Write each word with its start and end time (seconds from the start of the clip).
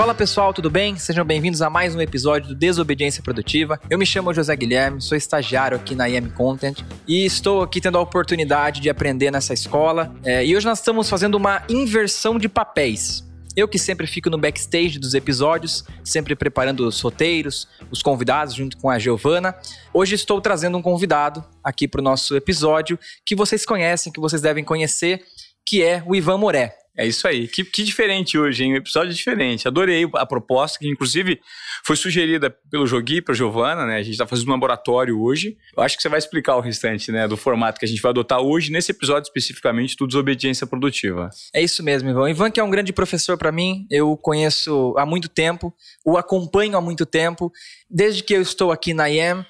Fala 0.00 0.14
pessoal, 0.14 0.54
tudo 0.54 0.70
bem? 0.70 0.96
Sejam 0.96 1.26
bem-vindos 1.26 1.60
a 1.60 1.68
mais 1.68 1.94
um 1.94 2.00
episódio 2.00 2.48
do 2.48 2.54
Desobediência 2.54 3.22
Produtiva. 3.22 3.78
Eu 3.90 3.98
me 3.98 4.06
chamo 4.06 4.32
José 4.32 4.56
Guilherme, 4.56 4.98
sou 5.02 5.14
estagiário 5.14 5.76
aqui 5.76 5.94
na 5.94 6.08
IM 6.08 6.30
Content 6.30 6.82
e 7.06 7.26
estou 7.26 7.60
aqui 7.60 7.82
tendo 7.82 7.98
a 7.98 8.00
oportunidade 8.00 8.80
de 8.80 8.88
aprender 8.88 9.30
nessa 9.30 9.52
escola. 9.52 10.10
É, 10.24 10.42
e 10.42 10.56
hoje 10.56 10.64
nós 10.64 10.78
estamos 10.78 11.06
fazendo 11.10 11.34
uma 11.34 11.62
inversão 11.68 12.38
de 12.38 12.48
papéis. 12.48 13.22
Eu 13.54 13.68
que 13.68 13.78
sempre 13.78 14.06
fico 14.06 14.30
no 14.30 14.38
backstage 14.38 14.98
dos 14.98 15.12
episódios, 15.12 15.84
sempre 16.02 16.34
preparando 16.34 16.88
os 16.88 16.98
roteiros, 16.98 17.68
os 17.90 18.00
convidados 18.00 18.54
junto 18.54 18.78
com 18.78 18.88
a 18.88 18.98
Giovana. 18.98 19.54
Hoje 19.92 20.14
estou 20.14 20.40
trazendo 20.40 20.78
um 20.78 20.82
convidado 20.82 21.44
aqui 21.62 21.86
para 21.86 22.00
o 22.00 22.04
nosso 22.04 22.34
episódio 22.34 22.98
que 23.22 23.36
vocês 23.36 23.66
conhecem, 23.66 24.10
que 24.10 24.18
vocês 24.18 24.40
devem 24.40 24.64
conhecer, 24.64 25.22
que 25.66 25.82
é 25.82 26.02
o 26.06 26.16
Ivan 26.16 26.38
Moré. 26.38 26.80
É 27.00 27.06
isso 27.06 27.26
aí. 27.26 27.48
Que, 27.48 27.64
que 27.64 27.82
diferente 27.82 28.36
hoje, 28.36 28.62
hein? 28.62 28.74
Um 28.74 28.76
episódio 28.76 29.14
diferente. 29.14 29.66
Adorei 29.66 30.06
a 30.16 30.26
proposta, 30.26 30.78
que 30.78 30.86
inclusive 30.86 31.40
foi 31.82 31.96
sugerida 31.96 32.50
pelo 32.70 32.86
Jogui 32.86 33.22
para 33.22 33.32
Giovana, 33.32 33.86
né? 33.86 33.96
A 33.96 34.02
gente 34.02 34.12
está 34.12 34.26
fazendo 34.26 34.48
um 34.48 34.50
laboratório 34.50 35.18
hoje. 35.18 35.56
Eu 35.74 35.82
acho 35.82 35.96
que 35.96 36.02
você 36.02 36.10
vai 36.10 36.18
explicar 36.18 36.56
o 36.56 36.60
restante, 36.60 37.10
né? 37.10 37.26
Do 37.26 37.38
formato 37.38 37.80
que 37.80 37.86
a 37.86 37.88
gente 37.88 38.02
vai 38.02 38.10
adotar 38.10 38.40
hoje, 38.40 38.70
nesse 38.70 38.90
episódio 38.90 39.28
especificamente 39.28 39.96
do 39.96 40.06
Desobediência 40.06 40.66
Produtiva. 40.66 41.30
É 41.54 41.62
isso 41.62 41.82
mesmo, 41.82 42.10
Ivan. 42.10 42.28
Ivan, 42.28 42.50
que 42.50 42.60
é 42.60 42.62
um 42.62 42.68
grande 42.68 42.92
professor 42.92 43.38
para 43.38 43.50
mim, 43.50 43.86
eu 43.90 44.14
conheço 44.18 44.94
há 44.98 45.06
muito 45.06 45.30
tempo, 45.30 45.72
o 46.04 46.18
acompanho 46.18 46.76
há 46.76 46.82
muito 46.82 47.06
tempo. 47.06 47.50
Desde 47.88 48.22
que 48.22 48.34
eu 48.34 48.42
estou 48.42 48.70
aqui 48.70 48.92
na 48.92 49.08
IEM, 49.08 49.42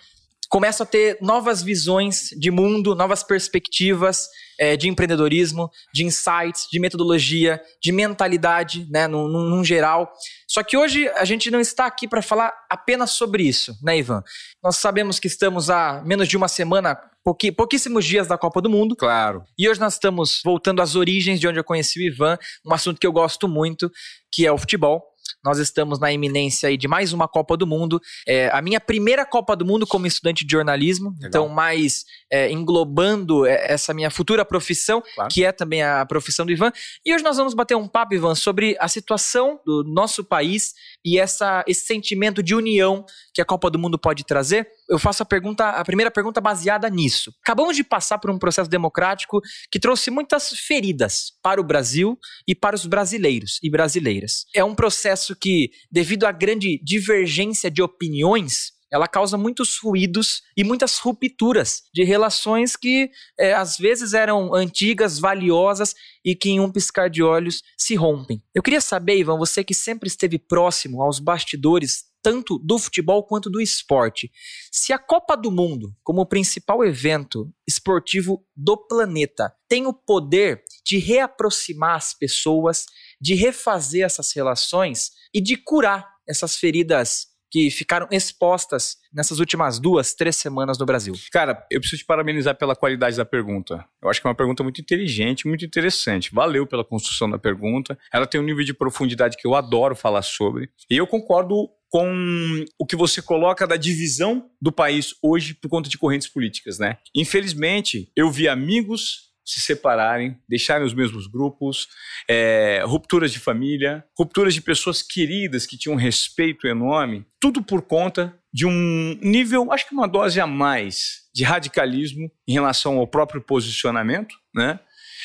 começo 0.48 0.84
a 0.84 0.86
ter 0.86 1.18
novas 1.20 1.64
visões 1.64 2.30
de 2.38 2.52
mundo, 2.52 2.94
novas 2.94 3.24
perspectivas 3.24 4.28
é, 4.60 4.76
de 4.76 4.90
empreendedorismo, 4.90 5.70
de 5.92 6.04
insights, 6.04 6.68
de 6.70 6.78
metodologia, 6.78 7.58
de 7.82 7.90
mentalidade, 7.90 8.86
né, 8.90 9.08
num, 9.08 9.26
num 9.26 9.64
geral. 9.64 10.12
Só 10.46 10.62
que 10.62 10.76
hoje 10.76 11.08
a 11.16 11.24
gente 11.24 11.50
não 11.50 11.58
está 11.58 11.86
aqui 11.86 12.06
para 12.06 12.20
falar 12.20 12.52
apenas 12.68 13.12
sobre 13.12 13.42
isso, 13.42 13.74
né, 13.82 13.96
Ivan? 13.96 14.22
Nós 14.62 14.76
sabemos 14.76 15.18
que 15.18 15.26
estamos 15.26 15.70
há 15.70 16.02
menos 16.04 16.28
de 16.28 16.36
uma 16.36 16.46
semana, 16.46 16.94
pouqui, 17.24 17.50
pouquíssimos 17.50 18.04
dias 18.04 18.26
da 18.26 18.36
Copa 18.36 18.60
do 18.60 18.68
Mundo. 18.68 18.94
Claro. 18.94 19.42
E 19.58 19.66
hoje 19.66 19.80
nós 19.80 19.94
estamos 19.94 20.42
voltando 20.44 20.82
às 20.82 20.94
origens 20.94 21.40
de 21.40 21.48
onde 21.48 21.58
eu 21.58 21.64
conheci 21.64 21.98
o 21.98 22.02
Ivan, 22.02 22.36
um 22.66 22.74
assunto 22.74 23.00
que 23.00 23.06
eu 23.06 23.12
gosto 23.12 23.48
muito, 23.48 23.90
que 24.30 24.46
é 24.46 24.52
o 24.52 24.58
futebol. 24.58 25.09
Nós 25.44 25.58
estamos 25.58 25.98
na 25.98 26.12
iminência 26.12 26.76
de 26.76 26.88
mais 26.88 27.12
uma 27.12 27.28
Copa 27.28 27.56
do 27.56 27.66
Mundo. 27.66 28.00
É, 28.26 28.48
a 28.52 28.60
minha 28.60 28.80
primeira 28.80 29.24
Copa 29.24 29.56
do 29.56 29.64
Mundo 29.64 29.86
como 29.86 30.06
estudante 30.06 30.44
de 30.44 30.52
jornalismo, 30.52 31.10
Legal. 31.10 31.28
então 31.28 31.48
mais 31.48 32.04
é, 32.30 32.50
englobando 32.50 33.46
é, 33.46 33.72
essa 33.72 33.92
minha 33.92 34.10
futura 34.10 34.44
profissão, 34.44 35.02
claro. 35.14 35.30
que 35.30 35.44
é 35.44 35.52
também 35.52 35.82
a 35.82 36.04
profissão 36.06 36.46
do 36.46 36.52
Ivan. 36.52 36.72
E 37.04 37.14
hoje 37.14 37.24
nós 37.24 37.36
vamos 37.36 37.54
bater 37.54 37.76
um 37.76 37.88
papo, 37.88 38.14
Ivan, 38.14 38.34
sobre 38.34 38.76
a 38.80 38.88
situação 38.88 39.60
do 39.64 39.84
nosso 39.84 40.24
país 40.24 40.74
e 41.04 41.18
essa, 41.18 41.64
esse 41.66 41.86
sentimento 41.86 42.42
de 42.42 42.54
união 42.54 43.04
que 43.32 43.40
a 43.40 43.44
Copa 43.44 43.70
do 43.70 43.78
Mundo 43.78 43.98
pode 43.98 44.24
trazer. 44.24 44.68
Eu 44.88 44.98
faço 44.98 45.22
a 45.22 45.26
pergunta, 45.26 45.68
a 45.70 45.84
primeira 45.84 46.10
pergunta 46.10 46.40
baseada 46.40 46.88
nisso. 46.88 47.32
Acabamos 47.42 47.76
de 47.76 47.84
passar 47.84 48.18
por 48.18 48.30
um 48.30 48.38
processo 48.38 48.68
democrático 48.68 49.40
que 49.70 49.78
trouxe 49.78 50.10
muitas 50.10 50.50
feridas 50.50 51.32
para 51.42 51.60
o 51.60 51.64
Brasil 51.64 52.18
e 52.46 52.54
para 52.54 52.76
os 52.76 52.86
brasileiros 52.86 53.58
e 53.62 53.70
brasileiras. 53.70 54.44
É 54.54 54.64
um 54.64 54.74
processo 54.74 55.34
que, 55.36 55.70
devido 55.90 56.24
à 56.24 56.32
grande 56.32 56.80
divergência 56.82 57.70
de 57.70 57.82
opiniões, 57.82 58.72
ela 58.90 59.06
causa 59.06 59.38
muitos 59.38 59.78
ruídos 59.78 60.42
e 60.56 60.64
muitas 60.64 60.98
rupturas 60.98 61.84
de 61.94 62.02
relações 62.04 62.76
que 62.76 63.10
é, 63.38 63.54
às 63.54 63.76
vezes 63.76 64.12
eram 64.12 64.54
antigas, 64.54 65.18
valiosas 65.18 65.94
e 66.24 66.34
que 66.34 66.50
em 66.50 66.60
um 66.60 66.70
piscar 66.70 67.08
de 67.08 67.22
olhos 67.22 67.62
se 67.76 67.94
rompem. 67.94 68.42
Eu 68.54 68.62
queria 68.62 68.80
saber, 68.80 69.18
Ivan, 69.18 69.38
você 69.38 69.62
que 69.62 69.74
sempre 69.74 70.08
esteve 70.08 70.38
próximo 70.38 71.02
aos 71.02 71.18
bastidores 71.18 72.10
tanto 72.22 72.58
do 72.58 72.78
futebol 72.78 73.24
quanto 73.24 73.48
do 73.48 73.60
esporte. 73.60 74.30
Se 74.70 74.92
a 74.92 74.98
Copa 74.98 75.36
do 75.36 75.50
Mundo, 75.50 75.94
como 76.02 76.26
principal 76.26 76.84
evento 76.84 77.50
esportivo 77.66 78.44
do 78.54 78.76
planeta, 78.76 79.54
tem 79.68 79.86
o 79.86 79.92
poder 79.92 80.62
de 80.84 80.98
reaproximar 80.98 81.96
as 81.96 82.12
pessoas, 82.12 82.86
de 83.20 83.34
refazer 83.34 84.04
essas 84.04 84.32
relações 84.32 85.12
e 85.32 85.40
de 85.40 85.56
curar 85.56 86.06
essas 86.28 86.56
feridas 86.56 87.29
que 87.50 87.70
ficaram 87.70 88.06
expostas 88.10 88.96
nessas 89.12 89.40
últimas 89.40 89.78
duas, 89.78 90.14
três 90.14 90.36
semanas 90.36 90.78
no 90.78 90.86
Brasil? 90.86 91.14
Cara, 91.32 91.66
eu 91.70 91.80
preciso 91.80 92.02
te 92.02 92.06
parabenizar 92.06 92.56
pela 92.56 92.76
qualidade 92.76 93.16
da 93.16 93.24
pergunta. 93.24 93.84
Eu 94.00 94.08
acho 94.08 94.20
que 94.20 94.26
é 94.26 94.30
uma 94.30 94.36
pergunta 94.36 94.62
muito 94.62 94.80
inteligente, 94.80 95.48
muito 95.48 95.64
interessante. 95.64 96.32
Valeu 96.32 96.66
pela 96.66 96.84
construção 96.84 97.28
da 97.28 97.38
pergunta. 97.38 97.98
Ela 98.12 98.26
tem 98.26 98.40
um 98.40 98.44
nível 98.44 98.64
de 98.64 98.72
profundidade 98.72 99.36
que 99.36 99.46
eu 99.46 99.54
adoro 99.54 99.96
falar 99.96 100.22
sobre. 100.22 100.70
E 100.88 100.96
eu 100.96 101.06
concordo 101.06 101.68
com 101.88 102.64
o 102.78 102.86
que 102.86 102.94
você 102.94 103.20
coloca 103.20 103.66
da 103.66 103.76
divisão 103.76 104.48
do 104.62 104.70
país 104.70 105.14
hoje 105.20 105.54
por 105.54 105.68
conta 105.68 105.90
de 105.90 105.98
correntes 105.98 106.28
políticas, 106.28 106.78
né? 106.78 106.98
Infelizmente, 107.14 108.10
eu 108.14 108.30
vi 108.30 108.48
amigos 108.48 109.29
se 109.50 109.60
separarem, 109.60 110.38
deixarem 110.48 110.86
os 110.86 110.94
mesmos 110.94 111.26
grupos, 111.26 111.88
é, 112.28 112.82
rupturas 112.84 113.32
de 113.32 113.38
família, 113.38 114.04
rupturas 114.16 114.54
de 114.54 114.62
pessoas 114.62 115.02
queridas 115.02 115.66
que 115.66 115.76
tinham 115.76 115.94
um 115.94 115.98
respeito 115.98 116.66
enorme, 116.66 117.26
tudo 117.40 117.62
por 117.62 117.82
conta 117.82 118.38
de 118.52 118.66
um 118.66 119.18
nível, 119.20 119.72
acho 119.72 119.88
que 119.88 119.94
uma 119.94 120.08
dose 120.08 120.40
a 120.40 120.46
mais 120.46 121.28
de 121.34 121.44
radicalismo 121.44 122.30
em 122.46 122.52
relação 122.52 122.98
ao 122.98 123.06
próprio 123.06 123.40
posicionamento, 123.40 124.34
né? 124.54 124.78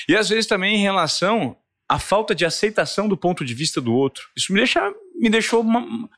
E 0.07 0.15
às 0.15 0.29
vezes 0.29 0.45
também 0.45 0.75
em 0.75 0.81
relação 0.81 1.57
à 1.89 1.99
falta 1.99 2.35
de 2.35 2.45
aceitação 2.45 3.07
do 3.07 3.17
ponto 3.17 3.43
de 3.45 3.53
vista 3.53 3.79
do 3.79 3.93
outro. 3.93 4.29
Isso 4.35 4.51
me 4.51 4.59
deixa 4.59 4.91
me 5.17 5.29
deixou 5.29 5.63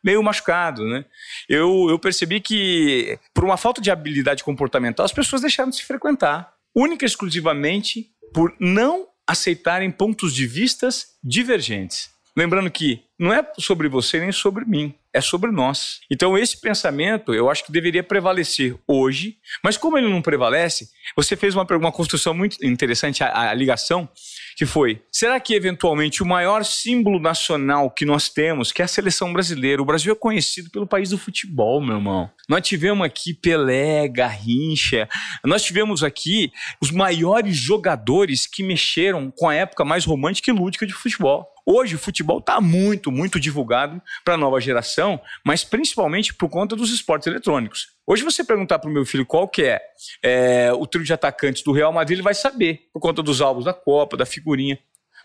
meio 0.03 0.23
machucado, 0.23 0.83
né? 0.85 1.05
Eu, 1.47 1.87
eu 1.89 1.99
percebi 1.99 2.41
que 2.41 3.17
por 3.33 3.43
uma 3.43 3.55
falta 3.55 3.79
de 3.79 3.91
habilidade 3.91 4.43
comportamental 4.43 5.05
as 5.05 5.13
pessoas 5.13 5.41
deixaram 5.41 5.69
de 5.69 5.75
se 5.75 5.85
frequentar 5.85 6.56
única 6.77 7.03
e 7.03 7.07
exclusivamente 7.07 8.11
por 8.31 8.53
não 8.59 9.07
aceitarem 9.25 9.89
pontos 9.89 10.33
de 10.33 10.45
vistas 10.45 11.17
divergentes. 11.23 12.11
Lembrando 12.35 12.69
que 12.69 13.01
não 13.17 13.33
é 13.33 13.43
sobre 13.57 13.89
você 13.89 14.19
nem 14.19 14.31
sobre 14.31 14.63
mim, 14.63 14.93
é 15.11 15.19
sobre 15.19 15.49
nós. 15.49 16.01
Então, 16.11 16.37
esse 16.37 16.61
pensamento 16.61 17.33
eu 17.33 17.49
acho 17.49 17.65
que 17.65 17.71
deveria 17.71 18.03
prevalecer 18.03 18.75
hoje, 18.87 19.37
mas 19.63 19.75
como 19.75 19.97
ele 19.97 20.07
não 20.07 20.21
prevalece, 20.21 20.87
você 21.15 21.35
fez 21.35 21.55
uma, 21.55 21.65
uma 21.71 21.91
construção 21.91 22.35
muito 22.35 22.63
interessante, 22.63 23.23
a, 23.23 23.49
a 23.49 23.53
ligação, 23.55 24.07
que 24.57 24.65
foi: 24.65 25.03
será 25.11 25.39
que 25.39 25.53
eventualmente 25.53 26.23
o 26.23 26.25
maior 26.25 26.65
símbolo 26.65 27.19
nacional 27.19 27.91
que 27.91 28.03
nós 28.03 28.27
temos, 28.27 28.71
que 28.71 28.81
é 28.81 28.85
a 28.85 28.87
seleção 28.87 29.31
brasileira, 29.31 29.79
o 29.79 29.85
Brasil 29.85 30.11
é 30.11 30.15
conhecido 30.15 30.71
pelo 30.71 30.87
país 30.87 31.11
do 31.11 31.17
futebol, 31.17 31.79
meu 31.79 31.97
irmão. 31.97 32.31
Nós 32.49 32.67
tivemos 32.67 33.05
aqui 33.05 33.35
Pelé, 33.35 34.07
Garrincha, 34.07 35.07
nós 35.45 35.61
tivemos 35.61 36.03
aqui 36.03 36.51
os 36.81 36.89
maiores 36.89 37.55
jogadores 37.55 38.47
que 38.47 38.63
mexeram 38.63 39.31
com 39.37 39.47
a 39.47 39.53
época 39.53 39.85
mais 39.85 40.05
romântica 40.05 40.49
e 40.49 40.53
lúdica 40.53 40.87
de 40.87 40.93
futebol. 40.93 41.47
Hoje 41.63 41.95
o 41.95 41.99
futebol 41.99 42.39
está 42.39 42.59
muito, 42.59 43.11
muito 43.11 43.39
divulgado 43.39 44.01
para 44.25 44.33
a 44.33 44.37
nova 44.37 44.59
geração, 44.59 45.21
mas 45.45 45.63
principalmente 45.63 46.33
por 46.33 46.49
conta 46.49 46.75
dos 46.75 46.91
esportes 46.91 47.27
eletrônicos. 47.27 47.96
Hoje 48.09 48.23
você 48.23 48.41
perguntar 48.41 48.79
para 48.79 48.89
o 48.89 48.93
meu 48.93 49.05
filho 49.05 49.25
qual 49.25 49.49
que 49.49 49.63
é, 49.63 49.81
é, 50.23 50.71
o 50.71 50.87
trio 50.87 51.03
de 51.03 51.11
atacantes 51.11 51.61
do 51.61 51.73
Real 51.73 51.91
Madrid, 51.91 52.15
ele 52.15 52.23
vai 52.23 52.33
saber, 52.33 52.87
por 52.93 53.01
conta 53.01 53.21
dos 53.21 53.41
álbuns 53.41 53.65
da 53.65 53.73
Copa, 53.73 54.15
da 54.15 54.25
figurinha. 54.25 54.79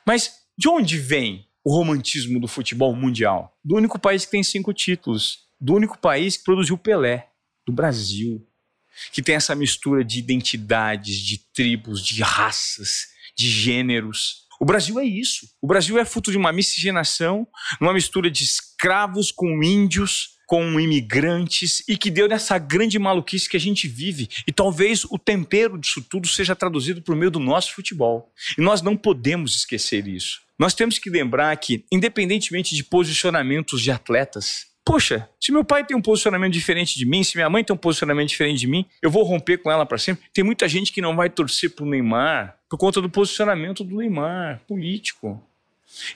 Mas 0.04 0.40
de 0.58 0.68
onde 0.68 0.98
vem 0.98 1.46
o 1.64 1.72
romantismo 1.72 2.40
do 2.40 2.48
futebol 2.48 2.92
mundial? 2.92 3.56
Do 3.64 3.76
único 3.76 4.00
país 4.00 4.24
que 4.24 4.32
tem 4.32 4.42
cinco 4.42 4.72
títulos, 4.72 5.44
do 5.60 5.74
único 5.74 5.96
país 5.96 6.36
que 6.36 6.42
produziu 6.42 6.76
Pelé, 6.76 7.28
do 7.64 7.72
Brasil, 7.72 8.44
que 9.12 9.22
tem 9.22 9.36
essa 9.36 9.54
mistura 9.54 10.04
de 10.04 10.18
identidades, 10.18 11.18
de 11.18 11.38
tribos, 11.38 12.04
de 12.04 12.20
raças, 12.20 13.06
de 13.36 13.48
gêneros. 13.48 14.48
O 14.60 14.64
Brasil 14.64 14.98
é 14.98 15.04
isso. 15.04 15.46
O 15.60 15.68
Brasil 15.68 16.00
é 16.00 16.04
fruto 16.04 16.32
de 16.32 16.36
uma 16.36 16.52
miscigenação, 16.52 17.46
uma 17.80 17.92
mistura 17.92 18.28
de 18.28 18.42
escravos 18.42 19.30
com 19.30 19.62
índios, 19.62 20.32
com 20.52 20.78
imigrantes 20.78 21.82
e 21.88 21.96
que 21.96 22.10
deu 22.10 22.28
nessa 22.28 22.58
grande 22.58 22.98
maluquice 22.98 23.48
que 23.48 23.56
a 23.56 23.60
gente 23.60 23.88
vive. 23.88 24.28
E 24.46 24.52
talvez 24.52 25.02
o 25.06 25.18
tempero 25.18 25.78
disso 25.78 26.02
tudo 26.02 26.28
seja 26.28 26.54
traduzido 26.54 27.00
por 27.00 27.16
meio 27.16 27.30
do 27.30 27.38
nosso 27.38 27.74
futebol. 27.74 28.30
E 28.58 28.60
nós 28.60 28.82
não 28.82 28.94
podemos 28.94 29.56
esquecer 29.56 30.06
isso. 30.06 30.42
Nós 30.58 30.74
temos 30.74 30.98
que 30.98 31.08
lembrar 31.08 31.56
que, 31.56 31.86
independentemente 31.90 32.76
de 32.76 32.84
posicionamentos 32.84 33.80
de 33.80 33.90
atletas, 33.90 34.70
Poxa, 34.84 35.28
se 35.40 35.52
meu 35.52 35.64
pai 35.64 35.86
tem 35.86 35.96
um 35.96 36.02
posicionamento 36.02 36.52
diferente 36.52 36.98
de 36.98 37.06
mim, 37.06 37.22
se 37.22 37.36
minha 37.36 37.48
mãe 37.48 37.62
tem 37.62 37.72
um 37.72 37.78
posicionamento 37.78 38.28
diferente 38.28 38.58
de 38.58 38.66
mim, 38.66 38.84
eu 39.00 39.12
vou 39.12 39.22
romper 39.22 39.58
com 39.58 39.70
ela 39.70 39.86
para 39.86 39.96
sempre. 39.96 40.24
Tem 40.34 40.42
muita 40.42 40.68
gente 40.68 40.92
que 40.92 41.00
não 41.00 41.14
vai 41.14 41.30
torcer 41.30 41.70
pro 41.70 41.86
Neymar 41.86 42.58
por 42.68 42.76
conta 42.76 43.00
do 43.00 43.08
posicionamento 43.08 43.84
do 43.84 43.98
Neymar, 43.98 44.60
político. 44.66 45.40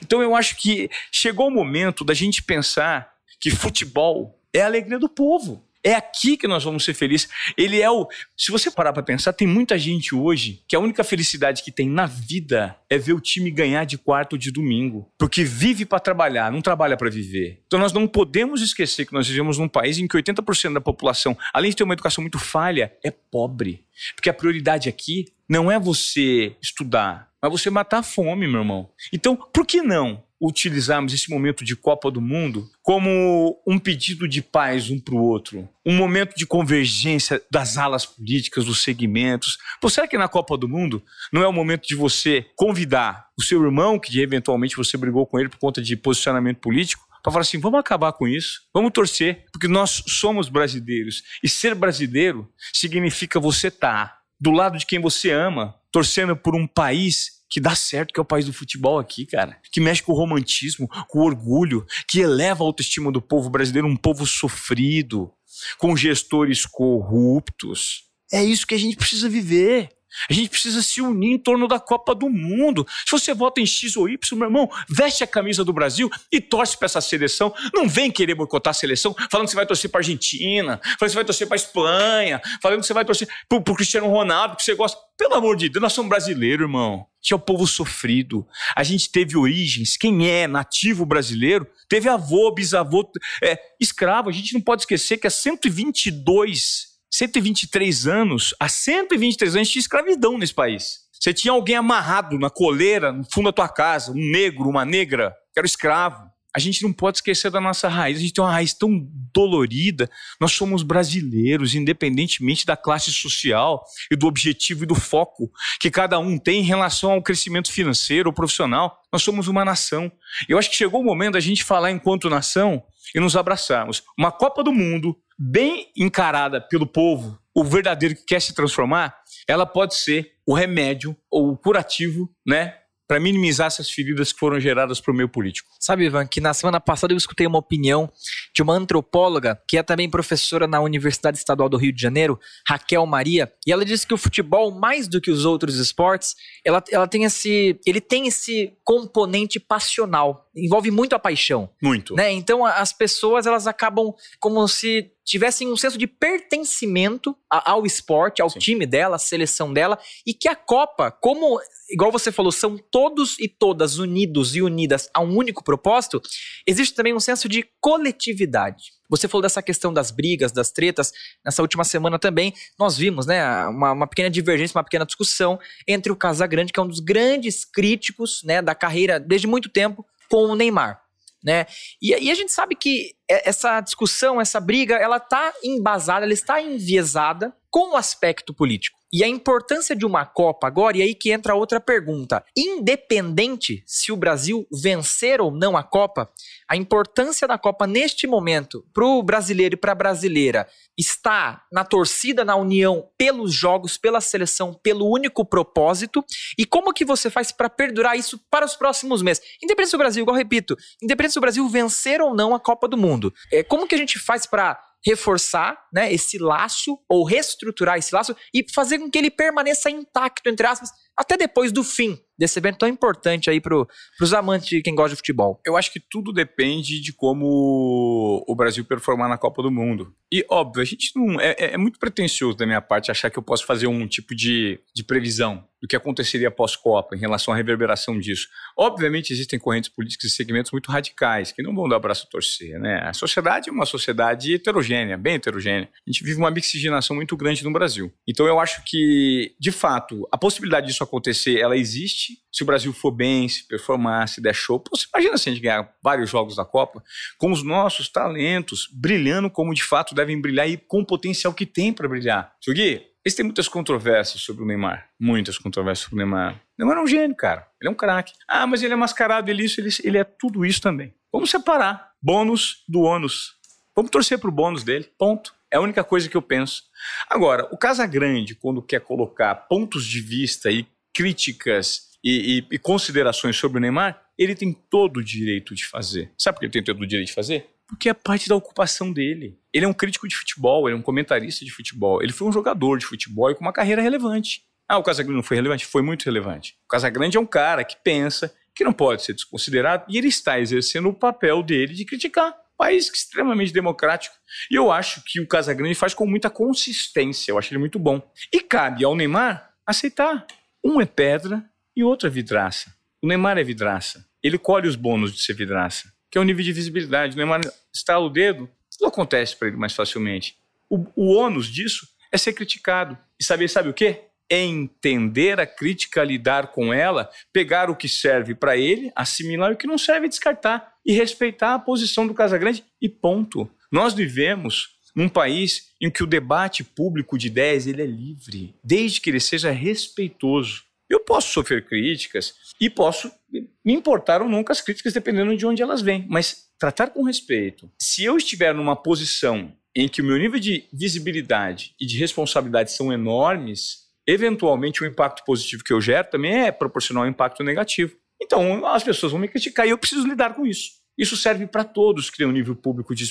Então 0.01 0.21
eu 0.21 0.35
acho 0.35 0.57
que 0.57 0.89
chegou 1.11 1.47
o 1.47 1.51
momento 1.51 2.03
da 2.03 2.13
gente 2.13 2.43
pensar 2.43 3.16
que 3.39 3.49
futebol 3.49 4.39
é 4.53 4.61
a 4.61 4.65
alegria 4.65 4.99
do 4.99 5.09
povo. 5.09 5.67
É 5.83 5.93
aqui 5.93 6.35
que 6.35 6.47
nós 6.47 6.65
vamos 6.65 6.83
ser 6.83 6.93
felizes. 6.93 7.29
Ele 7.57 7.81
é 7.81 7.89
o. 7.89 8.07
Se 8.35 8.51
você 8.51 8.69
parar 8.69 8.91
para 8.91 9.03
pensar, 9.03 9.31
tem 9.31 9.47
muita 9.47 9.77
gente 9.77 10.13
hoje 10.13 10.61
que 10.67 10.75
a 10.75 10.79
única 10.79 11.03
felicidade 11.03 11.63
que 11.63 11.71
tem 11.71 11.87
na 11.87 12.05
vida 12.05 12.75
é 12.89 12.97
ver 12.97 13.13
o 13.13 13.21
time 13.21 13.49
ganhar 13.49 13.85
de 13.85 13.97
quarto 13.97 14.37
de 14.37 14.51
domingo. 14.51 15.09
Porque 15.17 15.45
vive 15.45 15.85
para 15.85 15.99
trabalhar, 15.99 16.51
não 16.51 16.61
trabalha 16.61 16.97
para 16.97 17.09
viver. 17.09 17.61
Então 17.67 17.79
nós 17.79 17.93
não 17.93 18.05
podemos 18.05 18.61
esquecer 18.61 19.05
que 19.05 19.13
nós 19.13 19.27
vivemos 19.27 19.57
num 19.57 19.69
país 19.69 19.97
em 19.97 20.07
que 20.07 20.17
80% 20.17 20.73
da 20.73 20.81
população, 20.81 21.37
além 21.53 21.69
de 21.69 21.77
ter 21.77 21.83
uma 21.83 21.93
educação 21.93 22.21
muito 22.21 22.39
falha, 22.39 22.93
é 23.01 23.09
pobre. 23.09 23.85
Porque 24.13 24.29
a 24.29 24.33
prioridade 24.33 24.89
aqui 24.89 25.31
não 25.47 25.71
é 25.71 25.79
você 25.79 26.53
estudar, 26.61 27.29
mas 27.41 27.51
você 27.51 27.69
matar 27.69 27.99
a 27.99 28.03
fome, 28.03 28.47
meu 28.47 28.59
irmão. 28.59 28.89
Então, 29.13 29.37
por 29.53 29.65
que 29.65 29.81
não 29.81 30.26
utilizarmos 30.39 31.13
esse 31.13 31.29
momento 31.29 31.63
de 31.63 31.75
Copa 31.75 32.11
do 32.11 32.21
Mundo 32.21 32.69
como 32.81 33.59
um 33.65 33.79
pedido 33.79 34.27
de 34.27 34.41
paz 34.41 34.89
um 34.89 34.99
para 34.99 35.15
o 35.15 35.23
outro, 35.23 35.67
um 35.85 35.95
momento 35.95 36.35
de 36.35 36.45
convergência 36.45 37.41
das 37.51 37.77
alas 37.77 38.05
políticas, 38.05 38.65
dos 38.65 38.83
segmentos. 38.83 39.57
Pô, 39.81 39.89
será 39.89 40.07
que 40.07 40.17
na 40.17 40.27
Copa 40.27 40.57
do 40.57 40.67
Mundo 40.67 41.03
não 41.31 41.41
é 41.41 41.47
o 41.47 41.53
momento 41.53 41.87
de 41.87 41.95
você 41.95 42.45
convidar 42.55 43.27
o 43.37 43.43
seu 43.43 43.63
irmão, 43.63 43.99
que 43.99 44.19
eventualmente 44.21 44.75
você 44.75 44.97
brigou 44.97 45.25
com 45.25 45.39
ele 45.39 45.49
por 45.49 45.59
conta 45.59 45.81
de 45.81 45.95
posicionamento 45.95 46.59
político, 46.59 47.07
para 47.23 47.31
falar 47.31 47.41
assim: 47.41 47.59
vamos 47.59 47.79
acabar 47.79 48.13
com 48.13 48.27
isso, 48.27 48.61
vamos 48.73 48.91
torcer, 48.91 49.45
porque 49.51 49.67
nós 49.67 50.03
somos 50.07 50.49
brasileiros. 50.49 51.23
E 51.43 51.49
ser 51.49 51.75
brasileiro 51.75 52.49
significa 52.73 53.39
você 53.39 53.67
estar 53.67 54.07
tá 54.07 54.17
do 54.39 54.51
lado 54.51 54.77
de 54.77 54.85
quem 54.85 54.99
você 54.99 55.31
ama, 55.31 55.75
torcendo 55.91 56.35
por 56.35 56.55
um 56.55 56.67
país 56.67 57.36
que 57.49 57.59
dá 57.59 57.75
certo, 57.75 58.13
que 58.13 58.19
é 58.19 58.21
o 58.21 58.25
país 58.25 58.45
do 58.45 58.53
futebol 58.53 58.99
aqui, 58.99 59.25
cara. 59.25 59.59
Que 59.71 59.79
mexe 59.79 60.03
com 60.03 60.11
o 60.11 60.15
romantismo, 60.15 60.87
com 61.07 61.19
o 61.19 61.23
orgulho, 61.23 61.85
que 62.07 62.19
eleva 62.19 62.63
a 62.63 62.67
autoestima 62.67 63.11
do 63.11 63.21
povo 63.21 63.49
brasileiro, 63.49 63.87
um 63.87 63.95
povo 63.95 64.25
sofrido, 64.25 65.31
com 65.77 65.95
gestores 65.95 66.65
corruptos. 66.65 68.03
É 68.31 68.43
isso 68.43 68.67
que 68.67 68.75
a 68.75 68.79
gente 68.79 68.97
precisa 68.97 69.29
viver. 69.29 69.89
A 70.29 70.33
gente 70.33 70.49
precisa 70.49 70.81
se 70.81 71.01
unir 71.01 71.33
em 71.33 71.37
torno 71.37 71.67
da 71.67 71.79
Copa 71.79 72.13
do 72.13 72.29
Mundo. 72.29 72.85
Se 73.05 73.11
você 73.11 73.33
vota 73.33 73.61
em 73.61 73.65
X 73.65 73.95
ou 73.97 74.09
Y, 74.09 74.37
meu 74.37 74.47
irmão, 74.47 74.69
veste 74.89 75.23
a 75.23 75.27
camisa 75.27 75.63
do 75.63 75.73
Brasil 75.73 76.09
e 76.31 76.41
torce 76.41 76.77
para 76.77 76.85
essa 76.85 77.01
seleção. 77.01 77.53
Não 77.73 77.87
vem 77.87 78.11
querer 78.11 78.35
boicotar 78.35 78.71
a 78.71 78.73
seleção 78.73 79.15
falando 79.31 79.47
que 79.47 79.51
você 79.51 79.57
vai 79.57 79.65
torcer 79.65 79.89
para 79.89 79.99
Argentina, 79.99 80.79
falando 80.83 80.99
que 80.99 81.09
você 81.09 81.15
vai 81.15 81.25
torcer 81.25 81.47
para 81.47 81.55
Espanha, 81.55 82.41
falando 82.61 82.81
que 82.81 82.87
você 82.87 82.93
vai 82.93 83.05
torcer 83.05 83.27
para 83.47 83.57
o 83.57 83.75
Cristiano 83.75 84.07
Ronaldo, 84.07 84.55
que 84.55 84.63
você 84.63 84.75
gosta. 84.75 84.97
Pelo 85.17 85.33
amor 85.33 85.55
de 85.57 85.67
Deus, 85.67 85.81
nós 85.81 85.93
somos 85.93 86.09
brasileiros, 86.09 86.61
irmão. 86.61 87.07
Gente 87.19 87.33
é 87.33 87.35
o 87.35 87.39
povo 87.39 87.67
sofrido. 87.67 88.47
A 88.75 88.83
gente 88.83 89.11
teve 89.11 89.35
origens. 89.35 89.97
Quem 89.97 90.29
é 90.29 90.47
nativo 90.47 91.05
brasileiro 91.05 91.67
teve 91.89 92.07
avô, 92.07 92.51
bisavô, 92.51 93.11
é, 93.43 93.59
escravo. 93.81 94.29
A 94.29 94.31
gente 94.31 94.53
não 94.53 94.61
pode 94.61 94.83
esquecer 94.83 95.17
que 95.17 95.27
há 95.27 95.29
122 95.29 96.86
123 97.11 98.07
anos, 98.07 98.53
há 98.59 98.67
123 98.67 99.55
anos 99.55 99.69
tinha 99.69 99.79
escravidão 99.79 100.37
nesse 100.37 100.53
país. 100.53 101.07
Você 101.11 101.33
tinha 101.33 101.51
alguém 101.51 101.75
amarrado 101.75 102.37
na 102.37 102.49
coleira, 102.49 103.11
no 103.11 103.23
fundo 103.23 103.45
da 103.45 103.53
tua 103.53 103.69
casa, 103.69 104.11
um 104.11 104.31
negro, 104.31 104.69
uma 104.69 104.85
negra, 104.85 105.35
que 105.53 105.59
era 105.59 105.65
escravo. 105.65 106.26
A 106.57 106.59
gente 106.59 106.81
não 106.81 106.91
pode 106.91 107.19
esquecer 107.19 107.51
da 107.51 107.61
nossa 107.61 107.87
raiz. 107.87 108.17
A 108.17 108.19
gente 108.19 108.33
tem 108.33 108.43
uma 108.43 108.51
raiz 108.51 108.73
tão 108.73 109.07
dolorida. 109.31 110.09
Nós 110.41 110.53
somos 110.53 110.81
brasileiros, 110.81 111.75
independentemente 111.75 112.65
da 112.65 112.75
classe 112.75 113.11
social 113.11 113.85
e 114.09 114.15
do 114.15 114.25
objetivo 114.25 114.83
e 114.83 114.87
do 114.87 114.95
foco 114.95 115.51
que 115.79 115.91
cada 115.91 116.17
um 116.17 116.35
tem 116.39 116.61
em 116.61 116.63
relação 116.63 117.11
ao 117.11 117.21
crescimento 117.21 117.71
financeiro 117.71 118.29
ou 118.29 118.33
profissional. 118.33 118.97
Nós 119.13 119.21
somos 119.21 119.47
uma 119.47 119.63
nação. 119.63 120.11
Eu 120.49 120.57
acho 120.57 120.71
que 120.71 120.75
chegou 120.75 121.01
o 121.01 121.03
momento 121.03 121.33
da 121.33 121.39
gente 121.39 121.63
falar 121.63 121.91
enquanto 121.91 122.27
nação 122.27 122.83
e 123.13 123.19
nos 123.19 123.37
abraçarmos. 123.37 124.01
Uma 124.17 124.31
Copa 124.31 124.63
do 124.63 124.73
Mundo 124.73 125.15
bem 125.37 125.91
encarada 125.95 126.59
pelo 126.59 126.87
povo, 126.87 127.37
o 127.53 127.63
verdadeiro 127.63 128.15
que 128.15 128.25
quer 128.25 128.41
se 128.41 128.55
transformar, 128.55 129.15
ela 129.47 129.67
pode 129.67 129.93
ser 129.93 130.31
o 130.43 130.55
remédio 130.55 131.15
ou 131.29 131.51
o 131.51 131.57
curativo, 131.57 132.27
né, 132.43 132.73
para 133.07 133.19
minimizar 133.19 133.67
essas 133.67 133.89
feridas 133.89 134.33
que 134.33 134.39
foram 134.39 134.59
geradas 134.59 134.99
por 134.99 135.13
meio 135.13 135.29
político. 135.29 135.69
Sabe, 135.79 136.05
Ivan, 136.05 136.27
que 136.27 136.41
na 136.41 136.53
semana 136.53 136.79
passada 136.79 137.13
eu 137.13 137.17
escutei 137.17 137.47
uma 137.47 137.59
opinião 137.59 138.11
de 138.53 138.61
uma 138.61 138.73
antropóloga 138.73 139.59
que 139.67 139.77
é 139.77 139.83
também 139.83 140.09
professora 140.09 140.67
na 140.67 140.81
Universidade 140.81 141.37
Estadual 141.37 141.69
do 141.69 141.77
Rio 141.77 141.93
de 141.93 142.01
Janeiro, 142.01 142.39
Raquel 142.67 143.05
Maria, 143.05 143.51
e 143.65 143.71
ela 143.71 143.85
disse 143.85 144.05
que 144.05 144.13
o 144.13 144.17
futebol, 144.17 144.71
mais 144.71 145.07
do 145.07 145.21
que 145.21 145.31
os 145.31 145.45
outros 145.45 145.75
esportes, 145.75 146.35
ela, 146.65 146.83
ela 146.91 147.07
tem 147.07 147.23
esse, 147.23 147.79
ele 147.85 148.01
tem 148.01 148.27
esse 148.27 148.73
componente 148.83 149.59
passional, 149.59 150.46
envolve 150.57 150.91
muito 150.91 151.15
a 151.15 151.19
paixão. 151.19 151.69
Muito. 151.81 152.15
Né? 152.15 152.31
Então 152.31 152.65
as 152.65 152.91
pessoas 152.91 153.45
elas 153.45 153.67
acabam 153.67 154.13
como 154.39 154.67
se 154.67 155.11
tivessem 155.27 155.67
um 155.67 155.75
senso 155.75 155.97
de 155.97 156.07
pertencimento 156.07 157.35
ao 157.49 157.85
esporte, 157.85 158.41
ao 158.41 158.49
Sim. 158.49 158.59
time 158.59 158.85
dela, 158.85 159.17
à 159.17 159.19
seleção 159.19 159.73
dela, 159.73 159.99
e 160.25 160.33
que 160.33 160.47
a 160.47 160.55
Copa, 160.55 161.11
como, 161.11 161.59
igual 161.89 162.13
você 162.13 162.31
falou, 162.31 162.51
são 162.51 162.77
todos 162.77 163.37
e 163.37 163.49
todas 163.49 163.97
unidos 163.97 164.55
e 164.55 164.61
unidas 164.61 165.09
a 165.13 165.19
um 165.19 165.35
único 165.35 165.61
propósito, 165.61 166.21
existe 166.65 166.95
também 166.95 167.13
um 167.13 167.19
senso 167.19 167.49
de 167.49 167.65
coletividade. 167.81 168.97
Você 169.09 169.27
falou 169.27 169.41
dessa 169.41 169.61
questão 169.61 169.93
das 169.93 170.11
brigas, 170.11 170.51
das 170.51 170.71
tretas. 170.71 171.11
Nessa 171.43 171.61
última 171.61 171.83
semana 171.83 172.17
também, 172.19 172.53
nós 172.79 172.97
vimos 172.97 173.25
né, 173.25 173.65
uma, 173.67 173.91
uma 173.91 174.07
pequena 174.07 174.29
divergência, 174.29 174.77
uma 174.77 174.83
pequena 174.83 175.05
discussão 175.05 175.59
entre 175.87 176.11
o 176.11 176.15
Casagrande, 176.15 176.71
que 176.71 176.79
é 176.79 176.83
um 176.83 176.87
dos 176.87 176.99
grandes 176.99 177.65
críticos 177.65 178.41
né, 178.43 178.61
da 178.61 178.75
carreira 178.75 179.19
desde 179.19 179.47
muito 179.47 179.69
tempo, 179.69 180.05
com 180.29 180.45
o 180.45 180.55
Neymar 180.55 181.01
né? 181.43 181.65
E, 182.01 182.09
e, 182.13 182.31
a 182.31 182.35
gente 182.35 182.51
sabe 182.51 182.75
que 182.75 183.15
essa 183.27 183.79
discussão, 183.79 184.41
essa 184.41 184.59
briga, 184.59 184.95
ela 184.95 185.17
está 185.17 185.53
embasada, 185.63 186.25
ela 186.25 186.33
está 186.33 186.61
enviesada 186.61 187.55
com 187.69 187.93
o 187.93 187.95
aspecto 187.95 188.53
político. 188.53 188.96
E 189.11 189.23
a 189.23 189.27
importância 189.27 189.95
de 189.95 190.05
uma 190.05 190.25
Copa 190.25 190.67
agora, 190.67 190.97
e 190.97 191.01
aí 191.01 191.15
que 191.15 191.31
entra 191.31 191.55
outra 191.55 191.79
pergunta. 191.79 192.43
Independente 192.55 193.83
se 193.85 194.11
o 194.11 194.17
Brasil 194.17 194.67
vencer 194.71 195.39
ou 195.39 195.49
não 195.49 195.77
a 195.77 195.83
Copa, 195.83 196.29
a 196.67 196.75
importância 196.75 197.47
da 197.47 197.57
Copa 197.57 197.87
neste 197.87 198.27
momento 198.27 198.85
para 198.93 199.05
o 199.05 199.23
brasileiro 199.23 199.75
e 199.75 199.77
para 199.77 199.93
a 199.93 199.95
brasileira 199.95 200.67
está 200.97 201.63
na 201.71 201.85
torcida, 201.85 202.43
na 202.43 202.55
união 202.55 203.09
pelos 203.17 203.53
jogos, 203.53 203.97
pela 203.97 204.19
seleção, 204.19 204.73
pelo 204.73 205.09
único 205.09 205.45
propósito. 205.45 206.25
E 206.57 206.65
como 206.65 206.93
que 206.93 207.05
você 207.05 207.29
faz 207.29 207.51
para 207.51 207.69
perdurar 207.69 208.17
isso 208.17 208.39
para 208.49 208.65
os 208.65 208.75
próximos 208.75 209.21
meses? 209.21 209.43
Independente 209.63 209.91
do 209.91 209.97
Brasil, 209.99 210.21
igual 210.23 210.35
repito, 210.35 210.75
independente 211.01 211.35
do 211.35 211.41
Brasil 211.41 211.67
vencer 211.69 212.19
ou 212.19 212.35
não 212.35 212.53
a 212.53 212.59
Copa 212.59 212.87
do 212.87 212.97
Mundo. 212.97 213.33
É, 213.51 213.63
como 213.63 213.87
que 213.87 213.95
a 213.95 213.97
gente 213.97 214.19
faz 214.19 214.45
para 214.45 214.77
reforçar 215.07 215.87
né, 215.93 216.11
esse 216.11 216.37
laço 216.37 216.99
ou 217.07 217.23
reestruturar 217.23 217.97
esse 217.97 218.13
laço 218.13 218.35
e 218.53 218.65
fazer 218.73 218.99
com 218.99 219.09
que 219.09 219.17
ele 219.17 219.31
permaneça 219.31 219.89
intacto, 219.89 220.49
entre 220.49 220.67
aspas, 220.67 220.89
até 221.15 221.37
depois 221.37 221.71
do 221.71 221.81
fim 221.81 222.19
desse 222.37 222.59
evento 222.59 222.77
tão 222.77 222.89
importante 222.89 223.49
aí 223.49 223.59
para 223.59 223.75
os 224.21 224.33
amantes 224.33 224.67
de 224.67 224.81
quem 224.81 224.95
gosta 224.95 225.11
de 225.11 225.17
futebol? 225.17 225.59
Eu 225.65 225.75
acho 225.75 225.91
que 225.91 225.99
tudo 225.99 226.31
depende 226.31 227.01
de 227.01 227.13
como 227.13 228.43
o 228.47 228.55
Brasil 228.55 228.85
performar 228.85 229.29
na 229.29 229.37
Copa 229.37 229.61
do 229.61 229.71
Mundo. 229.71 230.13
E, 230.31 230.45
óbvio, 230.49 230.81
a 230.81 230.85
gente 230.85 231.11
não. 231.15 231.39
É, 231.39 231.55
é, 231.57 231.73
é 231.73 231.77
muito 231.77 231.99
pretencioso 231.99 232.57
da 232.57 232.65
minha 232.65 232.81
parte 232.81 233.09
achar 233.09 233.29
que 233.29 233.39
eu 233.39 233.43
posso 233.43 233.65
fazer 233.65 233.87
um 233.87 234.07
tipo 234.07 234.35
de, 234.35 234.79
de 234.93 235.03
previsão 235.03 235.65
do 235.81 235.87
que 235.87 235.95
aconteceria 235.95 236.49
pós-Copa 236.49 237.15
em 237.15 237.19
relação 237.19 237.53
à 237.53 237.57
reverberação 237.57 238.19
disso. 238.19 238.47
Obviamente, 238.75 239.31
existem 239.31 239.59
correntes 239.59 239.89
políticas 239.89 240.31
e 240.31 240.33
segmentos 240.33 240.71
muito 240.71 240.91
radicais 240.91 241.51
que 241.51 241.61
não 241.61 241.73
vão 241.73 241.87
dar 241.87 241.97
o 241.97 241.99
braço 241.99 242.25
a 242.27 242.29
torcer. 242.29 242.79
Né? 242.79 242.99
A 243.03 243.13
sociedade 243.13 243.69
é 243.69 243.71
uma 243.71 243.85
sociedade 243.85 244.55
heterogênea, 244.55 245.17
bem 245.17 245.35
heterogênea. 245.35 245.87
A 246.05 246.11
gente 246.11 246.23
vive 246.23 246.39
uma 246.39 246.51
mixigenação 246.51 247.15
muito 247.15 247.37
grande 247.37 247.63
no 247.63 247.71
Brasil. 247.71 248.11
Então, 248.27 248.47
eu 248.47 248.59
acho 248.59 248.83
que, 248.85 249.55
de 249.59 249.71
fato, 249.71 250.27
a 250.31 250.37
possibilidade 250.37 250.87
disso 250.87 251.03
acontecer, 251.03 251.59
ela 251.59 251.77
existe. 251.77 252.26
Se 252.51 252.63
o 252.63 252.65
Brasil 252.65 252.91
for 252.93 253.11
bem, 253.11 253.47
se 253.47 253.67
performar, 253.67 254.27
se 254.27 254.41
der 254.41 254.53
show. 254.53 254.79
Pô, 254.79 254.95
você 254.95 255.05
imagina 255.13 255.37
se 255.37 255.49
a 255.49 255.51
gente 255.53 255.61
ganhar 255.61 255.93
vários 256.03 256.29
jogos 256.29 256.55
da 256.55 256.65
Copa 256.65 257.03
com 257.37 257.51
os 257.51 257.63
nossos 257.63 258.09
talentos 258.09 258.87
brilhando 258.91 259.49
como 259.49 259.73
de 259.73 259.83
fato 259.83 260.15
devem 260.15 260.39
brilhar 260.39 260.69
e 260.69 260.77
com 260.77 261.01
o 261.01 261.05
potencial 261.05 261.53
que 261.53 261.65
tem 261.65 261.93
para 261.93 262.07
brilhar. 262.07 262.53
Gui, 262.67 263.01
tem 263.35 263.45
muitas 263.45 263.67
controvérsias 263.67 264.41
sobre 264.41 264.63
o 264.63 264.65
Neymar. 264.65 265.09
Muitas 265.19 265.57
controvérsias 265.57 266.05
sobre 266.05 266.15
o 266.15 266.17
Neymar. 266.25 266.53
O 266.53 266.59
Neymar 266.77 266.97
é 266.97 267.01
um 267.01 267.07
gênio, 267.07 267.35
cara. 267.35 267.67
Ele 267.81 267.89
é 267.89 267.91
um 267.91 267.95
craque. 267.95 268.33
Ah, 268.47 268.65
mas 268.65 268.83
ele 268.83 268.93
é 268.93 268.95
mascarado, 268.95 269.49
ele 269.49 269.63
é 269.63 269.65
isso, 269.65 269.81
ele, 269.81 269.89
ele 270.03 270.17
é 270.17 270.23
tudo 270.23 270.65
isso 270.65 270.81
também. 270.81 271.13
Vamos 271.31 271.49
separar 271.49 272.11
bônus 272.21 272.83
do 272.87 273.01
ônus. 273.01 273.55
Vamos 273.95 274.11
torcer 274.11 274.39
pro 274.39 274.51
bônus 274.51 274.83
dele. 274.83 275.09
Ponto. 275.17 275.53
É 275.71 275.77
a 275.77 275.81
única 275.81 276.03
coisa 276.03 276.29
que 276.29 276.37
eu 276.37 276.41
penso. 276.41 276.83
Agora, 277.29 277.67
o 277.71 277.77
Casagrande, 277.77 278.55
quando 278.55 278.81
quer 278.81 279.01
colocar 279.01 279.53
pontos 279.53 280.05
de 280.05 280.21
vista 280.21 280.71
e 280.71 280.87
críticas 281.13 282.07
e, 282.27 282.57
e, 282.57 282.75
e, 282.75 282.77
considerações 282.77 283.55
sobre 283.55 283.77
o 283.77 283.81
Neymar, 283.81 284.21
ele 284.37 284.53
tem 284.53 284.73
todo 284.73 285.17
o 285.17 285.23
direito 285.23 285.73
de 285.73 285.85
fazer. 285.85 286.29
Sabe 286.37 286.55
por 286.55 286.59
que 286.59 286.65
ele 286.65 286.73
tem 286.73 286.83
todo 286.83 287.01
o 287.01 287.07
direito 287.07 287.29
de 287.29 287.33
fazer? 287.33 287.69
Porque 287.87 288.09
é 288.09 288.13
parte 288.13 288.49
da 288.49 288.55
ocupação 288.55 289.13
dele. 289.13 289.57
Ele 289.73 289.85
é 289.85 289.87
um 289.87 289.93
crítico 289.93 290.27
de 290.27 290.35
futebol, 290.35 290.89
ele 290.89 290.97
é 290.97 290.99
um 290.99 291.01
comentarista 291.01 291.63
de 291.63 291.71
futebol, 291.71 292.21
ele 292.21 292.33
foi 292.33 292.45
um 292.45 292.51
jogador 292.51 292.97
de 292.97 293.05
futebol 293.05 293.49
e 293.49 293.55
com 293.55 293.61
uma 293.61 293.71
carreira 293.71 294.01
relevante. 294.01 294.63
Ah, 294.89 294.97
o 294.97 295.03
Casagrande 295.03 295.37
não 295.37 295.43
foi 295.43 295.55
relevante? 295.55 295.85
Foi 295.85 296.01
muito 296.01 296.25
relevante. 296.25 296.77
O 296.83 296.89
Casagrande 296.89 297.37
é 297.37 297.39
um 297.39 297.45
cara 297.45 297.85
que 297.85 297.95
pensa, 298.03 298.53
que 298.75 298.83
não 298.83 298.91
pode 298.91 299.23
ser 299.23 299.33
desconsiderado, 299.33 300.03
e 300.09 300.17
ele 300.17 300.27
está 300.27 300.59
exercendo 300.59 301.07
o 301.07 301.13
papel 301.13 301.63
dele 301.63 301.93
de 301.93 302.03
criticar. 302.03 302.53
país 302.77 303.09
extremamente 303.09 303.71
democrático. 303.71 304.35
E 304.69 304.75
eu 304.75 304.91
acho 304.91 305.23
que 305.25 305.39
o 305.39 305.47
Casagrande 305.47 305.95
faz 305.95 306.13
com 306.13 306.27
muita 306.27 306.49
consistência. 306.49 307.51
Eu 307.51 307.57
acho 307.57 307.73
ele 307.73 307.79
muito 307.79 307.97
bom. 307.97 308.21
E 308.53 308.59
cabe 308.59 309.05
ao 309.05 309.15
Neymar 309.15 309.73
aceitar. 309.85 310.45
Um 310.83 311.01
é 311.01 311.05
pedra 311.05 311.63
e 311.97 312.03
outro 312.03 312.27
é 312.27 312.29
vidraça. 312.29 312.93
O 313.21 313.27
Neymar 313.27 313.57
é 313.57 313.63
vidraça. 313.63 314.23
Ele 314.43 314.59
colhe 314.59 314.87
os 314.87 314.95
bônus 314.95 315.33
de 315.33 315.41
ser 315.41 315.53
vidraça, 315.53 316.13
que 316.29 316.37
é 316.37 316.41
o 316.41 316.43
nível 316.43 316.63
de 316.63 316.71
visibilidade. 316.71 317.33
O 317.33 317.37
Neymar 317.37 317.61
estala 317.93 318.23
o 318.23 318.29
dedo, 318.29 318.69
tudo 318.95 319.07
acontece 319.07 319.55
para 319.55 319.67
ele 319.67 319.77
mais 319.77 319.93
facilmente. 319.93 320.55
O, 320.87 321.05
o 321.15 321.33
ônus 321.33 321.67
disso 321.67 322.07
é 322.31 322.37
ser 322.37 322.53
criticado. 322.53 323.17
E 323.39 323.43
saber, 323.43 323.67
sabe 323.67 323.89
o 323.89 323.93
quê? 323.93 324.21
entender 324.49 325.59
a 325.59 325.67
crítica, 325.67 326.23
lidar 326.23 326.67
com 326.67 326.93
ela, 326.93 327.29
pegar 327.51 327.89
o 327.89 327.95
que 327.95 328.07
serve 328.07 328.55
para 328.55 328.77
ele, 328.77 329.11
assimilar 329.13 329.73
o 329.73 329.75
que 329.75 329.85
não 329.85 329.97
serve 329.97 330.29
descartar 330.29 330.93
e 331.05 331.11
respeitar 331.11 331.73
a 331.73 331.79
posição 331.79 332.25
do 332.25 332.33
Casagrande 332.33 332.81
e 333.01 333.09
ponto. 333.09 333.69
Nós 333.91 334.13
vivemos 334.13 334.97
num 335.13 335.27
país 335.27 335.89
em 336.01 336.09
que 336.09 336.23
o 336.23 336.27
debate 336.27 336.83
público 336.83 337.37
de 337.37 337.47
ideias 337.47 337.87
ele 337.87 338.01
é 338.01 338.05
livre, 338.05 338.75
desde 338.83 339.19
que 339.19 339.29
ele 339.29 339.39
seja 339.39 339.71
respeitoso. 339.71 340.83
Eu 341.09 341.19
posso 341.21 341.51
sofrer 341.53 341.85
críticas 341.85 342.53
e 342.79 342.89
posso 342.89 343.31
me 343.51 343.93
importar 343.93 344.41
ou 344.41 344.63
com 344.63 344.71
as 344.71 344.81
críticas, 344.81 345.13
dependendo 345.13 345.55
de 345.55 345.65
onde 345.65 345.81
elas 345.81 346.01
vêm, 346.01 346.25
mas 346.29 346.67
tratar 346.77 347.07
com 347.07 347.23
respeito. 347.23 347.89
Se 348.01 348.23
eu 348.23 348.37
estiver 348.37 348.73
numa 348.73 348.95
posição 348.95 349.71
em 349.95 350.07
que 350.07 350.21
o 350.21 350.25
meu 350.25 350.37
nível 350.37 350.59
de 350.59 350.83
visibilidade 350.91 351.95
e 351.99 352.05
de 352.05 352.17
responsabilidade 352.17 352.91
são 352.91 353.11
enormes, 353.11 354.07
eventualmente 354.27 355.01
o 355.01 355.07
impacto 355.07 355.43
positivo 355.45 355.83
que 355.83 355.93
eu 355.93 356.01
gero 356.01 356.29
também 356.29 356.65
é 356.65 356.71
proporcional 356.71 357.23
ao 357.23 357.29
impacto 357.29 357.63
negativo. 357.63 358.15
Então, 358.41 358.85
as 358.85 359.03
pessoas 359.03 359.31
vão 359.31 359.41
me 359.41 359.47
criticar 359.47 359.87
e 359.87 359.89
eu 359.89 359.97
preciso 359.97 360.27
lidar 360.27 360.53
com 360.53 360.67
isso. 360.67 360.91
Isso 361.17 361.35
serve 361.35 361.65
para 361.65 361.83
todos 361.83 362.29
têm 362.29 362.45
um 362.45 362.51
nível 362.51 362.75
público 362.75 363.15
de 363.15 363.23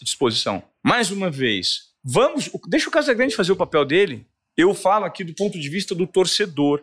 disposição. 0.00 0.62
Mais 0.82 1.10
uma 1.10 1.30
vez, 1.30 1.90
vamos, 2.02 2.48
deixa 2.66 2.88
o 2.88 2.92
Casagrande 2.92 3.36
fazer 3.36 3.52
o 3.52 3.56
papel 3.56 3.84
dele. 3.84 4.26
Eu 4.56 4.72
falo 4.72 5.04
aqui 5.04 5.22
do 5.22 5.34
ponto 5.34 5.58
de 5.60 5.68
vista 5.68 5.94
do 5.94 6.06
torcedor 6.06 6.82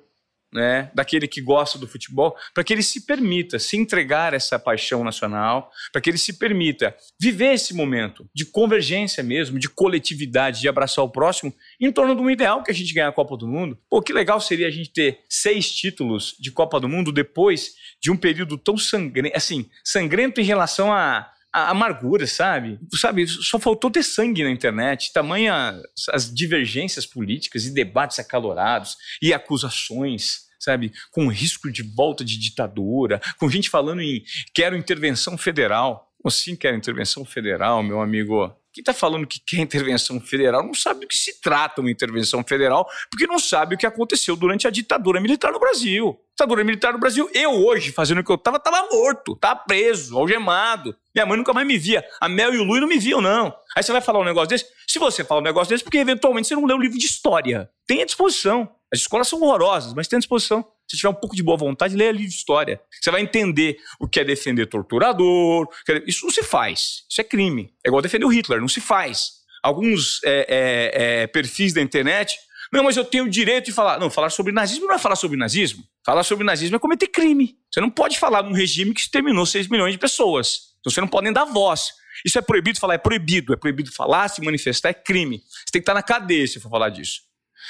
né, 0.53 0.89
daquele 0.93 1.27
que 1.27 1.41
gosta 1.41 1.77
do 1.77 1.87
futebol, 1.87 2.35
para 2.53 2.63
que 2.63 2.73
ele 2.73 2.83
se 2.83 3.05
permita 3.05 3.59
se 3.59 3.77
entregar 3.77 4.33
a 4.33 4.35
essa 4.35 4.57
paixão 4.57 5.03
nacional, 5.03 5.71
para 5.91 6.01
que 6.01 6.09
ele 6.09 6.17
se 6.17 6.33
permita 6.33 6.95
viver 7.19 7.53
esse 7.53 7.73
momento 7.73 8.27
de 8.33 8.45
convergência 8.45 9.23
mesmo, 9.23 9.59
de 9.59 9.69
coletividade, 9.69 10.61
de 10.61 10.67
abraçar 10.67 11.03
o 11.03 11.09
próximo, 11.09 11.53
em 11.79 11.91
torno 11.91 12.15
de 12.15 12.21
um 12.21 12.29
ideal 12.29 12.63
que 12.63 12.71
a 12.71 12.73
gente 12.73 12.93
ganhar 12.93 13.09
a 13.09 13.13
Copa 13.13 13.37
do 13.37 13.47
Mundo. 13.47 13.77
Pô, 13.89 14.01
que 14.01 14.13
legal 14.13 14.39
seria 14.39 14.67
a 14.67 14.71
gente 14.71 14.91
ter 14.91 15.19
seis 15.29 15.71
títulos 15.71 16.35
de 16.39 16.51
Copa 16.51 16.79
do 16.79 16.89
Mundo 16.89 17.11
depois 17.11 17.73
de 17.99 18.11
um 18.11 18.17
período 18.17 18.57
tão 18.57 18.77
sangrento, 18.77 19.35
assim, 19.35 19.69
sangrento 19.83 20.41
em 20.41 20.43
relação 20.43 20.91
a 20.91 21.01
a 21.01 21.30
amargura, 21.51 22.25
sabe? 22.27 22.79
Sabe, 22.93 23.27
só 23.27 23.59
faltou 23.59 23.91
ter 23.91 24.03
sangue 24.03 24.43
na 24.43 24.51
internet, 24.51 25.11
tamanha 25.13 25.81
as 26.11 26.33
divergências 26.33 27.05
políticas 27.05 27.65
e 27.65 27.73
debates 27.73 28.19
acalorados 28.19 28.97
e 29.21 29.33
acusações, 29.33 30.47
sabe? 30.59 30.93
Com 31.11 31.27
risco 31.27 31.71
de 31.71 31.83
volta 31.83 32.23
de 32.23 32.37
ditadura, 32.37 33.19
com 33.37 33.49
gente 33.49 33.69
falando 33.69 34.01
em 34.01 34.23
quero 34.53 34.77
intervenção 34.77 35.37
federal. 35.37 36.07
Como 36.17 36.29
assim 36.29 36.55
quero 36.55 36.77
intervenção 36.77 37.25
federal, 37.25 37.81
meu 37.81 37.99
amigo? 37.99 38.55
Quem 38.73 38.81
está 38.81 38.93
falando 38.93 39.27
que 39.27 39.39
quer 39.45 39.57
intervenção 39.57 40.19
federal 40.21 40.63
não 40.63 40.73
sabe 40.73 41.01
do 41.01 41.07
que 41.07 41.17
se 41.17 41.41
trata 41.41 41.81
uma 41.81 41.91
intervenção 41.91 42.41
federal, 42.41 42.87
porque 43.09 43.27
não 43.27 43.37
sabe 43.37 43.75
o 43.75 43.77
que 43.77 43.85
aconteceu 43.85 44.33
durante 44.33 44.65
a 44.65 44.69
ditadura 44.69 45.19
militar 45.19 45.51
no 45.51 45.59
Brasil. 45.59 46.17
Ditadura 46.29 46.63
militar 46.63 46.93
no 46.93 46.99
Brasil, 46.99 47.29
eu 47.33 47.51
hoje, 47.51 47.91
fazendo 47.91 48.19
o 48.19 48.23
que 48.23 48.31
eu 48.31 48.35
estava, 48.35 48.55
estava 48.55 48.87
morto, 48.89 49.33
estava 49.33 49.59
preso, 49.59 50.17
algemado. 50.17 50.95
Minha 51.13 51.25
mãe 51.25 51.37
nunca 51.37 51.51
mais 51.51 51.67
me 51.67 51.77
via. 51.77 52.01
A 52.21 52.29
Mel 52.29 52.53
e 52.53 52.59
o 52.59 52.63
Lui 52.63 52.79
não 52.79 52.87
me 52.87 52.97
viam, 52.97 53.19
não. 53.19 53.53
Aí 53.75 53.83
você 53.83 53.91
vai 53.91 53.99
falar 53.99 54.19
um 54.19 54.23
negócio 54.23 54.47
desse? 54.47 54.65
Se 54.87 54.97
você 54.97 55.23
fala 55.23 55.41
um 55.41 55.43
negócio 55.43 55.69
desse, 55.69 55.83
porque 55.83 55.97
eventualmente 55.97 56.47
você 56.47 56.55
não 56.55 56.65
lê 56.65 56.73
um 56.73 56.79
livro 56.79 56.97
de 56.97 57.05
história. 57.05 57.69
Tem 57.85 58.01
à 58.01 58.05
disposição. 58.05 58.69
As 58.93 59.01
escolas 59.01 59.27
são 59.27 59.41
horrorosas, 59.41 59.93
mas 59.93 60.07
tem 60.07 60.15
à 60.15 60.19
disposição. 60.19 60.65
Se 60.91 60.97
tiver 60.97 61.07
um 61.07 61.13
pouco 61.13 61.33
de 61.33 61.41
boa 61.41 61.57
vontade, 61.57 61.95
leia 61.95 62.11
livro 62.11 62.27
de 62.27 62.35
história. 62.35 62.81
Você 63.01 63.09
vai 63.09 63.21
entender 63.21 63.77
o 63.97 64.09
que 64.09 64.19
é 64.19 64.25
defender 64.25 64.65
torturador. 64.65 65.69
Isso 66.05 66.25
não 66.25 66.31
se 66.31 66.43
faz. 66.43 67.05
Isso 67.09 67.21
é 67.21 67.23
crime. 67.23 67.73
É 67.85 67.87
igual 67.87 68.01
defender 68.01 68.25
o 68.25 68.27
Hitler, 68.27 68.59
não 68.59 68.67
se 68.67 68.81
faz. 68.81 69.39
Alguns 69.63 70.21
é, 70.25 70.45
é, 70.49 71.21
é, 71.21 71.27
perfis 71.27 71.71
da 71.71 71.81
internet. 71.81 72.35
Não, 72.73 72.83
mas 72.83 72.97
eu 72.97 73.05
tenho 73.05 73.23
o 73.23 73.29
direito 73.29 73.67
de 73.67 73.71
falar. 73.71 74.01
Não, 74.01 74.09
falar 74.09 74.29
sobre 74.31 74.51
nazismo 74.51 74.85
não 74.85 74.95
é 74.95 74.99
falar 74.99 75.15
sobre 75.15 75.37
nazismo. 75.37 75.81
Falar 76.05 76.23
sobre 76.23 76.43
nazismo 76.43 76.75
é 76.75 76.79
cometer 76.79 77.07
crime. 77.07 77.55
Você 77.71 77.79
não 77.79 77.89
pode 77.89 78.19
falar 78.19 78.43
num 78.43 78.51
regime 78.51 78.93
que 78.93 78.99
exterminou 78.99 79.45
6 79.45 79.69
milhões 79.69 79.93
de 79.93 79.97
pessoas. 79.97 80.73
Então 80.81 80.91
você 80.91 80.99
não 80.99 81.07
pode 81.07 81.23
nem 81.23 81.33
dar 81.33 81.45
voz. 81.45 81.93
Isso 82.25 82.37
é 82.37 82.41
proibido 82.41 82.81
falar, 82.81 82.95
é 82.95 82.97
proibido. 82.97 83.53
É 83.53 83.55
proibido 83.55 83.93
falar, 83.93 84.27
se 84.27 84.43
manifestar, 84.43 84.89
é 84.89 84.93
crime. 84.93 85.37
Você 85.39 85.71
tem 85.71 85.81
que 85.81 85.83
estar 85.83 85.93
na 85.93 86.03
cadeia 86.03 86.45
se 86.45 86.59
for 86.59 86.69
falar 86.69 86.89
disso. 86.89 87.21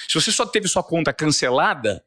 Se 0.08 0.20
você 0.20 0.32
só 0.32 0.44
teve 0.44 0.68
sua 0.68 0.82
conta 0.82 1.14
cancelada, 1.14 2.04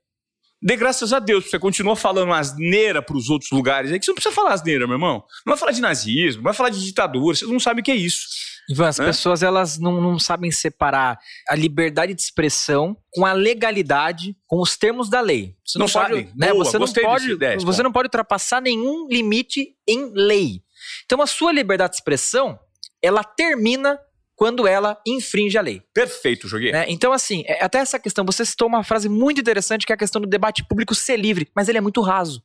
dê 0.65 0.77
graças 0.77 1.13
a 1.13 1.19
Deus, 1.19 1.51
você 1.51 1.59
continua 1.59 1.95
falando 1.95 2.33
asneira 2.33 3.03
para 3.03 3.17
os 3.17 3.29
outros 3.29 3.51
lugares 3.51 3.93
aí, 3.93 3.99
que 3.99 4.07
você 4.07 4.11
não 4.11 4.15
precisa 4.15 4.35
falar 4.35 4.55
asneira, 4.55 4.87
meu 4.87 4.95
irmão. 4.95 5.23
Não 5.45 5.53
vai 5.53 5.59
falar 5.59 5.73
de 5.73 5.83
nazismo, 5.83 6.39
não 6.39 6.45
vai 6.45 6.55
falar 6.55 6.71
de 6.71 6.83
ditadura, 6.83 7.37
vocês 7.37 7.51
não 7.51 7.61
sabem 7.61 7.83
o 7.83 7.85
que 7.85 7.91
é 7.91 7.97
isso. 7.97 8.27
Ivan, 8.69 8.89
as 8.89 8.99
né? 8.99 9.05
pessoas 9.05 9.43
elas 9.43 9.79
não, 9.79 10.01
não 10.01 10.19
sabem 10.19 10.51
separar 10.51 11.19
a 11.49 11.55
liberdade 11.55 12.15
de 12.15 12.23
expressão 12.23 12.97
com 13.13 13.27
a 13.27 13.35
legalidade, 13.35 14.35
com 14.47 14.59
os 14.59 14.75
termos 14.75 15.11
da 15.11 15.21
lei. 15.21 15.55
Você 15.65 15.79
não, 15.79 15.87
não 15.87 15.93
pode, 15.93 16.15
sabe? 16.15 16.33
Né? 16.35 16.51
Boa, 16.51 16.65
você 16.65 16.79
não 16.79 16.93
pode, 16.93 17.31
ideia, 17.33 17.59
você 17.59 17.83
não 17.83 17.93
pode 17.93 18.07
ultrapassar 18.07 18.63
nenhum 18.63 19.07
limite 19.09 19.77
em 19.87 20.11
lei. 20.15 20.63
Então 21.05 21.21
a 21.21 21.27
sua 21.27 21.53
liberdade 21.53 21.91
de 21.91 21.97
expressão, 21.97 22.59
ela 23.03 23.23
termina 23.23 23.99
quando 24.37 24.67
ela 24.67 25.01
infringe 25.07 25.57
a 25.57 25.63
lei. 25.63 25.83
Perfeito, 25.93 26.49
joguei. 26.49 26.73
Né? 26.73 26.87
Então, 26.89 27.13
assim, 27.13 27.45
é, 27.47 27.65
até 27.65 27.79
essa 27.79 27.99
questão, 27.99 28.25
você 28.25 28.45
citou 28.45 28.69
uma 28.69 28.83
frase 28.83 29.09
muito 29.09 29.41
interessante 29.41 29.87
que 29.87 29.93
é 29.93 29.95
a 29.95 29.99
questão 29.99 30.21
do 30.21 30.27
debate 30.27 30.67
público 30.67 30.95
ser 30.95 31.17
livre, 31.17 31.49
mas 31.55 31.69
ele 31.69 31.79
é 31.79 31.81
muito 31.81 32.01
raso. 32.01 32.43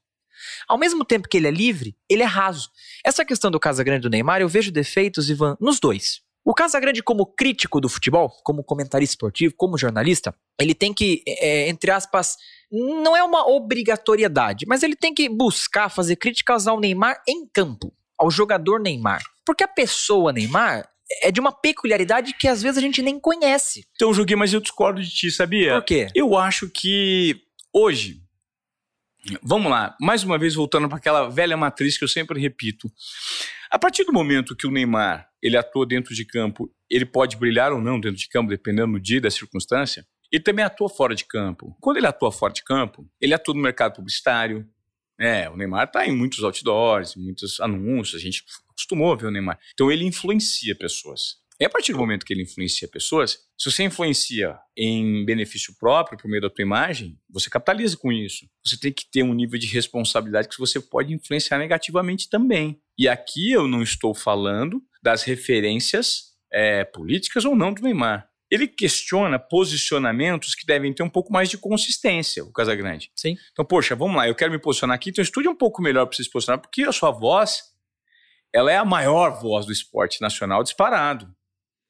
Ao 0.68 0.78
mesmo 0.78 1.04
tempo 1.04 1.28
que 1.28 1.38
ele 1.38 1.48
é 1.48 1.52
livre, 1.52 1.96
ele 2.10 2.24
é 2.24 2.26
raso. 2.26 2.70
Essa 3.04 3.26
questão 3.26 3.52
do 3.52 3.60
Casagrande 3.60 4.06
e 4.06 4.10
do 4.10 4.10
Neymar, 4.10 4.42
eu 4.42 4.48
vejo 4.48 4.72
defeitos, 4.72 5.30
Ivan, 5.30 5.58
nos 5.60 5.80
dois. 5.80 6.22
O 6.46 6.54
Casagrande, 6.54 7.04
como 7.04 7.26
crítico 7.26 7.82
do 7.82 7.90
futebol, 7.90 8.30
como 8.44 8.64
comentarista 8.64 9.14
esportivo, 9.14 9.54
como 9.58 9.78
jornalista, 9.78 10.34
ele 10.60 10.74
tem 10.74 10.94
que, 10.94 11.22
é, 11.28 11.48
é 11.48 11.70
entre 11.70 11.92
aspas, 11.92 12.38
não 12.72 13.16
é 13.16 13.24
uma 13.24 13.48
obrigatoriedade, 13.48 14.66
mas 14.68 14.82
ele 14.82 14.96
tem 14.96 15.14
que 15.14 15.28
buscar 15.28 15.90
fazer 15.90 16.16
críticas 16.16 16.68
ao 16.68 16.80
Neymar 16.80 17.22
em 17.28 17.46
campo, 17.48 17.94
ao 18.18 18.32
jogador 18.32 18.80
Neymar. 18.80 19.22
Porque 19.46 19.64
a 19.64 19.68
pessoa 19.68 20.32
Neymar, 20.32 20.88
é 21.24 21.32
de 21.32 21.40
uma 21.40 21.52
peculiaridade 21.52 22.34
que 22.34 22.48
às 22.48 22.62
vezes 22.62 22.78
a 22.78 22.82
gente 22.82 23.02
nem 23.02 23.20
conhece. 23.20 23.86
Então, 23.96 24.14
Joguei, 24.14 24.36
mas 24.36 24.54
eu 24.54 24.60
discordo 24.60 25.02
de 25.02 25.10
ti, 25.10 25.32
sabia? 25.32 25.76
Por 25.76 25.84
quê? 25.84 26.08
Eu 26.14 26.38
acho 26.38 26.70
que 26.70 27.42
hoje, 27.74 28.22
vamos 29.42 29.72
lá, 29.72 29.96
mais 30.00 30.24
uma 30.24 30.38
vez 30.38 30.56
voltando 30.56 30.88
para 30.88 30.98
aquela 30.98 31.30
velha 31.30 31.58
matriz 31.58 31.98
que 31.98 32.04
eu 32.04 32.08
sempre 32.08 32.40
repito. 32.40 32.92
A 33.72 33.78
partir 33.78 34.04
do 34.04 34.14
momento 34.14 34.56
que 34.56 34.68
o 34.68 34.72
Neymar 34.72 35.30
ele 35.42 35.58
atua 35.58 35.86
dentro 35.86 36.14
de 36.14 36.26
campo, 36.26 36.72
ele 36.90 37.06
pode 37.06 37.38
brilhar 37.38 37.72
ou 37.72 37.82
não 37.82 38.00
dentro 38.00 38.18
de 38.18 38.28
campo, 38.28 38.50
dependendo 38.50 38.94
do 38.94 39.00
dia, 39.00 39.22
da 39.22 39.32
circunstância. 39.32 40.06
Ele 40.32 40.44
também 40.44 40.66
atua 40.66 40.90
fora 40.90 41.16
de 41.16 41.26
campo. 41.26 41.76
Quando 41.80 41.98
ele 41.98 42.08
atua 42.08 42.32
fora 42.32 42.54
de 42.54 42.64
campo, 42.64 43.08
ele 43.20 43.34
atua 43.34 43.54
no 43.54 43.62
mercado 43.62 43.96
publicitário. 43.96 44.68
É, 45.20 45.50
o 45.50 45.56
Neymar 45.56 45.86
está 45.86 46.06
em 46.06 46.16
muitos 46.16 46.44
outdoors, 46.44 47.16
muitos 47.16 47.60
anúncios, 47.60 48.22
a 48.22 48.24
gente 48.24 48.44
acostumou 48.80 49.12
a 49.12 49.16
ver 49.16 49.28
o 49.28 49.32
Neymar. 49.32 49.60
Então 49.74 49.92
ele 49.92 50.06
influencia 50.06 50.76
pessoas. 50.76 51.38
E 51.60 51.66
a 51.66 51.70
partir 51.70 51.92
do 51.92 51.98
momento 51.98 52.26
que 52.26 52.34
ele 52.34 52.44
influencia 52.44 52.88
pessoas, 52.88 53.38
se 53.58 53.70
você 53.70 53.84
influencia 53.84 54.58
em 54.78 55.26
benefício 55.26 55.76
próprio 55.78 56.18
por 56.18 56.30
meio 56.30 56.42
da 56.42 56.50
tua 56.50 56.64
imagem, 56.64 57.20
você 57.30 57.50
capitaliza 57.50 57.98
com 57.98 58.14
isso. 58.14 58.46
Você 58.66 58.80
tem 58.80 58.94
que 58.94 59.04
ter 59.12 59.24
um 59.24 59.34
nível 59.34 59.60
de 59.60 59.68
responsabilidade 59.68 60.48
que 60.48 60.58
você 60.58 60.80
pode 60.80 61.14
influenciar 61.14 61.58
negativamente 61.58 62.30
também. 62.30 62.82
E 62.98 63.10
aqui 63.10 63.52
eu 63.52 63.68
não 63.68 63.84
estou 63.84 64.16
falando 64.16 64.82
das 65.04 65.24
referências 65.24 66.30
é, 66.52 66.86
políticas 66.86 67.44
ou 67.44 67.58
não 67.58 67.74
do 67.74 67.82
Neymar. 67.82 68.30
Ele 68.50 68.66
questiona 68.68 69.38
posicionamentos 69.38 70.56
que 70.56 70.66
devem 70.66 70.94
ter 70.94 71.04
um 71.04 71.10
pouco 71.10 71.32
mais 71.32 71.50
de 71.50 71.58
consistência, 71.58 72.44
o 72.44 72.52
Casagrande. 72.52 73.12
Sim. 73.16 73.38
Então, 73.52 73.64
poxa, 73.64 73.96
vamos 73.96 74.16
lá, 74.16 74.28
eu 74.28 74.34
quero 74.34 74.52
me 74.52 74.58
posicionar 74.58 74.96
aqui, 74.96 75.12
então 75.12 75.22
estude 75.22 75.48
um 75.48 75.56
pouco 75.56 75.82
melhor 75.82 76.06
para 76.06 76.16
você 76.16 76.24
se 76.24 76.32
posicionar, 76.32 76.60
porque 76.60 76.84
a 76.84 76.92
sua 76.92 77.12
voz 77.12 77.62
ela 78.54 78.72
é 78.72 78.78
a 78.78 78.86
maior 78.86 79.40
voz 79.40 79.66
do 79.66 79.72
esporte 79.72 80.22
nacional 80.22 80.64
disparado. 80.64 81.34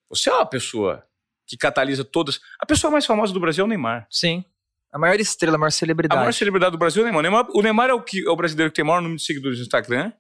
Você 0.09 0.29
é 0.29 0.33
uma 0.33 0.45
pessoa 0.45 1.05
que 1.47 1.57
catalisa 1.57 2.03
todas. 2.03 2.39
A 2.59 2.65
pessoa 2.65 2.91
mais 2.91 3.05
famosa 3.05 3.33
do 3.33 3.39
Brasil 3.39 3.63
é 3.63 3.65
o 3.65 3.67
Neymar. 3.67 4.07
Sim. 4.09 4.43
A 4.91 4.97
maior 4.97 5.19
estrela, 5.19 5.55
a 5.55 5.59
maior 5.59 5.71
celebridade. 5.71 6.17
A 6.17 6.21
maior 6.21 6.33
celebridade 6.33 6.71
do 6.71 6.77
Brasil 6.77 7.05
é 7.05 7.09
o 7.09 7.11
Neymar. 7.11 7.19
O 7.19 7.21
Neymar, 7.21 7.47
o 7.53 7.61
Neymar 7.61 7.89
é, 7.89 7.93
o 7.93 8.01
que, 8.01 8.25
é 8.25 8.29
o 8.29 8.35
brasileiro 8.35 8.71
que 8.71 8.75
tem 8.75 8.83
o 8.83 8.87
maior 8.87 9.01
número 9.01 9.17
de 9.17 9.25
seguidores 9.25 9.59
no 9.59 9.63
Instagram, 9.63 10.11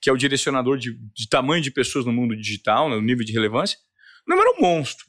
que 0.00 0.10
é 0.10 0.12
o 0.12 0.16
direcionador 0.16 0.76
de, 0.76 0.98
de 1.14 1.28
tamanho 1.28 1.62
de 1.62 1.70
pessoas 1.70 2.04
no 2.04 2.12
mundo 2.12 2.36
digital, 2.36 2.88
no 2.88 3.00
nível 3.00 3.24
de 3.24 3.32
relevância. 3.32 3.78
O 4.26 4.30
Neymar 4.30 4.46
é 4.46 4.58
um 4.58 4.60
monstro. 4.60 5.06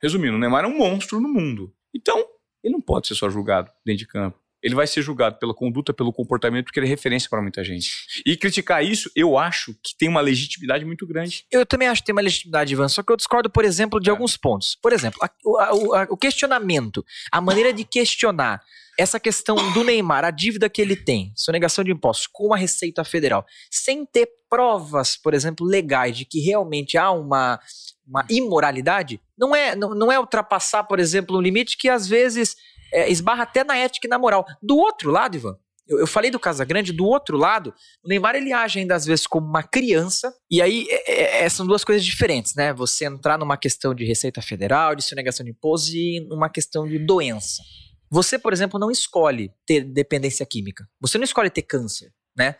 Resumindo, 0.00 0.36
o 0.36 0.38
Neymar 0.38 0.64
é 0.64 0.68
um 0.68 0.78
monstro 0.78 1.20
no 1.20 1.28
mundo. 1.28 1.74
Então, 1.94 2.24
ele 2.62 2.72
não 2.72 2.80
pode 2.80 3.08
ser 3.08 3.14
só 3.14 3.28
julgado 3.28 3.70
dentro 3.84 3.98
de 3.98 4.06
campo. 4.06 4.38
Ele 4.62 4.74
vai 4.74 4.86
ser 4.86 5.02
julgado 5.02 5.38
pela 5.38 5.54
conduta, 5.54 5.92
pelo 5.92 6.12
comportamento, 6.12 6.66
porque 6.66 6.80
ele 6.80 6.86
é 6.86 6.90
referência 6.90 7.28
para 7.28 7.40
muita 7.40 7.62
gente. 7.62 7.90
E 8.26 8.36
criticar 8.36 8.84
isso, 8.84 9.10
eu 9.14 9.38
acho 9.38 9.74
que 9.74 9.96
tem 9.96 10.08
uma 10.08 10.20
legitimidade 10.20 10.84
muito 10.84 11.06
grande. 11.06 11.44
Eu 11.50 11.64
também 11.64 11.88
acho 11.88 12.02
que 12.02 12.06
tem 12.06 12.14
uma 12.14 12.22
legitimidade, 12.22 12.72
Ivan, 12.72 12.88
só 12.88 13.02
que 13.02 13.12
eu 13.12 13.16
discordo, 13.16 13.50
por 13.50 13.64
exemplo, 13.64 14.00
de 14.00 14.08
é. 14.08 14.12
alguns 14.12 14.36
pontos. 14.36 14.76
Por 14.80 14.92
exemplo, 14.92 15.18
a, 15.22 15.26
a, 15.26 16.02
a, 16.02 16.06
o 16.10 16.16
questionamento, 16.16 17.04
a 17.30 17.40
maneira 17.40 17.72
de 17.72 17.84
questionar 17.84 18.60
essa 18.98 19.20
questão 19.20 19.54
do 19.72 19.84
Neymar, 19.84 20.24
a 20.24 20.30
dívida 20.32 20.68
que 20.68 20.82
ele 20.82 20.96
tem, 20.96 21.32
sonegação 21.36 21.84
de 21.84 21.92
impostos 21.92 22.26
com 22.26 22.52
a 22.52 22.56
Receita 22.56 23.04
Federal, 23.04 23.46
sem 23.70 24.04
ter 24.04 24.28
provas, 24.50 25.16
por 25.16 25.34
exemplo, 25.34 25.64
legais 25.64 26.16
de 26.16 26.24
que 26.24 26.40
realmente 26.40 26.98
há 26.98 27.12
uma, 27.12 27.60
uma 28.04 28.26
imoralidade, 28.28 29.20
não 29.38 29.54
é, 29.54 29.76
não, 29.76 29.94
não 29.94 30.10
é 30.10 30.18
ultrapassar, 30.18 30.82
por 30.82 30.98
exemplo, 30.98 31.38
um 31.38 31.40
limite 31.40 31.76
que 31.76 31.88
às 31.88 32.08
vezes 32.08 32.56
é, 32.92 33.10
esbarra 33.10 33.42
até 33.42 33.64
na 33.64 33.76
ética 33.76 34.06
e 34.06 34.10
na 34.10 34.18
moral. 34.18 34.44
Do 34.62 34.76
outro 34.76 35.10
lado, 35.10 35.36
Ivan, 35.36 35.56
eu, 35.88 36.00
eu 36.00 36.06
falei 36.06 36.30
do 36.30 36.38
Casagrande, 36.38 36.92
do 36.92 37.06
outro 37.06 37.36
lado, 37.36 37.72
o 38.04 38.08
Neymar 38.08 38.34
ele 38.34 38.52
age 38.52 38.78
ainda 38.78 38.94
às 38.94 39.06
vezes 39.06 39.26
como 39.26 39.46
uma 39.46 39.62
criança, 39.62 40.32
e 40.50 40.60
aí 40.60 40.86
é, 40.90 41.12
é, 41.12 41.44
é, 41.44 41.48
são 41.48 41.66
duas 41.66 41.82
coisas 41.82 42.04
diferentes, 42.04 42.54
né? 42.54 42.72
Você 42.74 43.06
entrar 43.06 43.38
numa 43.38 43.56
questão 43.56 43.94
de 43.94 44.04
Receita 44.04 44.42
Federal, 44.42 44.94
de 44.94 45.02
sonegação 45.02 45.44
de 45.44 45.50
impostos 45.50 45.94
e 45.94 46.20
numa 46.28 46.50
questão 46.50 46.86
de 46.86 46.98
doença. 46.98 47.62
Você, 48.10 48.38
por 48.38 48.52
exemplo, 48.52 48.78
não 48.78 48.90
escolhe 48.90 49.50
ter 49.66 49.82
dependência 49.82 50.44
química. 50.46 50.88
Você 51.00 51.18
não 51.18 51.24
escolhe 51.24 51.50
ter 51.50 51.62
câncer, 51.62 52.12
né? 52.36 52.56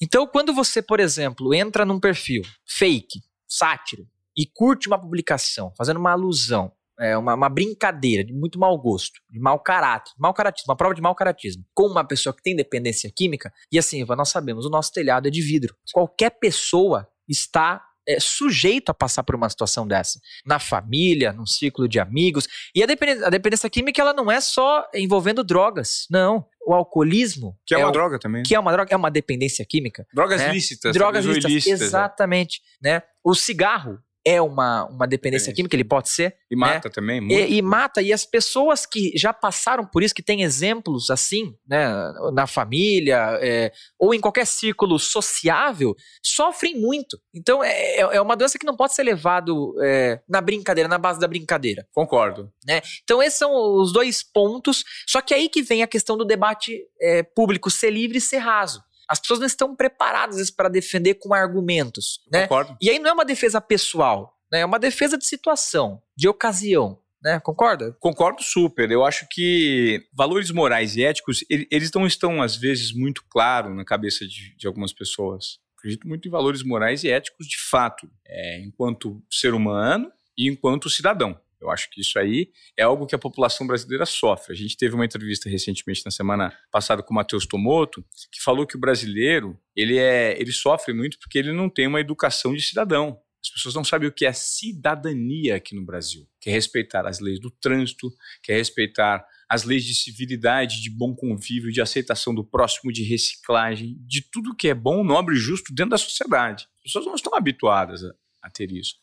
Então, 0.00 0.26
quando 0.26 0.52
você, 0.52 0.82
por 0.82 1.00
exemplo, 1.00 1.54
entra 1.54 1.84
num 1.84 1.98
perfil 1.98 2.42
fake, 2.66 3.20
sátiro, 3.48 4.06
e 4.36 4.46
curte 4.46 4.88
uma 4.88 4.98
publicação 4.98 5.72
fazendo 5.76 5.98
uma 5.98 6.12
alusão 6.12 6.72
é, 7.00 7.16
uma, 7.16 7.34
uma, 7.34 7.48
brincadeira 7.48 8.24
de 8.24 8.32
muito 8.32 8.58
mau 8.58 8.78
gosto, 8.78 9.20
de 9.30 9.40
mau 9.40 9.58
caráter, 9.58 10.12
mau 10.18 10.32
caratismo, 10.32 10.70
uma 10.70 10.76
prova 10.76 10.94
de 10.94 11.02
mau 11.02 11.14
caratismo, 11.14 11.64
com 11.74 11.86
uma 11.86 12.04
pessoa 12.04 12.34
que 12.34 12.42
tem 12.42 12.54
dependência 12.54 13.10
química, 13.14 13.52
e 13.70 13.78
assim, 13.78 14.04
nós 14.04 14.28
sabemos, 14.28 14.66
o 14.66 14.70
nosso 14.70 14.92
telhado 14.92 15.28
é 15.28 15.30
de 15.30 15.40
vidro. 15.40 15.74
Qualquer 15.92 16.30
pessoa 16.30 17.08
está 17.28 17.82
é, 18.06 18.18
sujeito 18.20 18.90
a 18.90 18.94
passar 18.94 19.22
por 19.22 19.34
uma 19.34 19.48
situação 19.48 19.86
dessa. 19.86 20.20
Na 20.44 20.58
família, 20.58 21.32
num 21.32 21.46
ciclo 21.46 21.88
de 21.88 22.00
amigos. 22.00 22.48
E 22.74 22.82
a 22.82 22.86
dependência, 22.86 23.26
a 23.26 23.30
dependência 23.30 23.70
química, 23.70 24.00
ela 24.00 24.12
não 24.12 24.30
é 24.30 24.40
só 24.40 24.88
envolvendo 24.94 25.44
drogas. 25.44 26.06
Não. 26.10 26.44
O 26.66 26.74
alcoolismo. 26.74 27.56
Que 27.66 27.74
é, 27.74 27.80
é 27.80 27.84
uma 27.84 27.90
o, 27.90 27.92
droga 27.92 28.18
também. 28.18 28.42
Que 28.42 28.54
é 28.54 28.60
uma 28.60 28.72
droga, 28.72 28.92
é 28.92 28.96
uma 28.96 29.10
dependência 29.10 29.64
química. 29.64 30.06
Drogas 30.12 30.40
né? 30.40 30.52
lícitas. 30.52 30.94
Drogas 30.94 31.24
lícitas. 31.24 31.50
ilícitas. 31.50 31.80
É. 31.80 31.84
Exatamente. 31.84 32.60
Né? 32.82 33.02
O 33.24 33.34
cigarro 33.34 33.98
é 34.24 34.40
uma, 34.40 34.84
uma 34.84 35.06
dependência 35.06 35.50
é. 35.50 35.54
química, 35.54 35.74
ele 35.74 35.84
pode 35.84 36.08
ser. 36.10 36.36
E 36.50 36.56
mata 36.56 36.88
né? 36.88 36.94
também, 36.94 37.20
muito. 37.20 37.34
E, 37.34 37.56
e, 37.56 37.62
mata, 37.62 38.00
e 38.00 38.12
as 38.12 38.24
pessoas 38.24 38.86
que 38.86 39.12
já 39.16 39.32
passaram 39.32 39.84
por 39.84 40.02
isso, 40.02 40.14
que 40.14 40.22
têm 40.22 40.42
exemplos 40.42 41.10
assim, 41.10 41.54
né, 41.66 41.88
na 42.32 42.46
família, 42.46 43.38
é, 43.40 43.72
ou 43.98 44.14
em 44.14 44.20
qualquer 44.20 44.46
círculo 44.46 44.98
sociável, 44.98 45.94
sofrem 46.22 46.80
muito. 46.80 47.18
Então, 47.34 47.62
é, 47.64 47.96
é, 47.96 48.00
é 48.00 48.20
uma 48.20 48.36
doença 48.36 48.58
que 48.58 48.66
não 48.66 48.76
pode 48.76 48.94
ser 48.94 49.02
levado 49.02 49.74
é, 49.82 50.20
na 50.28 50.40
brincadeira, 50.40 50.88
na 50.88 50.98
base 50.98 51.18
da 51.18 51.26
brincadeira. 51.26 51.86
Concordo. 51.92 52.52
Né? 52.66 52.80
Então, 53.02 53.22
esses 53.22 53.38
são 53.38 53.52
os 53.52 53.92
dois 53.92 54.22
pontos, 54.22 54.84
só 55.08 55.20
que 55.20 55.34
aí 55.34 55.48
que 55.48 55.62
vem 55.62 55.82
a 55.82 55.86
questão 55.86 56.16
do 56.16 56.24
debate 56.24 56.80
é, 57.00 57.22
público 57.22 57.70
ser 57.70 57.90
livre 57.90 58.18
e 58.18 58.20
ser 58.20 58.38
raso. 58.38 58.80
As 59.08 59.20
pessoas 59.20 59.40
não 59.40 59.46
estão 59.46 59.76
preparadas 59.76 60.50
para 60.50 60.68
defender 60.68 61.14
com 61.14 61.34
argumentos. 61.34 62.20
Né? 62.30 62.42
Concordo. 62.42 62.76
E 62.80 62.90
aí 62.90 62.98
não 62.98 63.10
é 63.10 63.12
uma 63.12 63.24
defesa 63.24 63.60
pessoal, 63.60 64.38
né? 64.50 64.60
é 64.60 64.64
uma 64.64 64.78
defesa 64.78 65.18
de 65.18 65.26
situação, 65.26 66.02
de 66.16 66.28
ocasião. 66.28 66.98
Né? 67.22 67.38
Concorda? 67.38 67.96
Concordo 68.00 68.42
super. 68.42 68.90
Eu 68.90 69.04
acho 69.04 69.26
que 69.30 70.04
valores 70.12 70.50
morais 70.50 70.96
e 70.96 71.04
éticos, 71.04 71.44
eles 71.48 71.90
não 71.92 72.06
estão, 72.06 72.42
às 72.42 72.56
vezes, 72.56 72.92
muito 72.92 73.24
claros 73.28 73.74
na 73.76 73.84
cabeça 73.84 74.26
de, 74.26 74.56
de 74.56 74.66
algumas 74.66 74.92
pessoas. 74.92 75.60
Acredito 75.78 76.06
muito 76.06 76.26
em 76.26 76.30
valores 76.30 76.64
morais 76.64 77.04
e 77.04 77.10
éticos 77.10 77.46
de 77.46 77.58
fato, 77.58 78.10
é, 78.26 78.60
enquanto 78.60 79.22
ser 79.30 79.54
humano 79.54 80.10
e 80.36 80.48
enquanto 80.48 80.90
cidadão. 80.90 81.38
Eu 81.62 81.70
acho 81.70 81.88
que 81.90 82.00
isso 82.00 82.18
aí 82.18 82.50
é 82.76 82.82
algo 82.82 83.06
que 83.06 83.14
a 83.14 83.18
população 83.18 83.66
brasileira 83.66 84.04
sofre. 84.04 84.52
A 84.52 84.56
gente 84.56 84.76
teve 84.76 84.94
uma 84.94 85.04
entrevista 85.04 85.48
recentemente 85.48 86.02
na 86.04 86.10
semana 86.10 86.52
passada 86.70 87.02
com 87.02 87.12
o 87.12 87.16
Matheus 87.16 87.46
Tomoto, 87.46 88.04
que 88.30 88.42
falou 88.42 88.66
que 88.66 88.76
o 88.76 88.80
brasileiro, 88.80 89.58
ele 89.74 89.96
é, 89.96 90.38
ele 90.40 90.52
sofre 90.52 90.92
muito 90.92 91.18
porque 91.18 91.38
ele 91.38 91.52
não 91.52 91.70
tem 91.70 91.86
uma 91.86 92.00
educação 92.00 92.52
de 92.52 92.60
cidadão. 92.60 93.18
As 93.44 93.50
pessoas 93.50 93.74
não 93.74 93.84
sabem 93.84 94.08
o 94.08 94.12
que 94.12 94.24
é 94.24 94.32
cidadania 94.32 95.56
aqui 95.56 95.74
no 95.74 95.84
Brasil. 95.84 96.26
Que 96.40 96.50
é 96.50 96.52
respeitar 96.52 97.06
as 97.06 97.18
leis 97.18 97.40
do 97.40 97.50
trânsito, 97.50 98.12
que 98.42 98.52
é 98.52 98.56
respeitar 98.56 99.24
as 99.48 99.64
leis 99.64 99.84
de 99.84 99.94
civilidade, 99.94 100.80
de 100.80 100.88
bom 100.88 101.14
convívio, 101.14 101.72
de 101.72 101.80
aceitação 101.80 102.34
do 102.34 102.44
próximo, 102.44 102.92
de 102.92 103.02
reciclagem, 103.02 103.96
de 104.06 104.22
tudo 104.22 104.54
que 104.56 104.68
é 104.68 104.74
bom, 104.74 105.04
nobre 105.04 105.34
e 105.34 105.38
justo 105.38 105.74
dentro 105.74 105.90
da 105.90 105.98
sociedade. 105.98 106.66
As 106.78 106.84
pessoas 106.84 107.04
não 107.04 107.14
estão 107.14 107.34
habituadas 107.34 108.02
a, 108.42 108.50
ter 108.50 108.70
isso. 108.72 108.96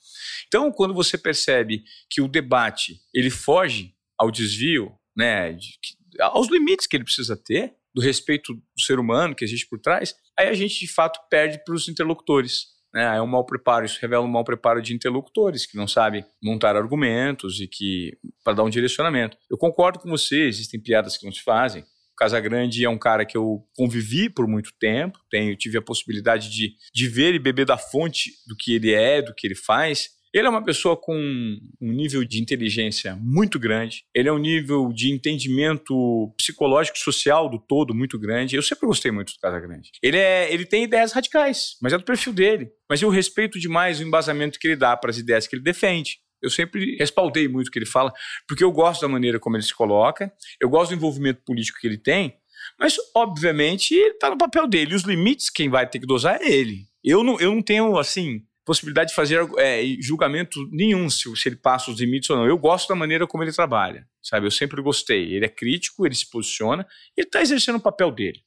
Então, 0.48 0.72
quando 0.72 0.94
você 0.94 1.18
percebe 1.18 1.84
que 2.10 2.22
o 2.22 2.28
debate 2.28 3.00
ele 3.14 3.30
foge 3.30 3.94
ao 4.18 4.30
desvio, 4.30 4.94
né, 5.16 5.54
de, 5.54 5.78
aos 6.20 6.50
limites 6.50 6.86
que 6.86 6.98
ele 6.98 7.04
precisa 7.04 7.38
ter, 7.38 7.74
do 7.94 8.02
respeito 8.02 8.54
do 8.54 8.82
ser 8.82 9.00
humano 9.00 9.36
que 9.36 9.44
existe 9.44 9.68
por 9.68 9.80
trás, 9.80 10.16
aí 10.38 10.48
a 10.48 10.54
gente 10.54 10.80
de 10.80 10.88
fato 10.88 11.20
perde 11.30 11.64
para 11.64 11.74
os 11.74 11.88
interlocutores. 11.88 12.68
Né? 12.94 13.18
É 13.18 13.22
um 13.22 13.28
mau 13.28 13.46
preparo, 13.46 13.86
isso 13.86 14.00
revela 14.02 14.24
um 14.24 14.30
mau 14.30 14.44
preparo 14.44 14.82
de 14.82 14.94
interlocutores 14.94 15.66
que 15.66 15.78
não 15.78 15.88
sabem 15.88 16.26
montar 16.42 16.76
argumentos 16.76 17.60
e 17.60 17.68
que 17.68 18.18
para 18.44 18.54
dar 18.54 18.64
um 18.64 18.70
direcionamento. 18.70 19.38
Eu 19.50 19.58
concordo 19.58 20.00
com 20.00 20.10
você, 20.10 20.42
existem 20.44 20.80
piadas 20.80 21.18
que 21.18 21.26
não 21.26 21.32
se 21.32 21.42
fazem, 21.42 21.86
Casagrande 22.20 22.84
é 22.84 22.90
um 22.90 22.98
cara 22.98 23.26
que 23.26 23.38
eu 23.38 23.64
convivi 23.74 24.30
por 24.30 24.46
muito 24.46 24.72
tempo, 24.78 25.18
tenho, 25.32 25.56
tive 25.56 25.78
a 25.78 25.82
possibilidade 25.82 26.50
de, 26.50 26.74
de 26.94 27.08
ver 27.08 27.34
e 27.34 27.40
beber 27.40 27.66
da 27.66 27.78
fonte 27.78 28.32
do 28.46 28.58
que 28.58 28.76
ele 28.76 28.94
é, 28.94 29.22
do 29.22 29.34
que 29.34 29.48
ele 29.48 29.56
faz. 29.56 30.10
Ele 30.34 30.46
é 30.46 30.50
uma 30.50 30.64
pessoa 30.64 30.96
com 30.96 31.16
um 31.16 31.92
nível 31.92 32.24
de 32.24 32.42
inteligência 32.42 33.16
muito 33.20 33.58
grande, 33.58 34.04
ele 34.14 34.28
é 34.28 34.32
um 34.32 34.38
nível 34.38 34.92
de 34.94 35.12
entendimento 35.12 36.32
psicológico 36.38 36.98
e 36.98 37.02
social 37.02 37.50
do 37.50 37.58
todo 37.58 37.96
muito 37.96 38.20
grande. 38.20 38.56
Eu 38.56 38.62
sempre 38.62 38.86
gostei 38.86 39.12
muito 39.12 39.34
do 39.34 39.40
Casagrande. 39.40 39.90
Ele, 40.04 40.18
é, 40.18 40.54
ele 40.54 40.66
tem 40.66 40.84
ideias 40.84 41.14
radicais, 41.14 41.78
mas 41.82 41.94
é 41.94 41.98
do 41.98 42.04
perfil 42.04 42.34
dele. 42.34 42.70
Mas 42.88 43.02
eu 43.02 43.10
respeito 43.10 43.58
demais 43.58 44.00
o 44.00 44.04
embasamento 44.04 44.60
que 44.60 44.68
ele 44.68 44.76
dá 44.76 44.96
para 44.96 45.10
as 45.10 45.18
ideias 45.18 45.48
que 45.48 45.56
ele 45.56 45.64
defende. 45.64 46.20
Eu 46.42 46.50
sempre 46.50 46.96
respaldei 46.98 47.48
muito 47.48 47.68
o 47.68 47.72
que 47.72 47.80
ele 47.80 47.86
fala, 47.86 48.12
porque 48.48 48.64
eu 48.64 48.72
gosto 48.72 49.02
da 49.02 49.08
maneira 49.08 49.40
como 49.40 49.56
ele 49.56 49.64
se 49.64 49.74
coloca, 49.74 50.32
eu 50.60 50.70
gosto 50.70 50.92
do 50.92 50.96
envolvimento 50.96 51.42
político 51.46 51.80
que 51.80 51.88
ele 51.88 51.98
tem, 51.98 52.38
mas, 52.80 52.96
obviamente, 53.16 53.94
está 53.94 54.30
no 54.30 54.38
papel 54.38 54.68
dele. 54.68 54.96
Os 54.96 55.04
limites, 55.04 55.50
quem 55.50 55.70
vai 55.70 55.88
ter 55.88 56.00
que 56.00 56.06
dosar 56.06 56.42
é 56.42 56.50
ele. 56.50 56.86
Eu 57.04 57.24
não, 57.24 57.40
eu 57.40 57.54
não 57.54 57.62
tenho, 57.62 57.98
assim, 57.98 58.42
possibilidade 58.66 59.10
de 59.10 59.16
fazer 59.16 59.50
é, 59.58 59.84
julgamento 60.00 60.60
nenhum 60.72 61.10
se, 61.10 61.24
se 61.36 61.50
ele 61.50 61.56
passa 61.56 61.90
os 61.90 62.00
limites 62.00 62.30
ou 62.30 62.38
não. 62.38 62.46
Eu 62.46 62.58
gosto 62.58 62.88
da 62.88 62.96
maneira 62.96 63.26
como 63.26 63.44
ele 63.44 63.52
trabalha, 63.52 64.06
sabe? 64.22 64.46
Eu 64.46 64.52
sempre 64.52 64.82
gostei. 64.82 65.34
Ele 65.34 65.46
é 65.46 65.50
crítico, 65.50 66.06
ele 66.06 66.16
se 66.16 66.30
posiciona, 66.30 66.86
ele 67.18 67.28
está 67.28 67.42
exercendo 67.42 67.78
o 67.78 67.82
papel 67.82 68.12
dele, 68.12 68.42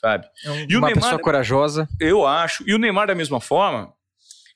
sabe? 0.00 0.26
É 0.44 0.50
um, 0.50 0.66
e 0.68 0.76
uma 0.76 0.88
Neymar, 0.88 0.94
pessoa 0.94 1.20
corajosa. 1.20 1.88
Eu 2.00 2.26
acho. 2.26 2.64
E 2.66 2.74
o 2.74 2.78
Neymar, 2.78 3.06
da 3.06 3.14
mesma 3.14 3.40
forma, 3.40 3.92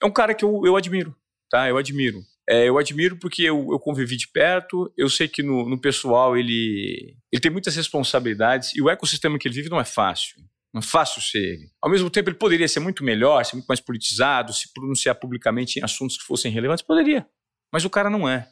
é 0.03 0.07
um 0.07 0.11
cara 0.11 0.35
que 0.35 0.45
eu, 0.45 0.63
eu 0.67 0.77
admiro, 0.77 1.15
tá? 1.49 1.69
Eu 1.69 1.77
admiro. 1.77 2.19
É, 2.49 2.69
eu 2.69 2.77
admiro 2.77 3.19
porque 3.19 3.43
eu, 3.43 3.73
eu, 3.73 3.79
convivi 3.79 4.17
de 4.17 4.29
perto, 4.29 4.93
eu 4.99 5.09
sei 5.09 5.27
que 5.27 5.43
no, 5.43 5.67
no, 5.67 5.81
pessoal 5.81 6.37
ele, 6.37 7.17
ele 7.33 7.41
tem 7.41 7.51
muitas 7.51 7.75
responsabilidades 7.75 8.75
e 8.75 8.83
o 8.83 8.91
ecossistema 8.91 9.39
que 9.39 9.49
ele 9.49 9.55
vive 9.55 9.71
não 9.71 9.81
é 9.81 9.85
fácil. 9.85 10.37
Não 10.73 10.81
é 10.81 10.83
fácil 10.83 11.23
ser 11.23 11.39
ele. 11.39 11.71
Ao 11.81 11.91
mesmo 11.91 12.11
tempo, 12.11 12.29
ele 12.29 12.37
poderia 12.37 12.69
ser 12.69 12.81
muito 12.81 13.05
melhor, 13.05 13.45
ser 13.45 13.55
muito 13.55 13.67
mais 13.67 13.81
politizado, 13.81 14.53
se 14.53 14.73
pronunciar 14.75 15.15
publicamente 15.15 15.79
em 15.79 15.85
assuntos 15.85 16.19
que 16.19 16.25
fossem 16.25 16.51
relevantes, 16.51 16.85
poderia. 16.85 17.27
Mas 17.73 17.85
o 17.85 17.91
cara 17.91 18.11
não 18.11 18.29
é. 18.29 18.49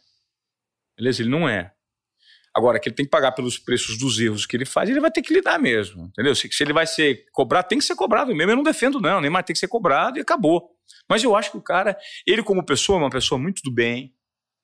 Beleza? 0.97 1.21
Ele 1.21 1.31
não 1.31 1.49
é. 1.49 1.73
Agora, 2.55 2.79
que 2.79 2.89
ele 2.89 2.95
tem 2.95 3.05
que 3.05 3.11
pagar 3.11 3.33
pelos 3.33 3.59
preços 3.59 3.99
dos 3.99 4.21
erros 4.21 4.47
que 4.47 4.57
ele 4.57 4.67
faz, 4.67 4.89
ele 4.89 5.01
vai 5.01 5.11
ter 5.11 5.23
que 5.23 5.33
lidar 5.33 5.59
mesmo. 5.59 6.05
Entendeu? 6.07 6.35
Se, 6.35 6.49
se 6.53 6.63
ele 6.63 6.73
vai 6.73 6.87
ser 6.87 7.25
cobrado, 7.33 7.67
tem 7.67 7.79
que 7.79 7.85
ser 7.85 7.97
cobrado 7.97 8.35
mesmo. 8.35 8.53
Eu 8.53 8.57
não 8.57 8.63
defendo, 8.63 9.01
não. 9.01 9.21
Nem 9.21 9.31
mais 9.31 9.45
tem 9.45 9.55
que 9.55 9.61
ser 9.61 9.69
cobrado 9.69 10.19
e 10.19 10.21
acabou. 10.21 10.72
Mas 11.09 11.23
eu 11.23 11.35
acho 11.37 11.51
que 11.51 11.57
o 11.57 11.63
cara, 11.63 11.99
ele 12.27 12.43
como 12.43 12.65
pessoa, 12.65 12.99
é 12.99 13.03
uma 13.03 13.11
pessoa 13.11 13.39
muito 13.39 13.63
do 13.63 13.73
bem. 13.73 14.15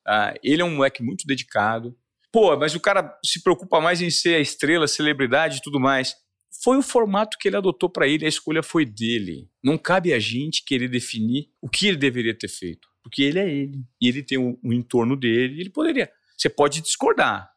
Tá? 0.05 0.35
Ele 0.43 0.63
é 0.63 0.65
um 0.65 0.77
moleque 0.77 1.03
muito 1.03 1.27
dedicado. 1.27 1.97
Pô, 2.33 2.57
mas 2.57 2.75
o 2.75 2.81
cara 2.81 3.19
se 3.25 3.43
preocupa 3.43 3.81
mais 3.81 4.01
em 4.01 4.11
ser 4.11 4.35
a 4.37 4.41
estrela, 4.41 4.85
a 4.85 4.89
celebridade 4.89 5.59
e 5.59 5.63
tudo 5.63 5.81
mais. 5.81 6.15
Foi 6.63 6.77
o 6.77 6.83
formato 6.83 7.37
que 7.39 7.49
ele 7.49 7.57
adotou 7.57 7.89
para 7.89 8.09
ele, 8.09 8.25
a 8.25 8.29
escolha 8.29 8.63
foi 8.63 8.85
dele. 8.85 9.49
Não 9.63 9.79
cabe 9.79 10.13
a 10.13 10.19
gente 10.19 10.65
querer 10.65 10.89
definir 10.89 11.49
o 11.61 11.69
que 11.69 11.87
ele 11.87 11.97
deveria 11.97 12.37
ter 12.37 12.49
feito. 12.49 12.89
Porque 13.03 13.23
ele 13.23 13.39
é 13.39 13.49
ele. 13.49 13.85
E 14.01 14.09
ele 14.09 14.23
tem 14.23 14.39
o 14.39 14.73
entorno 14.73 15.17
dele. 15.17 15.61
Ele 15.61 15.71
poderia. 15.71 16.11
Você 16.37 16.49
pode 16.49 16.81
discordar 16.81 17.51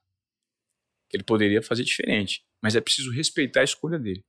ele 1.13 1.24
poderia 1.24 1.62
fazer 1.62 1.84
diferente. 1.84 2.43
Mas 2.62 2.76
é 2.76 2.82
preciso 2.82 3.12
respeitar 3.12 3.62
a 3.62 3.65
escolha 3.65 4.00
dele. 4.00 4.24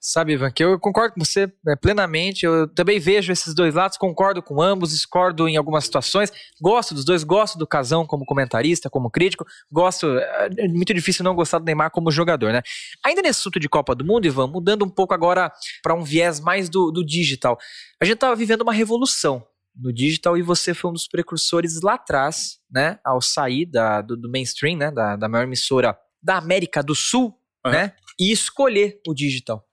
Sabe, 0.00 0.34
Ivan, 0.34 0.50
que 0.52 0.62
eu 0.62 0.78
concordo 0.78 1.14
com 1.14 1.24
você 1.24 1.52
é, 1.66 1.74
plenamente. 1.74 2.46
Eu 2.46 2.68
também 2.68 3.00
vejo 3.00 3.32
esses 3.32 3.52
dois 3.52 3.74
lados, 3.74 3.98
concordo 3.98 4.40
com 4.40 4.62
ambos, 4.62 4.90
discordo 4.90 5.48
em 5.48 5.56
algumas 5.56 5.84
situações. 5.84 6.32
Gosto 6.60 6.94
dos 6.94 7.04
dois, 7.04 7.24
gosto 7.24 7.58
do 7.58 7.66
Casão 7.66 8.06
como 8.06 8.24
comentarista, 8.24 8.88
como 8.88 9.10
crítico. 9.10 9.44
Gosto. 9.70 10.06
É, 10.18 10.48
é 10.58 10.68
muito 10.68 10.94
difícil 10.94 11.24
não 11.24 11.34
gostar 11.34 11.58
do 11.58 11.64
Neymar 11.64 11.90
como 11.90 12.12
jogador, 12.12 12.52
né? 12.52 12.62
Ainda 13.04 13.22
nesse 13.22 13.40
assunto 13.40 13.58
de 13.58 13.68
Copa 13.68 13.94
do 13.94 14.04
Mundo, 14.04 14.26
Ivan, 14.26 14.46
mudando 14.46 14.84
um 14.84 14.88
pouco 14.88 15.12
agora 15.12 15.52
para 15.82 15.94
um 15.94 16.04
viés 16.04 16.38
mais 16.38 16.68
do, 16.68 16.92
do 16.92 17.04
digital. 17.04 17.58
A 18.00 18.04
gente 18.04 18.14
estava 18.14 18.36
vivendo 18.36 18.62
uma 18.62 18.72
revolução 18.72 19.44
no 19.74 19.92
digital 19.92 20.38
e 20.38 20.42
você 20.42 20.74
foi 20.74 20.90
um 20.90 20.94
dos 20.94 21.08
precursores 21.08 21.82
lá 21.82 21.94
atrás, 21.94 22.58
né? 22.70 23.00
Ao 23.04 23.20
sair 23.20 23.66
da, 23.66 24.00
do, 24.00 24.16
do 24.16 24.30
mainstream, 24.30 24.76
né? 24.76 24.92
Da, 24.92 25.16
da 25.16 25.28
maior 25.28 25.44
emissora 25.44 25.98
da 26.22 26.36
América 26.36 26.82
do 26.82 26.94
Sul, 26.94 27.34
uhum. 27.66 27.72
né? 27.72 27.92
E 28.18 28.32
escolher 28.32 29.00
o 29.06 29.14
digital. 29.14 29.64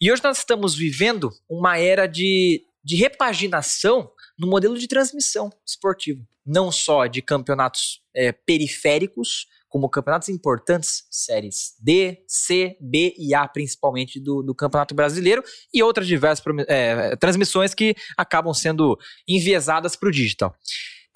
E 0.00 0.12
hoje 0.12 0.22
nós 0.22 0.38
estamos 0.38 0.74
vivendo 0.74 1.30
uma 1.48 1.78
era 1.78 2.06
de, 2.06 2.62
de 2.84 2.96
repaginação 2.96 4.10
no 4.38 4.46
modelo 4.46 4.78
de 4.78 4.86
transmissão 4.86 5.50
esportivo. 5.66 6.26
Não 6.44 6.70
só 6.70 7.06
de 7.06 7.22
campeonatos 7.22 8.02
é, 8.14 8.30
periféricos, 8.30 9.46
como 9.68 9.88
campeonatos 9.88 10.28
importantes, 10.28 11.04
séries 11.10 11.74
D, 11.80 12.24
C, 12.28 12.76
B 12.80 13.14
e 13.18 13.34
A, 13.34 13.48
principalmente 13.48 14.20
do, 14.20 14.42
do 14.42 14.54
Campeonato 14.54 14.94
Brasileiro, 14.94 15.42
e 15.72 15.82
outras 15.82 16.06
diversas 16.06 16.44
é, 16.68 17.16
transmissões 17.16 17.74
que 17.74 17.96
acabam 18.16 18.54
sendo 18.54 18.98
enviesadas 19.26 19.96
para 19.96 20.08
o 20.08 20.12
digital 20.12 20.54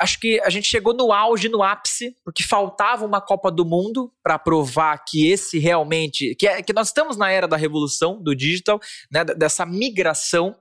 acho 0.00 0.18
que 0.18 0.40
a 0.40 0.48
gente 0.48 0.66
chegou 0.66 0.94
no 0.94 1.12
auge, 1.12 1.48
no 1.48 1.62
ápice, 1.62 2.16
porque 2.24 2.42
faltava 2.42 3.04
uma 3.04 3.20
Copa 3.20 3.50
do 3.50 3.64
Mundo 3.66 4.10
para 4.22 4.38
provar 4.38 4.98
que 5.06 5.30
esse 5.30 5.58
realmente. 5.58 6.34
Que, 6.36 6.48
é, 6.48 6.62
que 6.62 6.72
nós 6.72 6.88
estamos 6.88 7.16
na 7.16 7.30
era 7.30 7.46
da 7.46 7.56
revolução 7.56 8.20
do 8.20 8.34
digital, 8.34 8.80
né, 9.12 9.24
dessa 9.24 9.66
migração, 9.66 10.56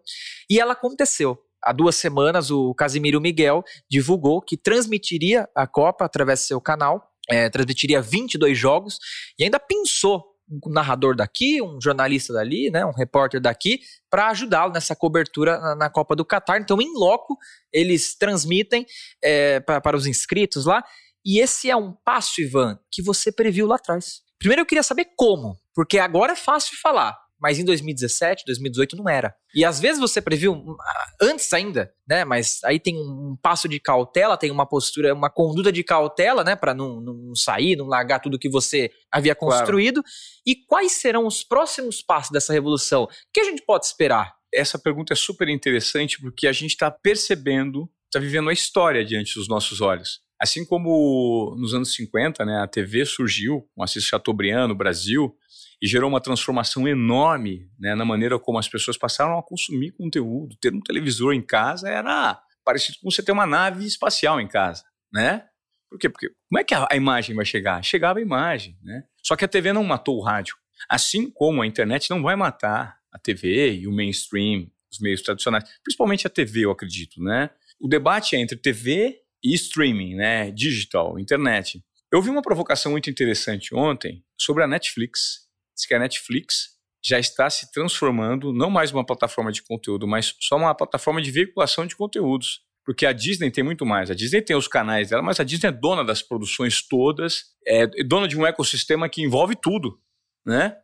e 0.49 0.60
ela 0.60 0.73
aconteceu. 0.73 1.38
Há 1.63 1.71
duas 1.71 1.95
semanas, 1.95 2.52
o 2.52 2.73
Casimiro 2.73 3.19
Miguel 3.19 3.63
divulgou 3.89 4.41
que 4.41 4.58
transmitiria 4.58 5.47
a 5.56 5.65
Copa 5.65 6.06
através 6.06 6.39
do 6.41 6.43
seu 6.43 6.62
canal, 6.62 7.10
é, 7.30 7.49
transmitiria 7.49 8.02
22 8.02 8.58
jogos, 8.58 8.97
e 9.38 9.43
ainda 9.43 9.60
pensou 9.60 10.23
um 10.50 10.72
narrador 10.72 11.16
daqui, 11.16 11.62
um 11.62 11.80
jornalista 11.82 12.34
dali, 12.34 12.72
né, 12.72 12.86
um 12.86 12.92
repórter 12.92 13.40
daqui, 13.40 13.80
para 14.10 14.30
ajudá-lo 14.30 14.74
nessa 14.74 14.96
cobertura 14.96 15.60
na, 15.60 15.76
na, 15.76 15.90
Copa 15.90 16.16
do 16.16 16.26
Catar. 16.26 16.60
Então, 16.60 16.82
em 16.82 16.92
loco, 16.98 17.38
eles 17.72 18.16
transmitem 18.18 18.86
é, 19.24 19.60
para 19.60 19.96
os 19.96 20.08
inscritos 20.08 20.66
lá. 20.66 20.84
E 21.24 21.40
esse 21.40 21.70
é 21.70 21.76
um 21.76 21.94
passo, 22.04 22.42
Ivan, 22.42 22.80
que 22.92 23.02
você 23.02 23.32
previu 23.32 23.68
lá 23.68 23.76
atrás. 23.76 24.22
Primeiro 24.40 24.62
eu 24.62 24.66
queria 24.66 24.84
saber 24.84 25.10
como, 25.18 25.58
porque 25.76 26.00
agora 26.00 26.32
é 26.32 26.36
fácil 26.36 26.78
falar 26.82 27.18
mas 27.39 27.58
em 27.58 27.65
2017, 27.65 28.43
2018 28.45 28.95
não 28.97 29.10
era. 29.10 29.34
E 29.56 29.63
às 29.63 29.80
vezes 29.80 29.99
você 29.99 30.21
previu 30.21 30.75
ah, 30.80 31.06
antes 31.21 31.52
ainda, 31.54 31.93
né? 32.08 32.25
Mas 32.25 32.60
aí 32.63 32.80
tem 32.80 32.97
um 32.97 33.38
passo 33.41 33.67
de 33.67 33.80
cautela, 33.80 34.38
tem 34.38 34.52
uma 34.52 34.65
postura, 34.65 35.13
uma 35.13 35.30
conduta 35.30 35.71
de 35.71 35.84
cautela, 35.84 36.43
né? 36.43 36.56
Para 36.56 36.73
não, 36.73 36.99
não 36.99 37.36
sair, 37.36 37.75
não 37.75 37.88
largar 37.88 38.19
tudo 38.19 38.39
que 38.39 38.49
você 38.49 38.91
havia 39.12 39.34
construído. 39.34 40.04
Claro. 40.04 40.15
E 40.45 40.56
quais 40.56 40.93
serão 40.93 41.25
os 41.25 41.43
próximos 41.43 42.02
passos 42.02 42.32
dessa 42.32 42.54
revolução? 42.54 43.04
O 43.04 43.08
que 43.34 43.39
a 43.39 43.45
gente 43.45 43.63
pode 43.65 43.86
esperar? 43.86 44.34
Essa 44.54 44.78
pergunta 44.78 45.13
é 45.13 45.15
super 45.15 45.47
interessante 45.47 46.19
porque 46.19 46.47
a 46.47 46.52
gente 46.52 46.71
está 46.71 46.91
percebendo, 46.91 47.89
está 48.06 48.19
vivendo 48.19 48.49
a 48.49 48.54
história 48.54 49.06
diante 49.06 49.36
dos 49.36 49.47
nossos 49.47 49.80
olhos. 49.80 50.21
Assim 50.41 50.65
como 50.65 51.54
nos 51.58 51.73
anos 51.73 51.93
50, 51.93 52.45
né, 52.45 52.62
a 52.62 52.67
TV 52.67 53.06
surgiu 53.06 53.67
com 53.75 53.84
Assis 53.84 54.06
Chateaubriand 54.06 54.69
no 54.69 54.75
Brasil, 54.75 55.36
e 55.82 55.88
gerou 55.88 56.10
uma 56.10 56.22
transformação 56.22 56.88
enorme 56.88 57.70
né, 57.80 57.96
na 57.96 58.04
maneira 58.04 58.38
como 58.38 58.58
as 58.58 58.68
pessoas 58.68 58.98
passaram 58.98 59.38
a 59.38 59.44
consumir 59.44 59.92
conteúdo. 59.92 60.56
Ter 60.60 60.74
um 60.74 60.82
televisor 60.82 61.34
em 61.34 61.42
casa 61.42 61.89
era 61.89 62.42
parecido 62.63 62.98
com 63.02 63.10
você 63.10 63.24
ter 63.24 63.32
uma 63.32 63.46
nave 63.46 63.86
espacial 63.86 64.39
em 64.39 64.48
casa, 64.48 64.84
né? 65.12 65.46
Por 65.89 65.98
quê? 65.98 66.10
Porque 66.10 66.30
como 66.48 66.60
é 66.60 66.63
que 66.63 66.76
a, 66.76 66.88
imagem 66.94 67.36
vai 67.36 67.46
chegar? 67.46 67.84
Chegava 67.84 68.20
a 68.20 68.22
imagem, 68.22 68.78
né? 68.84 69.04
Só 69.24 69.36
que 69.36 69.44
a 69.44 69.48
TV 69.48 69.74
não 69.74 69.84
matou 69.84 70.18
o 70.18 70.22
rádio. 70.22 70.56
Assim 70.88 71.32
como 71.32 71.62
a 71.62 71.68
internet 71.68 72.10
não 72.10 72.22
vai 72.22 72.36
matar 72.36 73.00
a 73.12 73.18
TV 73.18 73.74
e 73.74 73.88
o 73.88 73.92
mainstream, 73.92 74.70
os 74.92 75.00
meios 75.00 75.22
tradicionais, 75.22 75.63
principalmente 75.84 76.28
a 76.28 76.30
TV, 76.30 76.65
eu 76.65 76.72
acredito, 76.72 77.22
né? 77.24 77.50
O 77.80 77.88
debate 77.88 78.36
é 78.36 78.39
entre 78.39 78.58
TV 78.58 79.20
e 79.44 79.54
streaming, 79.56 80.15
né? 80.15 80.52
Digital, 80.52 81.18
internet. 81.18 81.84
Eu 82.12 82.22
vi 82.22 82.30
uma 82.30 82.42
provocação 82.42 82.92
muito 82.92 83.10
interessante 83.10 83.74
ontem 83.74 84.24
sobre 84.38 84.63
a 84.63 84.68
Netflix 84.68 85.49
diz 85.80 85.86
que 85.86 85.94
a 85.94 86.00
Netflix 86.00 86.78
já 87.04 87.18
está 87.18 87.50
se 87.50 87.72
transformando 87.72 88.52
não 88.52 88.70
mais 88.70 88.92
uma 88.92 89.06
plataforma 89.06 89.52
de 89.52 89.63
conteúdo, 89.63 90.06
mas 90.06 90.36
só 90.39 90.58
uma 90.58 90.76
plataforma 90.76 91.22
de 91.22 91.32
veiculação 91.32 91.86
de 91.86 91.96
conteúdos. 91.96 92.62
Porque 92.86 93.06
a 93.06 93.13
Disney 93.13 93.52
tem 93.52 93.63
muito 93.63 93.86
mais. 93.86 94.10
A 94.10 94.15
Disney 94.15 94.42
tem 94.42 94.56
os 94.56 94.68
canais 94.68 95.10
dela, 95.10 95.22
mas 95.22 95.39
a 95.39 95.44
Disney 95.44 95.70
é 95.70 95.72
dona 95.72 96.04
das 96.04 96.22
produções 96.22 96.82
todas, 96.82 97.46
é 97.65 97.86
dona 98.04 98.28
de 98.28 98.38
um 98.38 98.46
ecossistema 98.46 99.08
que 99.08 99.22
envolve 99.22 99.56
tudo, 99.56 100.02
né? 100.46 100.76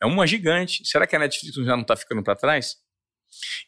É 0.00 0.06
uma 0.06 0.26
gigante. 0.26 0.84
Será 0.84 1.06
que 1.06 1.16
a 1.16 1.18
Netflix 1.18 1.56
já 1.56 1.74
não 1.74 1.82
está 1.82 1.96
ficando 1.96 2.22
para 2.22 2.36
trás? 2.36 2.76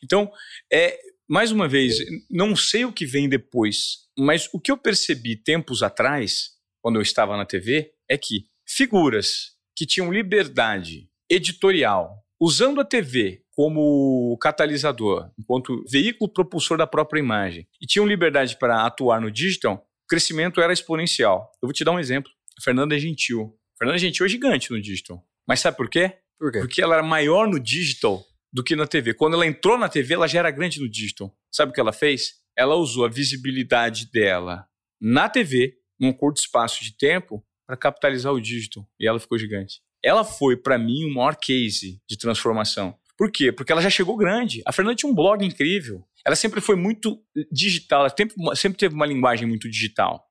Então, 0.03 0.31
é, 0.71 0.99
mais 1.29 1.51
uma 1.51 1.67
vez, 1.67 1.99
não 2.31 2.55
sei 2.55 2.85
o 2.85 2.93
que 2.93 3.07
vem 3.07 3.29
depois, 3.29 4.07
mas 4.19 4.49
o 4.53 4.61
que 4.61 4.71
eu 4.71 4.77
percebi 4.77 5.35
tempos 5.35 5.83
atrás, 5.83 6.51
quando 6.83 6.97
eu 6.97 7.03
estava 7.03 7.37
na 7.37 7.47
TV, 7.47 7.95
é 8.09 8.19
que 8.19 8.47
figuras 8.67 9.56
que 9.77 9.87
tinham 9.87 10.11
liberdade 10.11 11.09
editorial, 11.31 12.25
usando 12.41 12.81
a 12.81 12.85
TV 12.85 13.43
como 13.53 14.37
catalisador, 14.41 15.31
enquanto 15.39 15.85
veículo 15.91 16.33
propulsor 16.33 16.79
da 16.79 16.87
própria 16.87 17.21
imagem, 17.21 17.67
e 17.81 17.87
tinham 17.87 18.07
liberdade 18.07 18.59
para 18.59 18.87
atuar 18.87 19.21
no 19.21 19.31
digital, 19.31 19.87
o 20.05 20.09
crescimento 20.09 20.61
era 20.61 20.73
exponencial. 20.73 21.51
Eu 21.63 21.67
vou 21.67 21.73
te 21.73 21.85
dar 21.85 21.93
um 21.93 21.99
exemplo. 21.99 22.31
A 22.59 22.63
Fernanda 22.63 22.99
Gentil. 22.99 23.55
A 23.75 23.79
Fernanda 23.79 23.99
Gentil 23.99 24.25
é 24.25 24.29
gigante 24.29 24.71
no 24.71 24.81
digital. 24.81 25.23
Mas 25.47 25.61
sabe 25.61 25.77
por 25.77 25.91
quê? 25.91 26.19
Por 26.39 26.53
quê? 26.53 26.61
Porque 26.61 26.83
ela 26.83 26.95
era 26.95 27.03
maior 27.03 27.49
no 27.49 27.59
digital 27.59 28.25
do 28.53 28.63
que 28.63 28.77
na 28.77 28.87
TV. 28.87 29.15
Quando 29.15 29.35
ela 29.35 29.47
entrou 29.47 29.77
na 29.77 29.89
TV, 29.89 30.15
ela 30.15 30.27
já 30.27 30.39
era 30.39 30.51
grande 30.51 30.81
no 30.81 30.89
digital. 30.89 31.35
Sabe 31.51 31.71
o 31.71 31.75
que 31.75 31.81
ela 31.81 31.93
fez? 31.93 32.35
Ela 32.57 32.75
usou 32.75 33.05
a 33.05 33.09
visibilidade 33.09 34.11
dela 34.11 34.67
na 35.01 35.29
TV, 35.29 35.75
num 36.01 36.13
curto 36.13 36.39
espaço 36.39 36.83
de 36.83 36.97
tempo, 36.97 37.45
para 37.67 37.77
capitalizar 37.77 38.33
o 38.33 38.41
digital. 38.41 38.89
E 38.99 39.07
ela 39.07 39.19
ficou 39.19 39.39
gigante. 39.39 39.81
Ela 40.03 40.25
foi, 40.25 40.57
para 40.57 40.79
mim, 40.79 41.05
o 41.05 41.15
maior 41.15 41.37
case 41.37 42.01
de 42.09 42.17
transformação. 42.17 42.97
Por 43.17 43.31
quê? 43.31 43.51
Porque 43.51 43.73
ela 43.73 43.81
já 43.81 43.91
chegou 43.91 44.17
grande. 44.17 44.63
A 44.67 44.73
Fernanda 44.73 44.97
tinha 44.97 45.11
um 45.11 45.15
blog 45.15 45.45
incrível. 45.45 46.07
Ela 46.25 46.37
sempre 46.37 46.61
foi 46.61 46.77
muito 46.77 47.23
digital, 47.53 48.01
ela 48.01 48.15
sempre, 48.17 48.35
sempre 48.57 48.79
teve 48.79 48.95
uma 48.95 49.07
linguagem 49.07 49.47
muito 49.47 49.69
digital. 49.71 50.27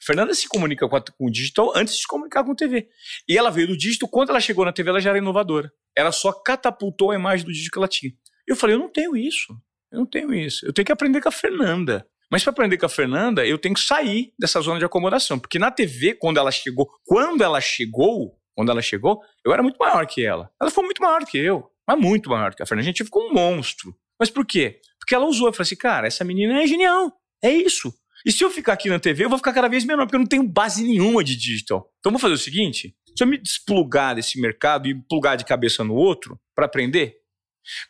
Fernanda 0.00 0.32
se 0.32 0.48
comunica 0.48 0.88
com, 0.88 0.96
a, 0.96 1.00
com, 1.00 1.26
o 1.26 1.30
digital 1.30 1.72
antes 1.74 1.94
de 1.94 2.00
se 2.02 2.06
comunicar 2.06 2.44
com 2.44 2.52
a 2.52 2.54
TV. 2.54 2.88
E 3.28 3.36
ela 3.36 3.50
veio 3.50 3.66
do 3.66 3.76
digital, 3.76 4.08
quando 4.08 4.30
ela 4.30 4.40
chegou 4.40 4.64
na 4.64 4.72
TV, 4.72 4.90
ela 4.90 5.00
já 5.00 5.10
era 5.10 5.18
inovadora. 5.18 5.72
Ela 5.96 6.12
só 6.12 6.32
catapultou 6.32 7.10
a 7.10 7.14
imagem 7.14 7.44
do 7.44 7.52
digital 7.52 7.72
que 7.72 7.78
ela 7.78 7.88
tinha. 7.88 8.12
Eu 8.46 8.56
falei, 8.56 8.76
eu 8.76 8.78
não 8.78 8.88
tenho 8.88 9.16
isso. 9.16 9.52
Eu 9.90 9.98
não 9.98 10.06
tenho 10.06 10.32
isso. 10.32 10.64
Eu 10.64 10.72
tenho 10.72 10.86
que 10.86 10.92
aprender 10.92 11.20
com 11.20 11.28
a 11.28 11.32
Fernanda. 11.32 12.06
Mas 12.30 12.44
para 12.44 12.52
aprender 12.52 12.78
com 12.78 12.86
a 12.86 12.88
Fernanda, 12.88 13.44
eu 13.44 13.58
tenho 13.58 13.74
que 13.74 13.80
sair 13.80 14.32
dessa 14.38 14.60
zona 14.60 14.78
de 14.78 14.84
acomodação, 14.84 15.38
porque 15.38 15.58
na 15.58 15.70
TV, 15.70 16.14
quando 16.14 16.38
ela 16.38 16.50
chegou, 16.50 16.88
quando 17.04 17.42
ela 17.42 17.60
chegou, 17.60 18.38
quando 18.54 18.70
ela 18.70 18.80
chegou, 18.82 19.20
eu 19.44 19.52
era 19.52 19.62
muito 19.62 19.76
maior 19.78 20.06
que 20.06 20.24
ela. 20.24 20.50
Ela 20.60 20.70
foi 20.70 20.84
muito 20.84 21.02
maior 21.02 21.24
que 21.24 21.38
eu, 21.38 21.68
mas 21.86 21.98
muito 21.98 22.30
maior 22.30 22.54
que 22.54 22.62
a 22.62 22.66
Fernanda. 22.66 22.84
A 22.84 22.90
gente 22.90 23.04
ficou 23.04 23.28
um 23.28 23.32
monstro. 23.32 23.94
Mas 24.18 24.30
por 24.30 24.46
quê? 24.46 24.80
Porque 24.98 25.14
ela 25.14 25.24
usou. 25.24 25.48
Eu 25.48 25.52
falei 25.52 25.62
assim, 25.62 25.76
cara, 25.76 26.06
essa 26.06 26.24
menina 26.24 26.62
é 26.62 26.66
genial. 26.66 27.10
É 27.42 27.50
isso. 27.50 27.92
E 28.24 28.30
se 28.30 28.44
eu 28.44 28.50
ficar 28.50 28.74
aqui 28.74 28.88
na 28.88 28.98
TV, 28.98 29.24
eu 29.24 29.28
vou 29.28 29.38
ficar 29.38 29.52
cada 29.52 29.66
vez 29.68 29.84
menor, 29.84 30.04
porque 30.04 30.16
eu 30.16 30.20
não 30.20 30.26
tenho 30.26 30.46
base 30.46 30.82
nenhuma 30.82 31.24
de 31.24 31.34
digital. 31.34 31.90
Então 31.98 32.12
vou 32.12 32.20
fazer 32.20 32.34
o 32.34 32.38
seguinte: 32.38 32.94
se 33.16 33.24
eu 33.24 33.26
me 33.26 33.38
desplugar 33.38 34.14
desse 34.14 34.40
mercado 34.40 34.86
e 34.86 34.94
plugar 35.08 35.36
de 35.36 35.44
cabeça 35.44 35.82
no 35.82 35.94
outro 35.94 36.38
para 36.54 36.66
aprender, 36.66 37.16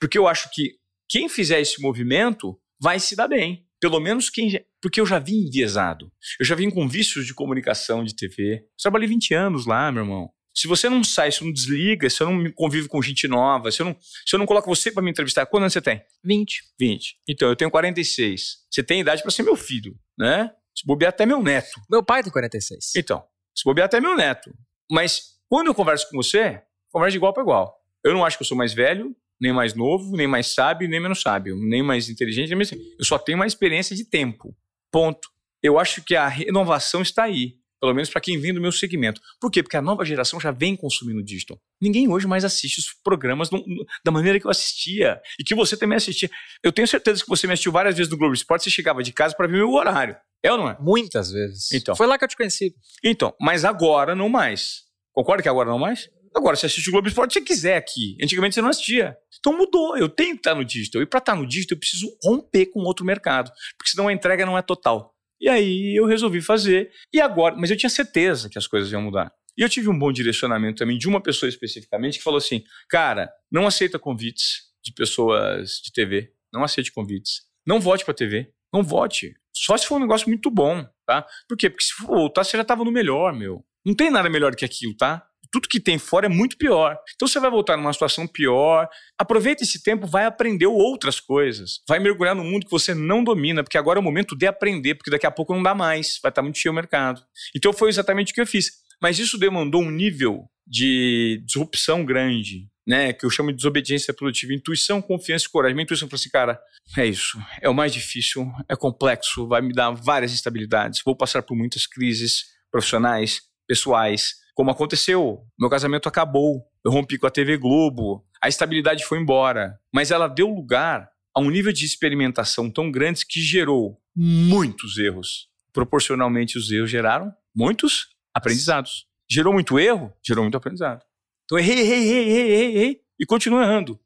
porque 0.01 0.17
eu 0.17 0.29
acho 0.29 0.49
que 0.53 0.75
quem 1.09 1.29
fizer 1.29 1.61
esse 1.61 1.83
movimento 1.83 2.57
vai 2.81 3.01
se 3.01 3.17
dar 3.17 3.27
bem. 3.27 3.67
Pelo 3.81 3.99
menos 3.99 4.29
quem. 4.29 4.51
Já, 4.51 4.61
porque 4.81 5.01
eu 5.01 5.07
já 5.07 5.19
vim 5.19 5.47
enviesado. 5.47 6.13
Eu 6.39 6.45
já 6.45 6.55
vim 6.55 6.71
com 6.71 6.89
vícios 6.89 7.27
de 7.27 7.35
comunicação 7.35 8.05
de 8.05 8.15
TV. 8.15 8.57
Eu 8.57 8.69
trabalhei 8.81 9.09
20 9.09 9.35
anos 9.35 9.67
lá, 9.67 9.91
meu 9.91 10.03
irmão. 10.03 10.31
Se 10.55 10.67
você 10.67 10.89
não 10.89 11.03
sai, 11.03 11.31
se 11.31 11.45
não 11.45 11.53
desliga, 11.53 12.11
se 12.11 12.23
eu 12.23 12.31
não 12.31 12.53
convive 12.53 12.89
com 12.89 13.01
gente 13.01 13.27
nova, 13.29 13.71
se 13.71 13.81
eu 13.81 13.87
não, 13.87 13.97
se 14.01 14.35
eu 14.35 14.39
não 14.39 14.47
coloco 14.47 14.69
você 14.69 14.91
para 14.91 15.03
me 15.03 15.11
entrevistar, 15.11 15.47
quantos 15.47 15.63
anos 15.63 15.73
você 15.73 15.81
tem? 15.81 16.03
20. 16.25 16.63
20. 16.79 17.17
Então, 17.29 17.49
eu 17.49 17.57
tenho 17.57 17.71
46. 17.71 18.59
Você 18.69 18.83
tem 18.83 19.01
idade 19.01 19.23
para 19.23 19.31
ser 19.31 19.43
meu 19.43 19.57
filho, 19.57 19.97
né? 20.19 20.51
Se 20.77 20.85
bobear 20.85 21.11
até 21.11 21.25
meu 21.25 21.43
neto. 21.43 21.81
Meu 21.89 22.03
pai 22.03 22.23
tem 22.23 22.33
46. 22.33 22.93
Então, 22.97 23.25
se 23.55 23.65
bobear 23.65 23.87
até 23.87 24.01
meu 24.01 24.17
neto. 24.17 24.53
Mas 24.91 25.39
quando 25.49 25.69
eu 25.69 25.75
converso 25.75 26.09
com 26.11 26.17
você, 26.17 26.61
converso 26.91 27.13
de 27.13 27.19
igual 27.19 27.33
para 27.33 27.43
igual. 27.43 27.75
Eu 28.05 28.13
não 28.13 28.25
acho 28.25 28.37
que 28.37 28.43
eu 28.43 28.47
sou 28.47 28.57
mais 28.57 28.73
velho, 28.73 29.15
nem 29.41 29.53
mais 29.53 29.75
novo, 29.75 30.17
nem 30.17 30.27
mais 30.27 30.49
sábio, 30.49 30.89
nem 30.89 31.01
menos 31.01 31.23
sábio, 31.23 31.57
nem 31.57 31.83
mais 31.83 32.09
inteligente, 32.09 32.49
nem 32.49 32.57
mais... 32.57 32.73
Eu 32.73 33.05
só 33.05 33.19
tenho 33.19 33.39
mais 33.39 33.53
experiência 33.53 33.97
de 33.97 34.05
tempo. 34.05 34.55
Ponto. 34.93 35.29
Eu 35.63 35.79
acho 35.79 36.03
que 36.03 36.15
a 36.15 36.29
renovação 36.29 37.03
está 37.03 37.25
aí. 37.25 37.61
Pelo 37.81 37.95
menos 37.95 38.11
para 38.11 38.21
quem 38.21 38.39
vem 38.39 38.53
do 38.53 38.61
meu 38.61 38.71
segmento. 38.71 39.23
Por 39.41 39.51
quê? 39.51 39.63
Porque 39.63 39.77
a 39.77 39.81
nova 39.81 40.05
geração 40.05 40.39
já 40.39 40.51
vem 40.51 40.77
consumindo 40.77 41.23
digital. 41.23 41.59
Ninguém 41.81 42.09
hoje 42.09 42.27
mais 42.27 42.45
assiste 42.45 42.79
os 42.79 42.93
programas 43.03 43.51
no, 43.51 43.59
no, 43.67 43.87
da 44.05 44.13
maneira 44.13 44.39
que 44.39 44.47
eu 44.47 44.51
assistia 44.51 45.19
e 45.39 45.45
que 45.45 45.55
você 45.55 45.79
também 45.79 45.97
assistia. 45.97 46.31
Eu 46.63 46.73
tenho 46.73 46.87
certeza 46.87 47.23
que 47.23 47.29
você 47.29 47.47
me 47.47 47.55
assistiu 47.55 47.73
várias 47.73 47.97
vezes 47.97 48.11
no 48.11 48.19
Globo 48.19 48.35
Esporte, 48.35 48.65
você 48.65 48.71
chegava 48.71 49.03
de 49.03 49.13
casa 49.13 49.35
para 49.35 49.47
ver 49.47 49.57
meu 49.57 49.73
horário. 49.73 50.15
É 50.43 50.53
ou 50.53 50.59
não 50.59 50.69
é? 50.69 50.77
Muitas 50.79 51.33
vezes. 51.33 51.73
Então. 51.73 51.97
Foi 51.97 52.07
lá 52.07 52.19
que 52.19 52.25
eu 52.25 52.29
te 52.29 52.37
conheci. 52.37 52.75
Então, 53.03 53.35
mas 53.41 53.65
agora 53.65 54.15
não 54.15 54.29
mais. 54.29 54.83
Concorda 55.13 55.43
que 55.43 55.49
agora 55.49 55.71
não 55.71 55.79
mais? 55.79 56.11
Agora 56.35 56.57
você 56.57 56.67
assiste 56.67 56.89
o 56.89 56.93
Globo 56.93 57.09
Esporte 57.09 57.35
se 57.35 57.41
quiser 57.41 57.77
aqui. 57.77 58.17
Antigamente 58.23 58.55
você 58.55 58.63
não 58.63 58.69
assistia. 58.69 59.17
Então 59.39 59.57
mudou. 59.57 59.97
Eu 59.97 60.09
tenho 60.09 60.33
que 60.33 60.41
estar 60.41 60.55
no 60.55 60.65
digital. 60.65 61.03
E 61.03 61.07
para 61.07 61.19
estar 61.19 61.35
no 61.35 61.47
digital 61.47 61.77
eu 61.77 61.81
preciso 61.81 62.17
romper 62.23 62.67
com 62.67 62.81
outro 62.81 63.05
mercado. 63.05 63.51
Porque 63.77 63.91
senão 63.91 64.09
a 64.09 64.13
entrega 64.13 64.47
não 64.47 64.57
é 64.57 64.63
total. 64.63 65.15
E 65.41 65.49
aí 65.49 65.97
eu 65.97 66.07
resolvi 66.07 66.41
fazer. 66.41 66.91
E 67.13 67.21
agora, 67.21 67.57
mas 67.57 67.71
eu 67.71 67.77
tinha 67.77 67.91
certeza 67.91 68.49
que 68.49 68.59
as 68.59 68.67
coisas 68.67 68.93
iam 68.93 69.03
mudar. 69.03 69.33
E 69.57 69.63
eu 69.63 69.69
tive 69.69 69.89
um 69.89 69.99
bom 69.99 70.13
direcionamento 70.13 70.79
também 70.79 70.97
de 70.97 71.09
uma 71.09 71.21
pessoa 71.21 71.49
especificamente 71.49 72.19
que 72.19 72.25
falou 72.25 72.39
assim: 72.39 72.63
cara, 72.89 73.31
não 73.51 73.67
aceita 73.67 73.99
convites 73.99 74.71
de 74.85 74.93
pessoas 74.93 75.81
de 75.83 75.93
TV. 75.93 76.33
Não 76.53 76.63
aceite 76.63 76.93
convites. 76.93 77.43
Não 77.67 77.81
vote 77.81 78.05
para 78.05 78.15
TV. 78.15 78.53
Não 78.73 78.83
vote. 78.83 79.35
Só 79.53 79.77
se 79.77 79.87
for 79.87 79.97
um 79.97 80.01
negócio 80.01 80.29
muito 80.29 80.51
bom, 80.51 80.87
tá? 81.07 81.27
Por 81.49 81.57
quê? 81.57 81.69
Porque 81.69 81.85
se 81.85 81.93
voltar, 82.05 82.45
você 82.45 82.57
já 82.57 82.63
estava 82.63 82.85
no 82.85 82.93
melhor, 82.93 83.33
meu. 83.35 83.65
Não 83.85 83.95
tem 83.95 84.11
nada 84.11 84.29
melhor 84.29 84.55
que 84.55 84.65
aquilo, 84.65 84.97
tá? 84.97 85.27
Tudo 85.51 85.69
que 85.69 85.81
tem 85.81 85.99
fora 85.99 86.27
é 86.27 86.29
muito 86.29 86.57
pior. 86.57 86.97
Então 87.15 87.27
você 87.27 87.41
vai 87.41 87.51
voltar 87.51 87.77
numa 87.77 87.93
situação 87.93 88.27
pior. 88.27 88.89
Aproveita 89.19 89.63
esse 89.63 89.83
tempo, 89.83 90.07
vai 90.07 90.25
aprender 90.25 90.67
outras 90.67 91.21
coisas. 91.21 91.81
Vai 91.89 91.99
mergulhar 91.99 92.35
no 92.35 92.45
mundo 92.45 92.65
que 92.65 92.71
você 92.71 92.95
não 92.95 93.25
domina, 93.25 93.63
porque 93.63 93.79
agora 93.79 93.99
é 93.99 94.01
o 94.01 94.05
momento 94.05 94.37
de 94.37 94.47
aprender, 94.47 94.95
porque 94.95 95.11
daqui 95.11 95.27
a 95.27 95.31
pouco 95.31 95.55
não 95.55 95.63
dá 95.63 95.75
mais, 95.75 96.19
vai 96.23 96.31
estar 96.31 96.43
muito 96.43 96.59
cheio 96.59 96.73
o 96.73 96.75
mercado. 96.75 97.23
Então 97.55 97.73
foi 97.73 97.89
exatamente 97.89 98.33
o 98.33 98.35
que 98.35 98.41
eu 98.41 98.47
fiz. 98.47 98.71
Mas 99.03 99.19
isso 99.19 99.39
demandou 99.39 99.83
um 99.83 99.91
nível 99.91 100.45
de 100.67 101.43
disrupção 101.45 102.05
grande, 102.05 102.69
né? 102.87 103.13
Que 103.13 103.27
eu 103.27 103.31
chamo 103.31 103.51
de 103.51 103.57
desobediência 103.57 104.15
produtiva, 104.15 104.53
intuição, 104.53 105.03
confiança 105.03 105.47
e 105.47 105.51
coragem. 105.51 105.75
Minha 105.75 105.85
intuição 105.85 106.09
falou 106.09 106.21
assim, 106.21 106.31
cara, 106.31 106.61
é 106.97 107.07
isso, 107.07 107.39
é 107.61 107.69
o 107.69 107.75
mais 107.75 107.93
difícil, 107.93 108.47
é 108.69 108.77
complexo, 108.77 109.49
vai 109.49 109.63
me 109.63 109.73
dar 109.73 109.91
várias 109.91 110.33
instabilidades, 110.33 111.01
vou 111.05 111.17
passar 111.17 111.43
por 111.43 111.57
muitas 111.57 111.87
crises 111.87 112.45
profissionais, 112.71 113.43
pessoais, 113.67 114.35
como 114.55 114.71
aconteceu. 114.71 115.45
Meu 115.59 115.71
casamento 115.71 116.09
acabou, 116.09 116.65
eu 116.85 116.91
rompi 116.91 117.19
com 117.19 117.27
a 117.27 117.31
TV 117.31 117.57
Globo, 117.57 118.25
a 118.43 118.49
estabilidade 118.49 119.05
foi 119.05 119.19
embora. 119.19 119.79
Mas 119.93 120.11
ela 120.11 120.29
deu 120.29 120.49
lugar 120.49 121.11
a 121.35 121.41
um 121.41 121.51
nível 121.51 121.73
de 121.73 121.85
experimentação 121.85 122.71
tão 122.71 122.91
grande 122.91 123.27
que 123.27 123.41
gerou 123.41 124.01
muitos 124.17 124.99
erros. 124.99 125.49
Proporcionalmente, 125.73 126.59
os 126.59 126.71
erros 126.71 126.91
geraram 126.91 127.33
muitos 127.55 128.09
aprendizados. 128.35 129.07
Gerou 129.31 129.53
muito 129.53 129.79
erro? 129.79 130.13
Gerou 130.27 130.43
muito 130.43 130.57
aprendizado. 130.57 131.05
Então, 131.45 131.59
errei, 131.59 131.81
errei, 131.81 132.03
errei, 132.03 132.29
errei, 132.29 132.77
errei, 132.77 133.01
e 133.19 133.27
continuo 133.27 133.61
errando. 133.61 134.01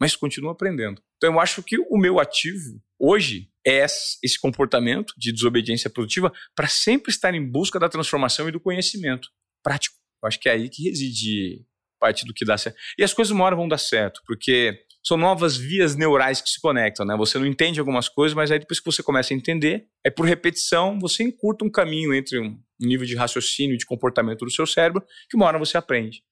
Mas 0.00 0.16
continuo 0.16 0.50
aprendendo. 0.50 1.02
Então, 1.16 1.34
eu 1.34 1.40
acho 1.40 1.62
que 1.62 1.78
o 1.78 1.98
meu 1.98 2.18
ativo 2.18 2.80
hoje 2.98 3.50
é 3.66 3.84
esse 3.84 4.40
comportamento 4.40 5.12
de 5.18 5.32
desobediência 5.32 5.90
produtiva 5.90 6.32
para 6.54 6.68
sempre 6.68 7.10
estar 7.10 7.34
em 7.34 7.44
busca 7.44 7.78
da 7.78 7.88
transformação 7.88 8.48
e 8.48 8.52
do 8.52 8.60
conhecimento 8.60 9.28
prático. 9.62 9.96
Eu 10.22 10.28
acho 10.28 10.38
que 10.38 10.48
é 10.48 10.52
aí 10.52 10.68
que 10.68 10.84
reside 10.84 11.64
parte 11.98 12.24
do 12.24 12.32
que 12.32 12.44
dá 12.44 12.56
certo. 12.56 12.76
E 12.98 13.04
as 13.04 13.12
coisas 13.12 13.30
uma 13.30 13.44
hora 13.44 13.56
vão 13.56 13.68
dar 13.68 13.78
certo, 13.78 14.20
porque 14.26 14.80
são 15.02 15.16
novas 15.16 15.56
vias 15.56 15.96
neurais 15.96 16.40
que 16.40 16.48
se 16.48 16.60
conectam, 16.60 17.06
né? 17.06 17.16
Você 17.16 17.38
não 17.38 17.46
entende 17.46 17.78
algumas 17.78 18.08
coisas, 18.08 18.34
mas 18.34 18.50
aí 18.50 18.58
depois 18.58 18.80
que 18.80 18.86
você 18.86 19.02
começa 19.02 19.32
a 19.32 19.36
entender, 19.36 19.86
é 20.04 20.10
por 20.10 20.26
repetição, 20.26 20.98
você 20.98 21.22
encurta 21.22 21.64
um 21.64 21.70
caminho 21.70 22.14
entre 22.14 22.38
um 22.38 22.58
nível 22.78 23.06
de 23.06 23.14
raciocínio, 23.14 23.78
de 23.78 23.86
comportamento 23.86 24.44
do 24.44 24.50
seu 24.50 24.66
cérebro, 24.66 25.04
que 25.28 25.36
uma 25.36 25.46
hora 25.46 25.58
você 25.58 25.76
aprende. 25.76 26.22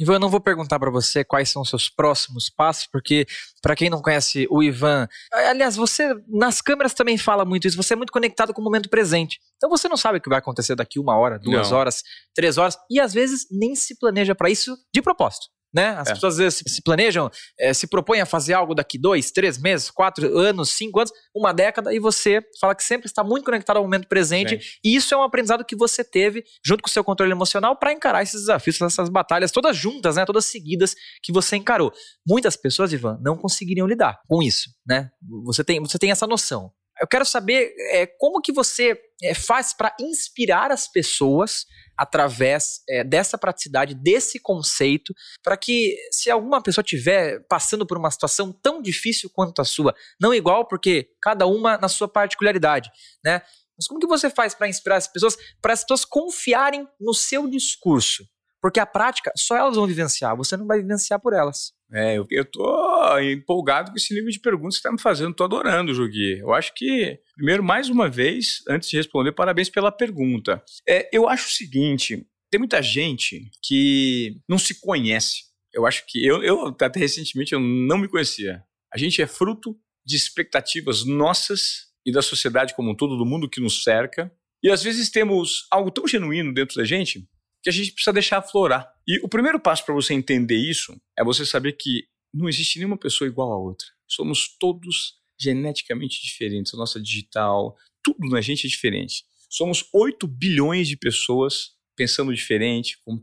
Ivan, 0.00 0.14
eu 0.14 0.18
não 0.18 0.30
vou 0.30 0.40
perguntar 0.40 0.78
para 0.78 0.90
você 0.90 1.22
quais 1.22 1.50
são 1.50 1.60
os 1.60 1.68
seus 1.68 1.90
próximos 1.90 2.48
passos, 2.48 2.86
porque 2.86 3.26
para 3.60 3.76
quem 3.76 3.90
não 3.90 4.00
conhece 4.00 4.46
o 4.50 4.62
Ivan, 4.62 5.06
aliás, 5.30 5.76
você 5.76 6.14
nas 6.26 6.62
câmeras 6.62 6.94
também 6.94 7.18
fala 7.18 7.44
muito 7.44 7.68
isso, 7.68 7.76
você 7.76 7.92
é 7.92 7.96
muito 7.96 8.12
conectado 8.12 8.54
com 8.54 8.62
o 8.62 8.64
momento 8.64 8.88
presente. 8.88 9.38
Então 9.56 9.68
você 9.68 9.88
não 9.88 9.98
sabe 9.98 10.16
o 10.16 10.20
que 10.20 10.30
vai 10.30 10.38
acontecer 10.38 10.74
daqui 10.74 10.98
uma 10.98 11.16
hora, 11.18 11.38
duas 11.38 11.70
não. 11.70 11.76
horas, 11.76 12.02
três 12.34 12.56
horas, 12.56 12.78
e 12.90 12.98
às 12.98 13.12
vezes 13.12 13.46
nem 13.50 13.74
se 13.74 13.98
planeja 13.98 14.34
para 14.34 14.48
isso 14.48 14.74
de 14.92 15.02
propósito 15.02 15.48
né? 15.72 15.90
As 15.90 16.08
é. 16.08 16.14
pessoas 16.14 16.34
às 16.34 16.38
vezes 16.38 16.62
se, 16.66 16.82
planejam, 16.82 17.30
é, 17.58 17.72
se 17.72 17.86
propõem 17.86 18.20
a 18.20 18.26
fazer 18.26 18.54
algo 18.54 18.74
daqui 18.74 18.98
dois, 18.98 19.30
três 19.30 19.58
meses, 19.58 19.90
quatro 19.90 20.38
anos, 20.38 20.70
cinco 20.70 20.98
anos, 20.98 21.12
uma 21.34 21.52
década, 21.52 21.94
e 21.94 21.98
você 21.98 22.42
fala 22.60 22.74
que 22.74 22.82
sempre 22.82 23.06
está 23.06 23.22
muito 23.22 23.44
conectado 23.44 23.76
ao 23.76 23.82
momento 23.82 24.08
presente. 24.08 24.60
Sim. 24.60 24.68
E 24.84 24.96
isso 24.96 25.14
é 25.14 25.16
um 25.16 25.22
aprendizado 25.22 25.64
que 25.64 25.76
você 25.76 26.04
teve 26.04 26.44
junto 26.64 26.82
com 26.82 26.88
o 26.88 26.92
seu 26.92 27.04
controle 27.04 27.32
emocional 27.32 27.76
para 27.76 27.92
encarar 27.92 28.22
esses 28.22 28.40
desafios, 28.40 28.80
essas 28.80 29.08
batalhas 29.08 29.50
todas 29.52 29.76
juntas, 29.76 30.16
né? 30.16 30.24
Todas 30.24 30.44
seguidas 30.44 30.94
que 31.22 31.32
você 31.32 31.56
encarou. 31.56 31.92
Muitas 32.26 32.56
pessoas, 32.56 32.92
Ivan, 32.92 33.18
não 33.22 33.36
conseguiriam 33.36 33.86
lidar 33.86 34.20
com 34.28 34.42
isso, 34.42 34.70
né? 34.86 35.10
Você 35.44 35.64
tem, 35.64 35.80
você 35.80 35.98
tem 35.98 36.10
essa 36.10 36.26
noção. 36.26 36.72
Eu 37.00 37.06
quero 37.06 37.24
saber 37.24 37.72
é, 37.92 38.06
como 38.06 38.42
que 38.42 38.52
você 38.52 39.00
é, 39.22 39.34
faz 39.34 39.72
para 39.72 39.94
inspirar 39.98 40.70
as 40.70 40.86
pessoas 40.86 41.64
através 42.00 42.80
é, 42.88 43.04
dessa 43.04 43.36
praticidade, 43.36 43.94
desse 43.94 44.40
conceito, 44.40 45.12
para 45.42 45.54
que 45.54 45.98
se 46.10 46.30
alguma 46.30 46.62
pessoa 46.62 46.82
estiver 46.82 47.44
passando 47.46 47.86
por 47.86 47.98
uma 47.98 48.10
situação 48.10 48.50
tão 48.50 48.80
difícil 48.80 49.28
quanto 49.28 49.60
a 49.60 49.66
sua, 49.66 49.94
não 50.18 50.32
igual, 50.32 50.66
porque 50.66 51.10
cada 51.20 51.46
uma 51.46 51.76
na 51.76 51.88
sua 51.88 52.08
particularidade, 52.08 52.90
né? 53.22 53.42
Mas 53.76 53.86
como 53.86 54.00
que 54.00 54.06
você 54.06 54.30
faz 54.30 54.54
para 54.54 54.66
inspirar 54.66 54.96
as 54.96 55.06
pessoas, 55.06 55.36
para 55.60 55.74
as 55.74 55.82
pessoas 55.82 56.06
confiarem 56.06 56.88
no 56.98 57.12
seu 57.12 57.46
discurso? 57.46 58.24
Porque 58.60 58.78
a 58.78 58.86
prática 58.86 59.32
só 59.36 59.56
elas 59.56 59.76
vão 59.76 59.86
vivenciar, 59.86 60.36
você 60.36 60.56
não 60.56 60.66
vai 60.66 60.80
vivenciar 60.80 61.18
por 61.18 61.32
elas. 61.32 61.72
É, 61.92 62.18
eu, 62.18 62.26
eu 62.30 62.44
tô 62.44 63.18
empolgado 63.18 63.90
com 63.90 63.96
esse 63.96 64.14
nível 64.14 64.30
de 64.30 64.38
perguntas 64.38 64.76
que 64.76 64.82
tá 64.82 64.92
me 64.92 65.00
fazendo, 65.00 65.34
tô 65.34 65.44
adorando, 65.44 65.94
Jogui. 65.94 66.38
Eu 66.38 66.52
acho 66.52 66.72
que, 66.74 67.18
primeiro, 67.34 67.64
mais 67.64 67.88
uma 67.88 68.08
vez, 68.08 68.62
antes 68.68 68.88
de 68.88 68.96
responder, 68.96 69.32
parabéns 69.32 69.68
pela 69.68 69.90
pergunta. 69.90 70.62
É, 70.88 71.08
eu 71.12 71.28
acho 71.28 71.48
o 71.48 71.52
seguinte, 71.52 72.26
tem 72.50 72.58
muita 72.58 72.82
gente 72.82 73.50
que 73.62 74.36
não 74.48 74.58
se 74.58 74.80
conhece. 74.80 75.44
Eu 75.72 75.86
acho 75.86 76.04
que, 76.06 76.24
eu, 76.24 76.42
eu 76.42 76.66
até 76.66 76.98
recentemente, 76.98 77.52
eu 77.52 77.60
não 77.60 77.98
me 77.98 78.08
conhecia. 78.08 78.62
A 78.92 78.98
gente 78.98 79.22
é 79.22 79.26
fruto 79.26 79.76
de 80.04 80.16
expectativas 80.16 81.04
nossas 81.04 81.90
e 82.04 82.12
da 82.12 82.22
sociedade 82.22 82.74
como 82.74 82.90
um 82.90 82.94
todo, 82.94 83.16
do 83.16 83.26
mundo 83.26 83.48
que 83.48 83.60
nos 83.60 83.82
cerca. 83.82 84.32
E 84.62 84.70
às 84.70 84.82
vezes 84.82 85.10
temos 85.10 85.66
algo 85.70 85.90
tão 85.90 86.06
genuíno 86.06 86.52
dentro 86.52 86.76
da 86.76 86.84
gente 86.84 87.26
que 87.62 87.70
a 87.70 87.72
gente 87.72 87.92
precisa 87.92 88.12
deixar 88.12 88.38
aflorar. 88.38 88.90
E 89.06 89.18
o 89.20 89.28
primeiro 89.28 89.60
passo 89.60 89.84
para 89.84 89.94
você 89.94 90.14
entender 90.14 90.56
isso 90.56 90.98
é 91.18 91.24
você 91.24 91.44
saber 91.44 91.72
que 91.72 92.04
não 92.32 92.48
existe 92.48 92.78
nenhuma 92.78 92.96
pessoa 92.96 93.28
igual 93.28 93.52
a 93.52 93.58
outra. 93.58 93.86
Somos 94.06 94.56
todos 94.58 95.14
geneticamente 95.38 96.22
diferentes. 96.22 96.74
A 96.74 96.76
nossa 96.76 97.00
digital, 97.00 97.76
tudo 98.02 98.28
na 98.28 98.40
gente 98.40 98.66
é 98.66 98.70
diferente. 98.70 99.24
Somos 99.48 99.84
8 99.92 100.26
bilhões 100.26 100.88
de 100.88 100.96
pessoas 100.96 101.72
pensando 101.96 102.34
diferente, 102.34 102.98
com 103.04 103.22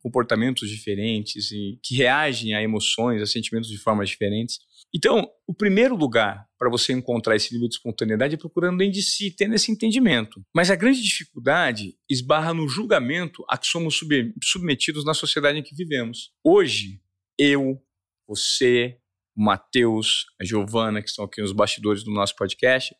comportamentos 0.00 0.68
diferentes 0.68 1.52
e 1.52 1.78
que 1.84 1.94
reagem 1.94 2.54
a 2.54 2.62
emoções, 2.62 3.22
a 3.22 3.26
sentimentos 3.26 3.68
de 3.70 3.78
formas 3.78 4.08
diferentes. 4.08 4.58
Então, 4.94 5.28
o 5.46 5.54
primeiro 5.54 5.94
lugar 5.94 6.48
para 6.58 6.70
você 6.70 6.92
encontrar 6.92 7.36
esse 7.36 7.52
nível 7.52 7.68
de 7.68 7.74
espontaneidade 7.74 8.34
é 8.34 8.38
procurando 8.38 8.78
dentro 8.78 8.94
de 8.94 9.02
si, 9.02 9.30
tendo 9.30 9.54
esse 9.54 9.70
entendimento. 9.70 10.42
Mas 10.54 10.70
a 10.70 10.76
grande 10.76 11.02
dificuldade 11.02 11.96
esbarra 12.10 12.54
no 12.54 12.68
julgamento 12.68 13.44
a 13.48 13.58
que 13.58 13.66
somos 13.66 14.00
submetidos 14.42 15.04
na 15.04 15.14
sociedade 15.14 15.58
em 15.58 15.62
que 15.62 15.74
vivemos. 15.74 16.32
Hoje, 16.42 17.02
eu, 17.38 17.80
você, 18.26 18.98
o 19.36 19.42
Matheus, 19.44 20.26
a 20.40 20.44
Giovana, 20.44 21.02
que 21.02 21.10
estão 21.10 21.24
aqui 21.24 21.40
nos 21.42 21.52
bastidores 21.52 22.02
do 22.02 22.10
nosso 22.10 22.34
podcast, 22.34 22.94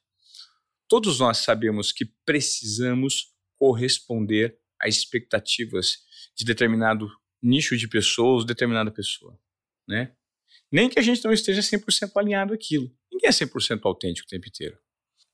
todos 0.89 1.19
nós 1.19 1.39
sabemos 1.39 1.91
que 1.91 2.05
precisamos 2.25 3.33
corresponder 3.59 4.59
a 4.81 4.89
expectativas 4.89 5.99
de 6.37 6.45
determinado 6.45 7.11
nicho 7.43 7.77
de 7.77 7.89
pessoas, 7.89 8.45
determinada 8.45 8.91
pessoa, 8.91 9.39
né? 9.89 10.13
Nem 10.71 10.89
que 10.89 10.99
a 10.99 11.03
gente 11.03 11.25
não 11.25 11.33
esteja 11.33 11.61
100% 11.61 12.13
alinhado 12.17 12.53
aquilo. 12.53 12.91
Ninguém 13.13 13.29
é 13.29 13.33
100% 13.33 13.81
autêntico 13.85 14.27
o 14.27 14.29
tempo 14.29 14.49
inteiro. 14.49 14.79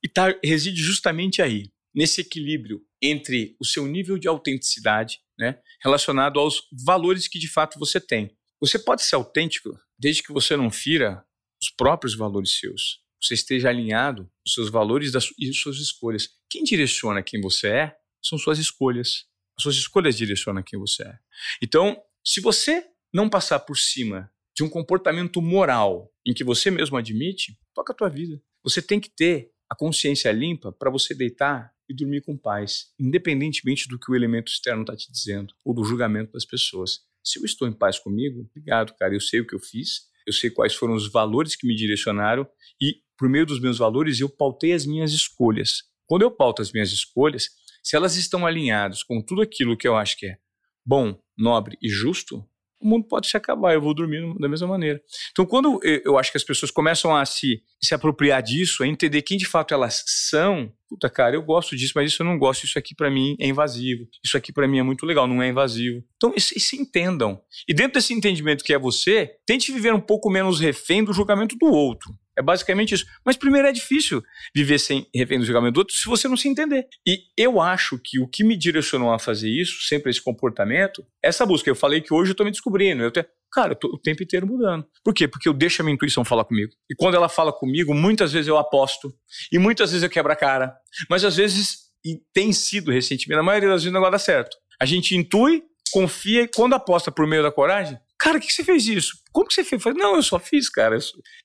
E 0.03 0.07
tá, 0.07 0.37
reside 0.43 0.81
justamente 0.81 1.41
aí, 1.41 1.71
nesse 1.93 2.21
equilíbrio 2.21 2.81
entre 3.01 3.55
o 3.59 3.65
seu 3.65 3.85
nível 3.85 4.17
de 4.17 4.27
autenticidade, 4.27 5.19
né, 5.37 5.59
relacionado 5.83 6.39
aos 6.39 6.63
valores 6.85 7.27
que 7.27 7.39
de 7.39 7.47
fato 7.47 7.79
você 7.79 7.99
tem. 7.99 8.35
Você 8.59 8.79
pode 8.79 9.03
ser 9.03 9.15
autêntico 9.15 9.77
desde 9.97 10.23
que 10.23 10.33
você 10.33 10.55
não 10.55 10.71
fira 10.71 11.23
os 11.61 11.69
próprios 11.69 12.15
valores 12.15 12.57
seus. 12.59 13.01
Você 13.21 13.33
esteja 13.33 13.69
alinhado 13.69 14.29
os 14.45 14.53
seus 14.53 14.69
valores 14.69 15.13
e 15.39 15.53
suas 15.53 15.77
escolhas. 15.77 16.29
Quem 16.49 16.63
direciona 16.63 17.23
quem 17.23 17.41
você 17.41 17.67
é 17.67 17.95
são 18.23 18.37
suas 18.37 18.59
escolhas. 18.59 19.25
As 19.57 19.63
suas 19.63 19.75
escolhas 19.75 20.17
direcionam 20.17 20.63
quem 20.63 20.79
você 20.79 21.03
é. 21.03 21.17
Então, 21.61 21.97
se 22.23 22.41
você 22.41 22.85
não 23.13 23.29
passar 23.29 23.59
por 23.59 23.77
cima 23.77 24.31
de 24.55 24.63
um 24.63 24.69
comportamento 24.69 25.41
moral 25.41 26.09
em 26.25 26.33
que 26.33 26.43
você 26.43 26.71
mesmo 26.71 26.95
admite, 26.97 27.57
toca 27.73 27.91
a 27.91 27.95
tua 27.95 28.09
vida. 28.09 28.41
Você 28.63 28.81
tem 28.81 28.99
que 28.99 29.09
ter 29.09 29.51
a 29.69 29.75
consciência 29.75 30.31
limpa 30.31 30.71
para 30.71 30.89
você 30.89 31.13
deitar 31.13 31.71
e 31.89 31.93
dormir 31.93 32.21
com 32.21 32.37
paz, 32.37 32.87
independentemente 32.99 33.87
do 33.87 33.99
que 33.99 34.11
o 34.11 34.15
elemento 34.15 34.51
externo 34.51 34.81
está 34.81 34.95
te 34.95 35.11
dizendo 35.11 35.53
ou 35.63 35.73
do 35.73 35.83
julgamento 35.83 36.31
das 36.31 36.45
pessoas. 36.45 37.01
Se 37.23 37.39
eu 37.39 37.45
estou 37.45 37.67
em 37.67 37.73
paz 37.73 37.99
comigo, 37.99 38.47
obrigado, 38.49 38.95
cara, 38.97 39.13
eu 39.13 39.21
sei 39.21 39.41
o 39.41 39.47
que 39.47 39.55
eu 39.55 39.59
fiz, 39.59 40.03
eu 40.25 40.33
sei 40.33 40.49
quais 40.49 40.73
foram 40.73 40.93
os 40.95 41.11
valores 41.11 41.55
que 41.55 41.67
me 41.67 41.75
direcionaram 41.75 42.47
e, 42.81 43.01
por 43.17 43.29
meio 43.29 43.45
dos 43.45 43.59
meus 43.59 43.77
valores, 43.77 44.19
eu 44.19 44.29
pautei 44.29 44.73
as 44.73 44.85
minhas 44.85 45.11
escolhas. 45.11 45.83
Quando 46.05 46.21
eu 46.21 46.31
pauto 46.31 46.61
as 46.61 46.71
minhas 46.71 46.91
escolhas, 46.91 47.49
se 47.83 47.95
elas 47.95 48.15
estão 48.15 48.45
alinhadas 48.45 49.03
com 49.03 49.21
tudo 49.21 49.41
aquilo 49.41 49.77
que 49.77 49.87
eu 49.87 49.95
acho 49.95 50.17
que 50.17 50.27
é 50.27 50.37
bom, 50.85 51.19
nobre 51.37 51.77
e 51.81 51.89
justo, 51.89 52.47
o 52.79 52.87
mundo 52.87 53.07
pode 53.07 53.27
se 53.27 53.37
acabar, 53.37 53.73
eu 53.73 53.81
vou 53.81 53.93
dormir 53.93 54.21
da 54.39 54.47
mesma 54.47 54.67
maneira. 54.67 55.01
Então, 55.31 55.45
quando 55.45 55.79
eu 55.83 56.17
acho 56.17 56.31
que 56.31 56.37
as 56.37 56.43
pessoas 56.43 56.71
começam 56.71 57.15
a 57.15 57.25
se, 57.25 57.61
se 57.81 57.93
apropriar 57.93 58.41
disso, 58.43 58.83
a 58.83 58.87
entender 58.87 59.21
quem 59.21 59.37
de 59.37 59.45
fato 59.45 59.73
elas 59.73 60.03
são, 60.05 60.71
puta 60.89 61.09
cara, 61.09 61.35
eu 61.35 61.41
gosto 61.41 61.75
disso, 61.75 61.93
mas 61.95 62.11
isso 62.11 62.21
eu 62.21 62.25
não 62.25 62.37
gosto, 62.37 62.65
isso 62.65 62.77
aqui 62.77 62.93
para 62.95 63.09
mim 63.09 63.35
é 63.39 63.47
invasivo, 63.47 64.07
isso 64.23 64.37
aqui 64.37 64.53
para 64.53 64.67
mim 64.67 64.79
é 64.79 64.83
muito 64.83 65.05
legal, 65.05 65.27
não 65.27 65.41
é 65.41 65.49
invasivo. 65.49 66.03
Então, 66.15 66.33
e 66.35 66.39
se 66.39 66.75
entendam. 66.75 67.41
E 67.67 67.73
dentro 67.73 67.93
desse 67.93 68.13
entendimento 68.13 68.63
que 68.63 68.73
é 68.73 68.79
você, 68.79 69.35
tente 69.45 69.71
viver 69.71 69.93
um 69.93 70.01
pouco 70.01 70.29
menos 70.29 70.59
refém 70.59 71.03
do 71.03 71.13
julgamento 71.13 71.55
do 71.57 71.67
outro. 71.67 72.11
É 72.37 72.41
basicamente 72.41 72.93
isso. 72.93 73.05
Mas 73.25 73.37
primeiro 73.37 73.67
é 73.67 73.71
difícil 73.71 74.23
viver 74.53 74.77
sem 74.79 75.07
refém 75.15 75.39
do 75.39 75.45
julgamento 75.45 75.73
do 75.73 75.77
outro 75.79 75.95
se 75.95 76.05
você 76.05 76.27
não 76.27 76.35
se 76.35 76.49
entender. 76.49 76.87
E 77.07 77.23
eu 77.37 77.61
acho 77.61 77.97
que 78.03 78.19
o 78.19 78.27
que 78.27 78.43
me 78.43 78.57
direcionou 78.57 79.11
a 79.11 79.19
fazer 79.19 79.49
isso, 79.49 79.87
sempre 79.87 80.09
esse 80.09 80.21
comportamento, 80.21 81.05
é 81.23 81.29
essa 81.29 81.45
busca. 81.45 81.69
Eu 81.69 81.75
falei 81.75 82.01
que 82.01 82.13
hoje 82.13 82.31
eu 82.31 82.33
estou 82.33 82.45
me 82.45 82.51
descobrindo. 82.51 83.03
Eu 83.03 83.11
te... 83.11 83.25
Cara, 83.51 83.71
eu 83.71 83.75
tô 83.75 83.87
o 83.87 83.97
tempo 83.97 84.21
inteiro 84.21 84.45
mudando. 84.45 84.85
Por 85.03 85.13
quê? 85.13 85.27
Porque 85.27 85.47
eu 85.47 85.53
deixo 85.53 85.81
a 85.81 85.85
minha 85.85 85.95
intuição 85.95 86.25
falar 86.25 86.43
comigo. 86.43 86.73
E 86.89 86.95
quando 86.95 87.15
ela 87.15 87.29
fala 87.29 87.53
comigo, 87.53 87.93
muitas 87.93 88.33
vezes 88.33 88.49
eu 88.49 88.57
aposto. 88.57 89.13
E 89.51 89.57
muitas 89.57 89.91
vezes 89.91 90.03
eu 90.03 90.09
quebro 90.09 90.31
a 90.31 90.35
cara. 90.35 90.75
Mas 91.09 91.23
às 91.23 91.37
vezes, 91.37 91.85
e 92.05 92.19
tem 92.33 92.51
sido 92.51 92.91
recentemente, 92.91 93.37
na 93.37 93.43
maioria 93.43 93.69
das 93.69 93.83
vezes 93.83 93.91
o 93.91 93.93
negócio 93.93 94.11
dá 94.11 94.19
certo. 94.19 94.57
A 94.79 94.85
gente 94.85 95.15
intui, 95.15 95.63
confia 95.93 96.41
e 96.41 96.47
quando 96.49 96.73
aposta 96.73 97.09
por 97.11 97.25
meio 97.25 97.43
da 97.43 97.51
coragem, 97.51 97.97
Cara, 98.19 98.37
o 98.37 98.41
que, 98.41 98.47
que, 98.47 98.53
você 98.53 98.63
fez 98.63 98.87
isso? 98.87 99.13
Como 99.31 99.47
que 99.47 99.53
você 99.53 99.63
fez? 99.63 99.73
Eu 99.73 99.79
falei, 99.91 100.01
não, 100.01 100.15
eu 100.15 100.23
só 100.23 100.39
fiz, 100.39 100.69
cara. 100.69 100.97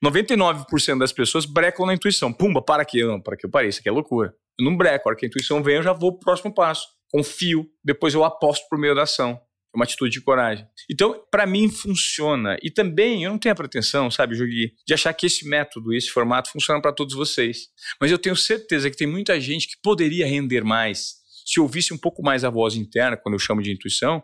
99% 0.05 0.99
das 0.99 1.13
pessoas 1.13 1.45
brecam 1.45 1.85
na 1.85 1.95
intuição. 1.95 2.33
Pumba, 2.33 2.63
para 2.63 2.83
aqui. 2.83 3.03
Não, 3.05 3.21
para 3.21 3.37
que 3.37 3.45
eu 3.45 3.51
parei, 3.51 3.71
isso 3.71 3.81
é 3.85 3.91
loucura. 3.91 4.33
Eu 4.59 4.65
não 4.65 4.77
breco, 4.77 5.09
a 5.09 5.11
hora 5.11 5.19
que 5.19 5.27
a 5.27 5.29
intuição 5.29 5.63
vem, 5.63 5.77
eu 5.77 5.83
já 5.83 5.93
vou 5.93 6.13
pro 6.13 6.21
próximo 6.21 6.55
passo. 6.55 6.87
Confio, 7.11 7.67
depois 7.85 8.15
eu 8.15 8.25
aposto 8.25 8.69
por 8.69 8.79
meio 8.79 8.95
da 8.95 9.03
ação. 9.03 9.41
É 9.75 9.79
uma 9.79 9.85
atitude 9.85 10.13
de 10.13 10.21
coragem. 10.21 10.67
Então, 10.91 11.23
para 11.31 11.47
mim, 11.47 11.69
funciona. 11.69 12.57
E 12.63 12.71
também, 12.71 13.25
eu 13.25 13.31
não 13.31 13.39
tenho 13.39 13.53
a 13.53 13.57
pretensão, 13.57 14.11
sabe, 14.11 14.35
Jogui, 14.35 14.73
de 14.87 14.95
achar 14.95 15.13
que 15.13 15.27
esse 15.27 15.49
método, 15.49 15.93
esse 15.93 16.11
formato 16.11 16.51
funciona 16.51 16.81
para 16.81 16.93
todos 16.93 17.15
vocês. 17.15 17.69
Mas 18.01 18.11
eu 18.11 18.19
tenho 18.19 18.37
certeza 18.37 18.91
que 18.91 18.97
tem 18.97 19.07
muita 19.07 19.41
gente 19.41 19.69
que 19.69 19.75
poderia 19.83 20.27
render 20.27 20.65
mais 20.65 21.21
se 21.45 21.59
ouvisse 21.59 21.93
um 21.93 21.99
pouco 21.99 22.23
mais 22.23 22.45
a 22.45 22.51
voz 22.51 22.75
interna, 22.77 23.17
quando 23.17 23.35
eu 23.35 23.39
chamo 23.39 23.61
de 23.61 23.73
intuição, 23.73 24.23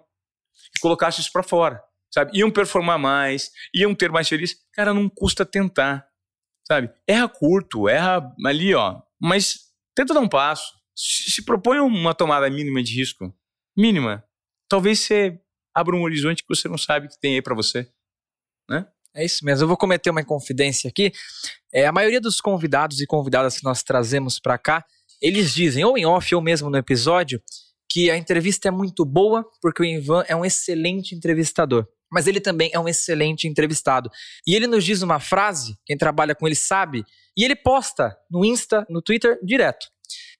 e 0.77 0.79
colocasse 0.79 1.21
isso 1.21 1.33
para 1.33 1.43
fora 1.43 1.81
sabe? 2.13 2.37
Iam 2.39 2.51
performar 2.51 2.99
mais, 2.99 3.51
iam 3.75 3.95
ter 3.95 4.11
mais 4.11 4.29
feliz. 4.29 4.57
Cara, 4.73 4.95
não 4.95 5.09
custa 5.09 5.45
tentar, 5.45 6.07
sabe? 6.67 6.91
Erra 7.07 7.29
curto, 7.29 7.89
erra 7.89 8.35
ali, 8.45 8.75
ó, 8.75 9.01
mas 9.21 9.67
tenta 9.95 10.15
dar 10.15 10.21
um 10.21 10.29
passo. 10.29 10.75
Se, 10.95 11.45
propõe 11.45 11.79
uma 11.79 12.15
tomada 12.15 12.49
mínima 12.49 12.83
de 12.83 12.95
risco, 12.95 13.35
mínima. 13.77 14.25
Talvez 14.69 15.01
você 15.01 15.39
abra 15.75 15.95
um 15.95 16.03
horizonte 16.03 16.43
que 16.43 16.49
você 16.49 16.69
não 16.69 16.79
sabe 16.79 17.09
que 17.09 17.21
tem 17.21 17.35
aí 17.35 17.43
para 17.43 17.55
você, 17.55 17.87
né? 18.69 18.87
É 19.15 19.25
isso 19.25 19.45
mesmo. 19.45 19.65
Eu 19.65 19.69
vou 19.69 19.77
cometer 19.77 20.11
uma 20.11 20.21
inconfidência 20.21 20.89
aqui. 20.89 21.13
É, 21.73 21.87
a 21.87 21.93
maioria 21.93 22.21
dos 22.21 22.41
convidados 22.41 23.01
e 23.01 23.07
convidadas 23.07 23.59
que 23.59 23.65
nós 23.65 23.83
trazemos 23.83 24.39
para 24.39 24.59
cá, 24.59 24.85
eles 25.21 25.55
dizem, 25.55 25.85
ou 25.85 25.97
em 25.97 26.05
off 26.05 26.35
ou 26.35 26.41
mesmo 26.43 26.69
no 26.69 26.77
episódio, 26.77 27.43
que 27.91 28.11
a 28.11 28.17
entrevista 28.17 28.69
é 28.69 28.71
muito 28.71 29.05
boa 29.05 29.45
porque 29.61 29.83
o 29.83 29.85
Ivan 29.85 30.25
é 30.29 30.37
um 30.37 30.45
excelente 30.45 31.15
entrevistador 31.15 31.87
mas 32.11 32.27
ele 32.27 32.41
também 32.41 32.71
é 32.73 32.79
um 32.79 32.89
excelente 32.89 33.49
entrevistado. 33.49 34.11
E 34.47 34.55
ele 34.55 34.67
nos 34.67 34.85
diz 34.85 35.03
uma 35.03 35.21
frase, 35.21 35.77
quem 35.85 35.97
trabalha 35.97 36.35
com 36.35 36.47
ele 36.47 36.57
sabe, 36.57 37.05
e 37.37 37.45
ele 37.45 37.57
posta 37.57 38.17
no 38.31 38.45
Insta, 38.45 38.87
no 38.89 39.03
Twitter, 39.03 39.39
direto. 39.43 39.87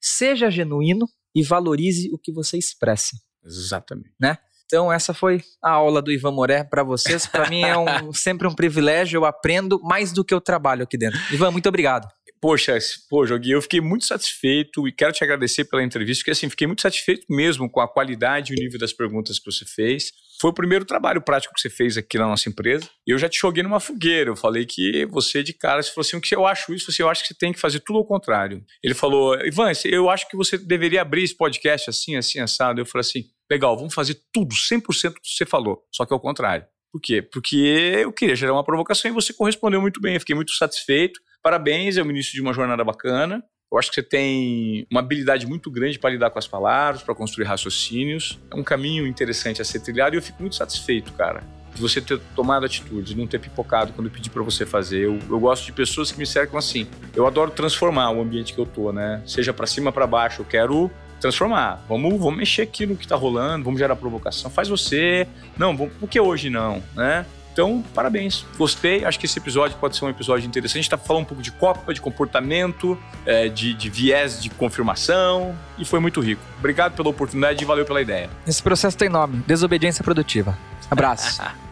Seja 0.01 0.51
genuíno 0.51 1.07
e 1.35 1.43
valorize 1.43 2.11
o 2.13 2.19
que 2.19 2.33
você 2.33 2.57
expressa. 2.57 3.17
Exatamente. 3.45 4.15
Né? 4.21 4.39
Então 4.67 4.93
essa 4.93 5.15
foi 5.15 5.43
a 5.63 5.71
aula 5.71 6.03
do 6.03 6.11
Ivan 6.11 6.33
Moré 6.33 6.65
para 6.65 6.83
vocês. 6.83 7.27
Para 7.27 7.49
mim 7.49 7.63
é 7.63 7.77
um, 7.77 8.13
sempre 8.13 8.49
um 8.49 8.55
privilégio, 8.55 9.19
eu 9.19 9.25
aprendo 9.25 9.81
mais 9.83 10.13
do 10.13 10.25
que 10.25 10.35
eu 10.35 10.41
trabalho 10.41 10.83
aqui 10.83 10.99
dentro. 10.99 11.19
Ivan, 11.33 11.51
muito 11.51 11.69
obrigado. 11.69 12.09
Poxa, 12.41 12.77
pô, 13.09 13.27
Jogui, 13.27 13.51
eu 13.51 13.63
fiquei 13.63 13.81
muito 13.81 14.05
satisfeito 14.05 14.87
e 14.87 14.93
quero 14.93 15.13
te 15.13 15.25
agradecer 15.25 15.65
pela 15.65 15.83
entrevista, 15.83 16.21
porque 16.21 16.33
assim, 16.33 16.51
fiquei 16.51 16.67
muito 16.67 16.83
satisfeito 16.83 17.25
mesmo 17.31 17.69
com 17.71 17.81
a 17.81 17.89
qualidade 17.89 18.53
e 18.53 18.57
o 18.57 18.63
nível 18.63 18.79
das 18.79 18.93
perguntas 18.93 19.39
que 19.39 19.51
você 19.51 19.65
fez. 19.65 20.13
Foi 20.39 20.51
o 20.51 20.55
primeiro 20.55 20.85
trabalho 20.85 21.23
prático 21.23 21.55
que 21.55 21.61
você 21.61 21.71
fez 21.71 21.97
aqui 21.97 22.19
na 22.19 22.27
nossa 22.27 22.49
empresa. 22.49 22.89
Eu 23.07 23.19
já 23.19 23.29
te 23.29 23.39
joguei 23.39 23.63
numa 23.63 23.81
fogueira. 23.81 24.31
Eu 24.31 24.37
falei 24.37 24.67
que 24.67 25.07
você, 25.07 25.43
de 25.43 25.55
cara, 25.55 25.83
você 25.83 25.91
falou 25.91 26.07
assim: 26.07 26.17
o 26.17 26.21
que 26.21 26.35
eu 26.35 26.47
acho 26.47 26.75
isso? 26.75 26.93
Você, 26.93 27.03
eu 27.03 27.09
acho 27.09 27.23
que 27.23 27.29
você 27.29 27.35
tem 27.35 27.53
que 27.53 27.59
fazer 27.59 27.81
tudo 27.81 27.99
ao 27.99 28.05
contrário. 28.05 28.63
Ele 28.83 28.95
falou: 28.95 29.35
Ivan, 29.47 29.73
eu 29.87 30.11
acho 30.11 30.29
que 30.29 30.37
você 30.37 30.59
deveria 30.59 31.01
abrir 31.01 31.25
esse 31.25 31.35
podcast 31.35 31.89
assim, 31.89 32.17
assim, 32.17 32.39
assado. 32.39 32.81
Eu 32.81 32.87
falei 32.87 33.01
assim: 33.01 33.25
legal, 33.51 33.77
vamos 33.77 33.95
fazer 33.95 34.21
tudo, 34.33 34.55
100% 34.55 35.15
do 35.15 35.21
que 35.21 35.29
você 35.29 35.47
falou, 35.47 35.83
só 35.91 36.05
que 36.05 36.13
ao 36.13 36.21
contrário. 36.21 36.67
Por 36.93 37.01
quê? 37.01 37.21
Porque 37.23 38.01
eu 38.03 38.13
queria 38.13 38.35
gerar 38.35 38.53
uma 38.53 38.65
provocação 38.65 39.11
e 39.11 39.15
você 39.15 39.33
correspondeu 39.33 39.81
muito 39.81 40.01
bem. 40.01 40.15
Eu 40.15 40.21
fiquei 40.21 40.35
muito 40.35 40.53
satisfeito. 40.53 41.21
Parabéns, 41.43 41.97
é 41.97 42.03
o 42.03 42.11
início 42.11 42.33
de 42.33 42.41
uma 42.41 42.53
jornada 42.53 42.83
bacana. 42.83 43.43
Eu 43.71 43.79
acho 43.79 43.91
que 43.91 43.97
você 43.97 44.03
tem 44.03 44.87
uma 44.91 45.01
habilidade 45.01 45.47
muito 45.47 45.71
grande 45.71 45.99
para 45.99 46.11
lidar 46.11 46.31
com 46.31 46.39
as 46.39 46.47
palavras, 46.47 47.03
para 47.03 47.15
construir 47.15 47.47
raciocínios. 47.47 48.39
É 48.51 48.55
um 48.55 48.63
caminho 48.63 49.07
interessante 49.07 49.61
a 49.61 49.65
ser 49.65 49.81
trilhado 49.81 50.15
e 50.15 50.19
eu 50.19 50.23
fico 50.23 50.41
muito 50.41 50.55
satisfeito, 50.55 51.13
cara, 51.13 51.43
de 51.75 51.81
você 51.81 52.01
ter 52.01 52.19
tomado 52.35 52.65
atitude, 52.65 53.13
de 53.13 53.21
não 53.21 53.27
ter 53.27 53.41
pipocado 53.41 53.93
quando 53.93 54.07
eu 54.07 54.13
pedi 54.13 54.31
para 54.31 54.43
você 54.43 54.65
fazer. 54.65 55.05
Eu, 55.05 55.19
eu, 55.29 55.41
gosto 55.41 55.67
de 55.67 55.73
pessoas 55.73 56.13
que 56.13 56.19
me 56.19 56.27
cercam 56.27 56.59
assim. 56.59 56.87
Eu 57.15 57.27
adoro 57.27 57.51
transformar 57.51 58.13
o 58.13 58.23
ambiente 58.23 58.55
que 58.55 58.59
eu 58.59 58.67
tô, 58.67 58.93
né? 58.93 59.21
Seja 59.27 59.53
para 59.53 59.67
cima, 59.67 59.91
para 59.91 60.07
baixo. 60.07 60.43
Eu 60.43 60.47
quero 60.47 60.91
transformar. 61.21 61.83
Vamos, 61.89 62.19
vamos 62.19 62.37
mexer 62.37 62.63
aqui 62.63 62.87
no 62.87 62.97
que 62.97 63.07
tá 63.07 63.17
rolando, 63.17 63.65
vamos 63.65 63.79
gerar 63.79 63.97
provocação. 63.97 64.51
Faz 64.51 64.69
você. 64.69 65.27
Não, 65.57 65.77
vamos, 65.77 65.95
por 65.95 66.09
que 66.09 66.21
hoje 66.21 66.51
não, 66.51 66.83
né? 66.95 67.27
Então, 67.57 67.83
parabéns. 67.95 68.45
Gostei. 68.59 69.03
Acho 69.07 69.19
que 69.19 69.25
esse 69.25 69.39
episódio 69.39 69.79
pode 69.79 69.97
ser 69.97 70.05
um 70.05 70.11
episódio 70.11 70.47
interessante. 70.47 70.77
A 70.77 70.83
gente 70.83 70.93
está 70.93 70.99
falando 70.99 71.23
um 71.23 71.27
pouco 71.27 71.43
de 71.43 71.51
Copa, 71.53 71.95
de 71.95 72.03
comportamento, 72.03 72.99
é, 73.25 73.49
de, 73.49 73.73
de 73.73 73.89
viés 73.89 74.43
de 74.43 74.51
confirmação 74.51 75.57
e 75.79 75.85
foi 75.85 75.99
muito 75.99 76.21
rico. 76.21 76.43
Obrigado 76.59 76.95
pela 76.95 77.09
oportunidade 77.09 77.63
e 77.63 77.67
valeu 77.67 77.87
pela 77.87 78.03
ideia. 78.03 78.29
Esse 78.47 78.63
processo 78.63 78.99
tem 78.99 79.09
nome: 79.09 79.43
desobediência 79.47 80.05
produtiva. 80.05 80.57
Abraço. 80.91 81.41